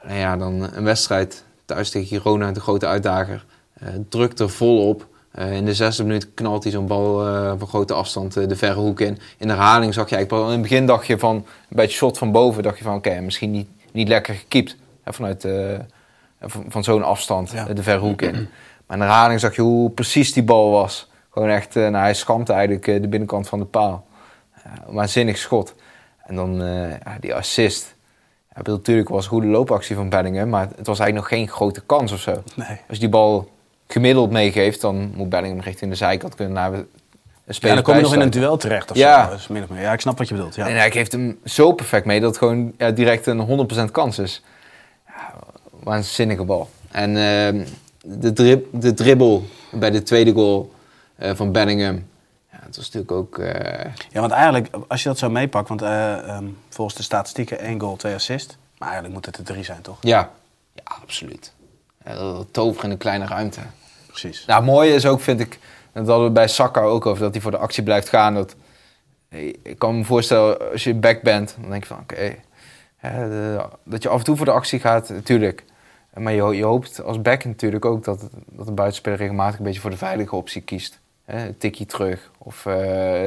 Nou 0.02 0.18
ja, 0.18 0.36
dan 0.36 0.68
een 0.74 0.84
wedstrijd 0.84 1.44
thuis 1.64 1.90
tegen 1.90 2.20
Girona, 2.20 2.52
de 2.52 2.60
grote 2.60 2.86
uitdager. 2.86 3.44
eh 3.80 3.88
drukt 4.08 4.40
er 4.40 4.50
vol 4.50 4.88
op. 4.88 5.06
In 5.34 5.64
de 5.64 5.74
zesde 5.74 6.02
minuut 6.04 6.34
knalt 6.34 6.62
hij 6.62 6.72
zo'n 6.72 6.86
bal 6.86 7.18
van 7.58 7.68
grote 7.68 7.94
afstand 7.94 8.32
de 8.34 8.56
verre 8.56 8.80
hoek 8.80 9.00
in. 9.00 9.18
In 9.36 9.48
de 9.48 9.54
herhaling 9.54 9.94
zag 9.94 10.08
je 10.08 10.16
eigenlijk 10.16 10.44
wel... 10.44 10.54
In 10.54 10.60
het 10.60 10.68
begin 10.68 10.86
dacht 10.86 11.06
je 11.06 11.18
van, 11.18 11.46
bij 11.68 11.84
het 11.84 11.92
shot 11.92 12.18
van 12.18 12.32
boven, 12.32 12.62
dacht 12.62 12.78
je 12.78 12.84
van... 12.84 12.94
Oké, 12.94 13.20
misschien 13.20 13.50
niet, 13.50 13.68
niet 13.92 14.08
lekker 14.08 14.34
gekiept 14.34 14.76
hè, 15.02 15.12
vanuit 15.12 15.46
van, 16.40 16.64
van 16.68 16.84
zo'n 16.84 17.02
afstand 17.02 17.50
Ja. 17.50 17.64
de 17.64 17.82
verre 17.82 17.98
hoek 18.00 18.22
in. 18.22 18.48
Maar 18.88 18.96
in 18.96 19.02
de 19.02 19.08
herhaling 19.10 19.40
zag 19.40 19.56
je 19.56 19.62
hoe 19.62 19.90
precies 19.90 20.32
die 20.32 20.42
bal 20.42 20.70
was. 20.70 21.08
Gewoon 21.30 21.48
echt, 21.48 21.76
eh, 21.76 21.82
nou, 21.82 21.96
hij 21.96 22.14
schampte 22.14 22.52
eigenlijk 22.52 22.86
eh, 22.86 23.00
de 23.00 23.08
binnenkant 23.08 23.48
van 23.48 23.58
de 23.58 23.64
paal. 23.64 24.06
Ja, 24.64 24.70
waanzinnig 24.86 25.38
schot. 25.38 25.74
En 26.26 26.34
dan 26.34 26.62
eh, 26.62 26.90
ja, 26.90 27.16
die 27.20 27.34
assist. 27.34 27.94
Ja, 28.54 28.56
bedoel, 28.62 28.76
natuurlijk 28.76 29.08
was 29.08 29.24
een 29.24 29.30
goede 29.30 29.46
loopactie 29.46 29.96
van 29.96 30.08
Bellingham, 30.08 30.48
maar 30.48 30.68
het 30.76 30.86
was 30.86 30.98
eigenlijk 30.98 31.14
nog 31.14 31.38
geen 31.38 31.48
grote 31.48 31.80
kans 31.86 32.12
of 32.12 32.20
zo. 32.20 32.42
Nee. 32.54 32.68
Als 32.68 32.78
je 32.88 32.98
die 32.98 33.08
bal 33.08 33.50
gemiddeld 33.86 34.30
meegeeft, 34.30 34.80
dan 34.80 35.12
moet 35.14 35.28
Bellingham 35.28 35.60
richting 35.60 35.90
de 35.90 35.96
zijkant 35.96 36.34
kunnen 36.34 36.54
naar 36.54 36.72
een 36.72 36.88
Ja, 37.44 37.52
speler 37.52 37.74
dan 37.74 37.84
kom 37.84 37.94
je 37.94 38.00
nog 38.02 38.14
in 38.14 38.20
een 38.20 38.30
duel 38.30 38.56
terecht 38.56 38.90
of 38.90 38.96
Ja. 38.96 39.36
zo. 39.36 39.52
Min 39.52 39.62
of 39.62 39.68
meer. 39.68 39.80
Ja, 39.80 39.92
ik 39.92 40.00
snap 40.00 40.18
wat 40.18 40.28
je 40.28 40.34
bedoelt. 40.34 40.54
Ja. 40.54 40.68
En 40.68 40.76
hij 40.76 40.90
geeft 40.90 41.12
hem 41.12 41.38
zo 41.44 41.72
perfect 41.72 42.04
mee 42.06 42.20
dat 42.20 42.28
het 42.28 42.38
gewoon 42.38 42.72
ja, 42.78 42.90
direct 42.90 43.26
een 43.26 43.68
100% 43.88 43.90
kans 43.90 44.18
is. 44.18 44.42
Ja, 45.06 45.34
waanzinnige 45.82 46.44
bal. 46.44 46.68
En 46.90 47.16
ehm, 47.16 47.64
de, 48.16 48.32
drib 48.32 48.66
de 48.72 48.94
dribbel 48.94 49.44
bij 49.72 49.90
de 49.90 50.02
tweede 50.02 50.32
goal 50.32 50.72
eh, 51.16 51.34
van 51.34 51.52
Bellingham. 51.52 51.94
Ja, 52.52 52.58
het 52.62 52.76
was 52.76 52.90
natuurlijk 52.90 53.12
ook... 53.12 53.38
eh, 53.38 53.92
Ja, 54.10 54.20
want 54.20 54.32
eigenlijk, 54.32 54.68
als 54.88 55.02
je 55.02 55.08
dat 55.08 55.18
zo 55.18 55.30
meepakt, 55.30 55.68
want 55.68 55.82
eh, 55.82 56.28
ehm, 56.28 56.44
volgens 56.68 56.96
de 56.96 57.02
statistieken 57.02 57.58
één 57.58 57.80
goal, 57.80 57.96
twee 57.96 58.14
assist. 58.14 58.56
Maar 58.78 58.88
eigenlijk 58.88 59.16
moet 59.16 59.26
het 59.26 59.36
er 59.36 59.44
drie 59.44 59.64
zijn, 59.64 59.82
toch? 59.82 59.98
ja, 60.00 60.30
ja, 60.74 60.82
absoluut. 61.02 61.52
Ja, 62.04 62.42
tover 62.50 62.84
in 62.84 62.90
een 62.90 62.96
kleine 62.96 63.26
ruimte. 63.26 63.60
Precies. 64.06 64.44
Nou, 64.46 64.60
het 64.62 64.70
mooie 64.70 64.94
is 64.94 65.06
ook, 65.06 65.20
vind 65.20 65.40
ik, 65.40 65.58
dat 65.92 66.06
hadden 66.06 66.26
we 66.26 66.32
bij 66.32 66.48
Saka 66.48 66.80
ook 66.80 67.06
over, 67.06 67.22
dat 67.22 67.32
hij 67.32 67.42
voor 67.42 67.50
de 67.50 67.56
actie 67.56 67.82
blijft 67.82 68.08
gaan. 68.08 68.34
Dat, 68.34 68.54
ik 69.62 69.78
kan 69.78 69.98
me 69.98 70.04
voorstellen, 70.04 70.70
als 70.72 70.84
je 70.84 70.94
back 70.94 71.22
bent, 71.22 71.56
dan 71.60 71.70
denk 71.70 71.82
je 71.82 71.88
van, 71.88 71.98
oké, 71.98 72.34
dat 73.84 74.02
je 74.02 74.08
af 74.08 74.18
en 74.18 74.24
toe 74.24 74.36
voor 74.36 74.46
de 74.46 74.52
actie 74.52 74.80
gaat, 74.80 75.08
natuurlijk. 75.08 75.64
Maar 76.18 76.32
je, 76.32 76.42
je 76.56 76.64
hoopt 76.64 77.02
als 77.02 77.22
back 77.22 77.44
natuurlijk 77.44 77.84
ook 77.84 78.04
dat, 78.04 78.28
dat 78.46 78.66
de 78.66 78.72
buitenspeler 78.72 79.18
regelmatig 79.18 79.58
een 79.58 79.64
beetje 79.64 79.80
voor 79.80 79.90
de 79.90 79.96
veilige 79.96 80.36
optie 80.36 80.62
kiest. 80.62 80.98
Hè, 81.24 81.46
een 81.46 81.58
tikje 81.58 81.86
terug 81.86 82.30
of 82.38 82.66
eh, 82.66 82.74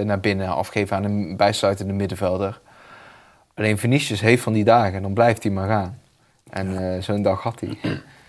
naar 0.04 0.20
binnen 0.20 0.48
afgeven 0.48 0.98
aan 0.98 1.04
een 1.04 1.38
bijsluitende 1.38 1.94
middenvelder. 1.94 2.60
Alleen 3.56 3.78
Vinicius 3.78 4.22
heeft 4.22 4.44
van 4.44 4.54
die 4.54 4.64
dagen 4.64 4.94
en 4.94 5.02
dan 5.02 5.14
blijft 5.14 5.44
hij 5.44 5.52
maar 5.52 5.68
gaan. 5.68 6.00
En 6.50 6.94
eh, 6.96 7.02
zo'n 7.02 7.22
dag 7.22 7.42
had 7.44 7.60
hij. 7.60 7.78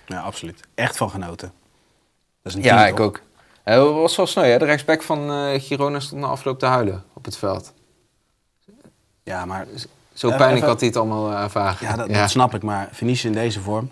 Ja, 0.07 0.21
absoluut. 0.21 0.61
Echt 0.75 0.97
van 0.97 1.11
genoten. 1.11 1.53
Dat 2.43 2.53
is 2.53 2.55
een 2.59 2.63
Ja, 2.65 2.77
team, 2.77 2.89
ik 2.89 2.97
toch? 2.97 3.07
ook. 3.07 3.21
Het 3.63 3.79
was 3.79 4.17
wel 4.17 4.27
sneu, 4.27 4.45
hè? 4.47 4.59
De 4.59 4.65
rechtsback 4.65 5.03
van 5.03 5.31
eh, 5.33 5.61
Girona 5.61 6.01
stond 6.01 6.21
na 6.21 6.27
afloop 6.27 6.59
te 6.59 6.67
huilen 6.67 7.05
op 7.13 7.25
het 7.25 7.37
veld. 7.37 7.73
Ja, 9.23 9.45
maar 9.45 9.67
Zo 10.13 10.37
pijnlijk 10.37 10.65
had 10.67 10.79
hij 10.81 10.89
het 10.89 10.97
allemaal 10.99 11.33
ervaren. 11.33 11.77
ja, 11.87 11.97
dat, 11.97 12.09
dat 12.15 12.31
snap 12.31 12.55
ik. 12.55 12.63
Maar 12.63 12.89
Vinicius 12.93 13.25
in 13.25 13.33
deze 13.33 13.61
vorm, 13.61 13.91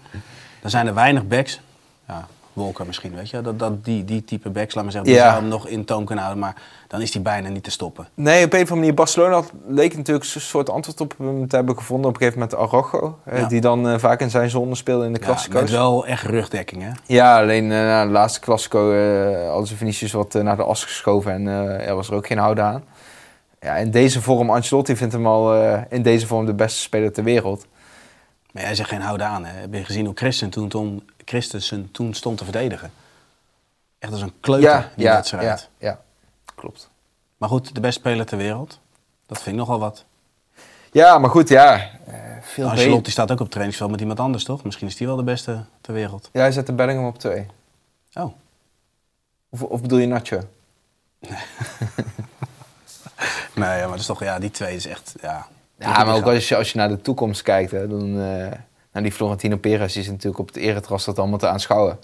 dan 0.61 0.71
zijn 0.71 0.87
er 0.87 0.95
weinig 0.95 1.27
backs. 1.27 1.61
Ja, 2.09 2.27
Wolker 2.53 2.87
misschien, 2.87 3.15
weet 3.15 3.31
je. 3.31 3.41
Dat, 3.41 3.59
dat, 3.59 3.85
die, 3.85 4.05
die 4.05 4.25
type 4.25 4.51
backs, 4.51 4.75
laat 4.75 4.85
maar 4.85 4.93
zeggen, 4.93 5.11
die 5.11 5.21
Ja. 5.21 5.29
zou 5.29 5.41
hem 5.41 5.49
nog 5.51 5.67
in 5.69 5.85
toom 5.85 6.05
kunnen 6.05 6.25
houden. 6.25 6.45
Maar 6.45 6.55
dan 6.89 7.01
is 7.01 7.13
hij 7.15 7.23
bijna 7.23 7.49
niet 7.49 7.65
te 7.65 7.71
stoppen. 7.71 8.09
Nee, 8.15 8.45
op 8.45 8.53
een 8.53 8.57
of 8.57 8.61
andere 8.61 8.75
manier. 8.77 8.95
Barcelona 8.95 9.35
had, 9.35 9.53
leek 9.67 9.97
natuurlijk 9.97 10.35
een 10.35 10.41
soort 10.41 10.71
antwoord 10.71 11.01
op 11.01 11.15
hem 11.19 11.49
te 11.49 11.57
hebben 11.57 11.77
gevonden. 11.77 12.09
Op 12.11 12.15
een 12.15 12.21
gegeven 12.23 12.41
moment 12.41 12.59
Arrojo. 12.73 13.19
eh, 13.25 13.39
Ja. 13.41 13.47
Die 13.49 13.61
dan 13.61 13.89
eh, 13.89 13.99
vaak 13.99 14.21
in 14.21 14.31
zijn 14.31 14.51
zone 14.51 14.75
speelde 14.75 15.05
in 15.07 15.13
de 15.13 15.19
Ja, 15.21 15.25
Classico's. 15.27 15.61
met 15.61 15.71
wel 15.71 16.07
echt 16.07 16.23
rugdekking, 16.25 16.83
hè? 16.83 16.91
Ja, 17.07 17.41
alleen 17.41 17.65
eh, 17.65 17.79
na 17.79 18.05
de 18.05 18.11
laatste 18.11 18.41
Classico 18.41 18.93
eh 18.93 19.49
hadden 19.49 19.67
ze 19.67 19.77
Vinicius 19.77 20.13
wat 20.13 20.33
naar 20.33 20.57
de 20.57 20.63
as 20.65 20.85
geschoven. 20.85 21.33
En 21.33 21.43
ja, 21.87 21.95
was 21.95 22.09
er 22.09 22.15
ook 22.15 22.27
geen 22.27 22.39
houden 22.39 22.65
aan. 22.65 22.85
Ja, 23.61 23.77
in 23.77 23.91
deze 23.91 24.23
vorm, 24.23 24.51
Ancelotti 24.51 24.97
vindt 24.97 25.13
hem 25.13 25.27
al 25.27 25.55
in 25.89 26.03
deze 26.03 26.27
vorm 26.27 26.47
de 26.47 26.55
beste 26.55 26.81
speler 26.81 27.13
ter 27.13 27.25
wereld. 27.25 27.67
Maar 28.53 28.63
jij 28.63 28.75
zegt 28.75 28.89
geen 28.89 29.01
houden 29.01 29.27
aan, 29.27 29.45
hè? 29.45 29.61
Heb 29.61 29.75
je 29.75 29.85
gezien 29.85 30.05
hoe 30.07 30.15
Christen 30.15 30.51
toen, 30.51 30.69
toen, 30.69 31.11
Christensen 31.25 31.91
toen 31.91 32.15
stond 32.15 32.39
te 32.39 32.45
verdedigen? 32.45 32.93
Echt 33.99 34.13
als 34.13 34.23
een 34.23 34.33
kleuter, 34.41 34.91
die 34.97 35.07
wedstrijd. 35.07 35.69
ja, 35.79 35.89
ja, 35.89 36.01
klopt. 36.55 36.91
Maar 37.37 37.49
goed, 37.49 37.75
de 37.75 37.81
beste 37.81 38.01
speler 38.01 38.27
ter 38.27 38.39
wereld. 38.39 38.79
Dat 39.27 39.43
vind 39.43 39.49
ik 39.57 39.61
nogal 39.61 39.79
wat. 39.79 40.05
Ja, 40.93 41.19
maar 41.19 41.31
goed, 41.31 41.49
ja. 41.49 41.91
veel 42.43 42.69
Ancelotti 42.69 42.97
beter. 42.97 43.13
staat 43.13 43.31
ook 43.31 43.37
op 43.37 43.43
het 43.43 43.51
trainingsveld 43.51 43.91
met 43.91 44.01
iemand 44.01 44.21
anders, 44.21 44.45
toch? 44.45 44.65
Misschien 44.65 44.87
is 44.87 44.97
die 44.97 45.07
wel 45.07 45.17
de 45.17 45.23
beste 45.23 45.65
ter 45.81 45.95
wereld. 45.95 46.29
Ja, 46.33 46.41
hij 46.41 46.53
zette 46.53 46.73
Bellingham 46.73 47.07
op 47.07 47.19
twee. 47.19 47.47
Oh, 48.15 48.35
Of, 49.49 49.63
of 49.63 49.81
bedoel 49.81 49.99
je 49.99 50.07
Nacho? 50.07 50.41
nee, 53.55 53.79
ja, 53.79 53.81
maar 53.81 53.89
dat 53.89 53.99
is 53.99 54.07
toch, 54.07 54.23
ja, 54.23 54.39
die 54.39 54.51
twee 54.51 54.77
is 54.77 54.87
echt, 54.87 55.15
ja. 55.21 55.47
Ja, 55.81 56.05
maar 56.05 56.15
ook 56.15 56.25
als 56.27 56.49
je, 56.49 56.57
als 56.57 56.73
je 56.73 56.79
naar 56.79 56.89
de 56.89 57.01
toekomst 57.01 57.43
kijkt, 57.43 57.71
hè, 57.71 57.89
dan... 57.89 58.21
eh 58.21 58.49
nou, 58.93 59.05
die 59.05 59.13
Florentino 59.13 59.57
Perez 59.57 59.97
is 59.97 60.07
natuurlijk 60.09 60.39
op 60.39 60.47
het 60.47 60.57
eretras 60.57 61.05
dat 61.05 61.19
allemaal 61.19 61.39
te 61.39 61.49
aanschouwen. 61.49 61.99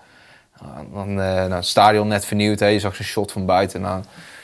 Dan, 0.93 1.09
eh, 1.09 1.17
nou, 1.17 1.53
het 1.53 1.67
stadion 1.67 2.09
net 2.09 2.25
vernieuwd, 2.25 2.59
hè, 2.61 2.67
je 2.67 2.79
zag 2.79 2.95
zijn 2.97 3.09
shot 3.09 3.33
van 3.33 3.47
buiten. 3.47 3.81
Nou, 3.81 4.03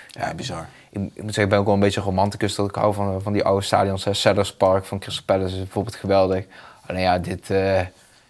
Ja, 0.09 0.35
bizar. 0.35 0.69
ik, 0.91 1.01
ik 1.01 1.23
moet 1.23 1.25
zeggen, 1.25 1.43
ik 1.43 1.49
ben 1.49 1.59
ook 1.59 1.65
wel 1.65 1.75
een 1.75 1.81
beetje 1.81 2.01
een 2.01 2.07
romanticus 2.07 2.55
dat 2.55 2.69
ik 2.69 2.75
hou 2.75 2.95
van, 2.95 3.23
van 3.23 3.33
die 3.33 3.45
oude 3.45 3.65
stadions. 3.65 4.05
hè. 4.05 4.13
Sellers 4.15 4.53
Park 4.55 4.85
van 4.85 4.99
Crystal 4.99 5.25
Palace 5.25 5.53
is 5.55 5.59
bijvoorbeeld 5.63 5.97
geweldig. 5.97 6.45
Alleen 6.87 7.03
ja, 7.03 7.19
dit 7.19 7.51
eh, 7.51 7.79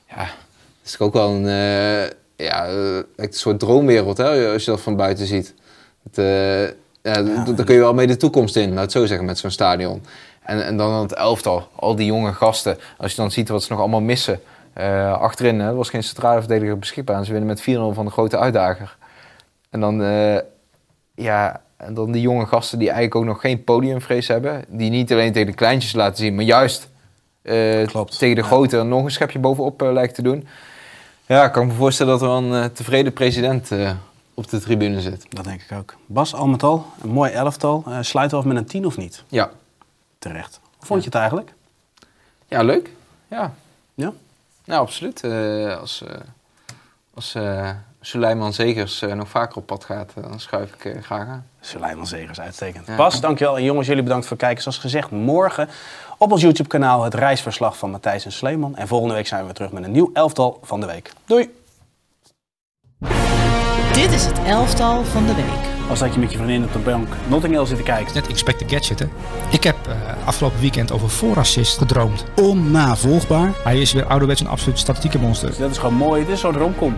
ja, 0.09 0.27
is 0.85 0.99
ook 0.99 1.13
wel 1.13 1.31
een, 1.31 1.47
ja, 2.37 2.69
een 3.17 3.33
soort 3.33 3.59
droomwereld 3.59 4.17
hè, 4.17 4.53
als 4.53 4.65
je 4.65 4.71
dat 4.71 4.81
van 4.81 4.97
buiten 4.97 5.27
ziet. 5.27 5.55
Het, 6.11 6.17
ja, 7.03 7.23
Daar 7.23 7.65
kun 7.65 7.75
je 7.75 7.81
wel 7.81 7.95
mee 7.95 8.07
de 8.07 8.17
toekomst 8.17 8.57
in, 8.57 8.73
laat 8.73 8.83
het 8.83 8.93
zo 8.93 9.07
zeggen, 9.07 9.27
met 9.27 9.39
zo'n 9.39 9.51
stadion. 9.51 10.03
En, 10.43 10.65
en 10.67 10.77
dan 10.77 10.93
het 10.93 11.13
elftal, 11.15 11.69
al 11.75 11.95
die 11.97 12.07
jonge 12.07 12.33
gasten. 12.33 12.79
Als 12.99 13.11
je 13.11 13.17
dan 13.21 13.31
ziet 13.31 13.49
wat 13.49 13.63
ze 13.63 13.73
nog 13.73 13.81
allemaal 13.81 14.01
missen. 14.01 14.41
Eh, 14.73 15.13
achterin 15.21 15.61
hè, 15.61 15.75
was 15.75 15.91
geen 15.91 16.03
centrale 16.03 16.39
verdediger 16.39 16.79
beschikbaar. 16.79 17.17
En 17.17 17.25
ze 17.25 17.31
winnen 17.33 17.49
met 17.49 17.61
4-0 17.61 17.95
van 17.95 18.05
de 18.05 18.11
grote 18.11 18.39
uitdager. 18.39 18.97
En 19.71 19.81
dan, 19.81 20.03
eh, 20.03 20.39
ja, 21.15 21.61
en 21.77 21.95
dan 21.95 22.13
die 22.13 22.23
jonge 22.23 22.47
gasten 22.47 22.79
die 22.79 22.91
eigenlijk 22.91 23.17
ook 23.17 23.25
nog 23.25 23.41
geen 23.41 23.65
podiumvrees 23.65 24.29
hebben. 24.29 24.65
Die 24.69 24.91
niet 24.91 25.13
alleen 25.13 25.33
tegen 25.33 25.47
de 25.49 25.55
kleintjes 25.55 25.93
laten 25.93 26.17
zien, 26.17 26.35
maar 26.35 26.45
juist 26.45 26.89
eh, 27.43 27.53
tegen 28.19 28.19
de 28.19 28.35
Ja. 28.35 28.43
grote 28.43 28.83
nog 28.83 29.05
een 29.05 29.11
schepje 29.11 29.39
bovenop 29.39 29.81
lijkt 29.81 30.15
te 30.15 30.23
doen. 30.23 30.47
Ja, 31.27 31.49
kan 31.49 31.63
ik 31.63 31.69
me 31.69 31.75
voorstellen 31.75 32.19
dat 32.19 32.23
er 32.29 32.37
een 32.37 32.73
tevreden 32.73 33.13
president 33.13 33.71
op 34.35 34.49
de 34.51 34.61
tribune 34.61 35.01
zit. 35.01 35.27
Dat 35.29 35.45
denk 35.45 35.61
ik 35.63 35.79
ook. 35.79 35.95
Bas, 36.07 36.35
al 36.35 36.47
met 36.47 36.63
al, 36.63 36.87
een 37.03 37.11
mooi 37.11 37.33
elftal. 37.33 37.85
Sluiten 38.01 38.39
we 38.39 38.45
af 38.45 38.53
met 38.53 38.57
een 38.63 38.67
10 38.69 38.87
of 38.87 38.97
niet? 38.97 39.23
Ja, 39.29 39.51
Terecht. 40.23 40.61
Hoe 40.77 40.87
vond 40.87 41.01
je 41.01 41.07
het 41.07 41.19
eigenlijk? 41.19 41.53
ja 42.49 42.63
leuk. 42.63 42.91
Ja, 43.29 43.53
Ja? 43.95 44.13
nou, 44.65 44.81
absoluut. 44.81 45.25
Eh, 45.25 45.79
als 45.79 46.03
eh 46.03 46.15
als 47.15 47.35
eh 47.35 47.71
Suleiman 48.01 48.53
Zegers 48.53 49.01
nog 49.01 49.29
vaker 49.29 49.57
op 49.57 49.67
pad 49.67 49.85
gaat, 49.85 50.13
dan 50.15 50.41
schuif 50.41 50.75
ik 50.75 51.05
graag 51.05 51.29
aan. 51.29 51.47
Suleiman 51.61 52.07
Zegers, 52.07 52.41
uitstekend. 52.41 52.87
Ja. 52.87 52.97
Bas, 52.97 53.21
dankjewel. 53.21 53.57
En 53.57 53.63
jongens, 53.65 53.87
jullie 53.87 54.03
bedankt 54.03 54.27
voor 54.27 54.37
het 54.37 54.45
kijken. 54.47 54.63
Zoals 54.63 54.79
gezegd, 54.79 55.11
morgen 55.11 55.69
op 56.19 56.33
ons 56.33 56.43
YouTube-kanaal 56.43 57.03
het 57.03 57.15
reisverslag 57.15 57.77
van 57.79 57.91
Matthijs 57.91 58.25
en 58.25 58.33
Sleeman. 58.33 58.77
En 58.77 58.89
volgende 58.89 59.15
week 59.15 59.27
zijn 59.27 59.41
we 59.41 59.47
weer 59.47 59.55
terug 59.55 59.73
met 59.73 59.85
een 59.85 59.91
nieuw 59.91 60.11
elftal 60.13 60.59
van 60.63 60.81
de 60.81 60.87
week. 60.87 61.13
Doei! 61.25 61.51
Dit 63.93 64.13
is 64.13 64.25
het 64.25 64.39
elftal 64.39 65.05
van 65.05 65.27
de 65.27 65.35
week. 65.35 65.89
als 65.89 65.99
dat 65.99 66.15
je 66.15 66.21
met 66.21 66.31
je 66.33 66.37
vriendin 66.39 66.65
op 66.65 66.73
de 66.73 66.79
bank 66.79 67.09
Notting 67.29 67.55
Hill 67.55 67.67
zit 67.67 67.77
te 67.77 67.83
kijken. 67.83 68.15
Net 68.15 68.29
Inspector 68.29 68.69
Gadget, 68.69 68.99
hè? 68.99 69.07
Ik 69.51 69.63
heb 69.65 69.77
eh, 69.87 69.95
afgelopen 70.27 70.61
weekend 70.61 70.93
over 70.93 71.11
voorassist 71.11 71.79
gedroomd. 71.79 72.25
Onnavolgbaar. 72.37 73.51
Hij 73.65 73.81
is 73.81 73.93
weer 73.93 74.07
ouderwets 74.07 74.41
een 74.41 74.47
absoluut 74.47 74.79
statistieke 74.79 75.19
monster. 75.19 75.49
Dus 75.49 75.59
dat 75.59 75.71
is 75.71 75.79
gewoon 75.79 75.95
mooi. 75.95 76.21
Het 76.21 76.31
is 76.31 76.41
zo'n 76.41 76.57
romcom. 76.57 76.97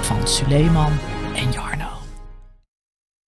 Van 0.00 0.16
Suleiman 0.28 0.92
en 1.34 1.50
Jarno. 1.52 1.75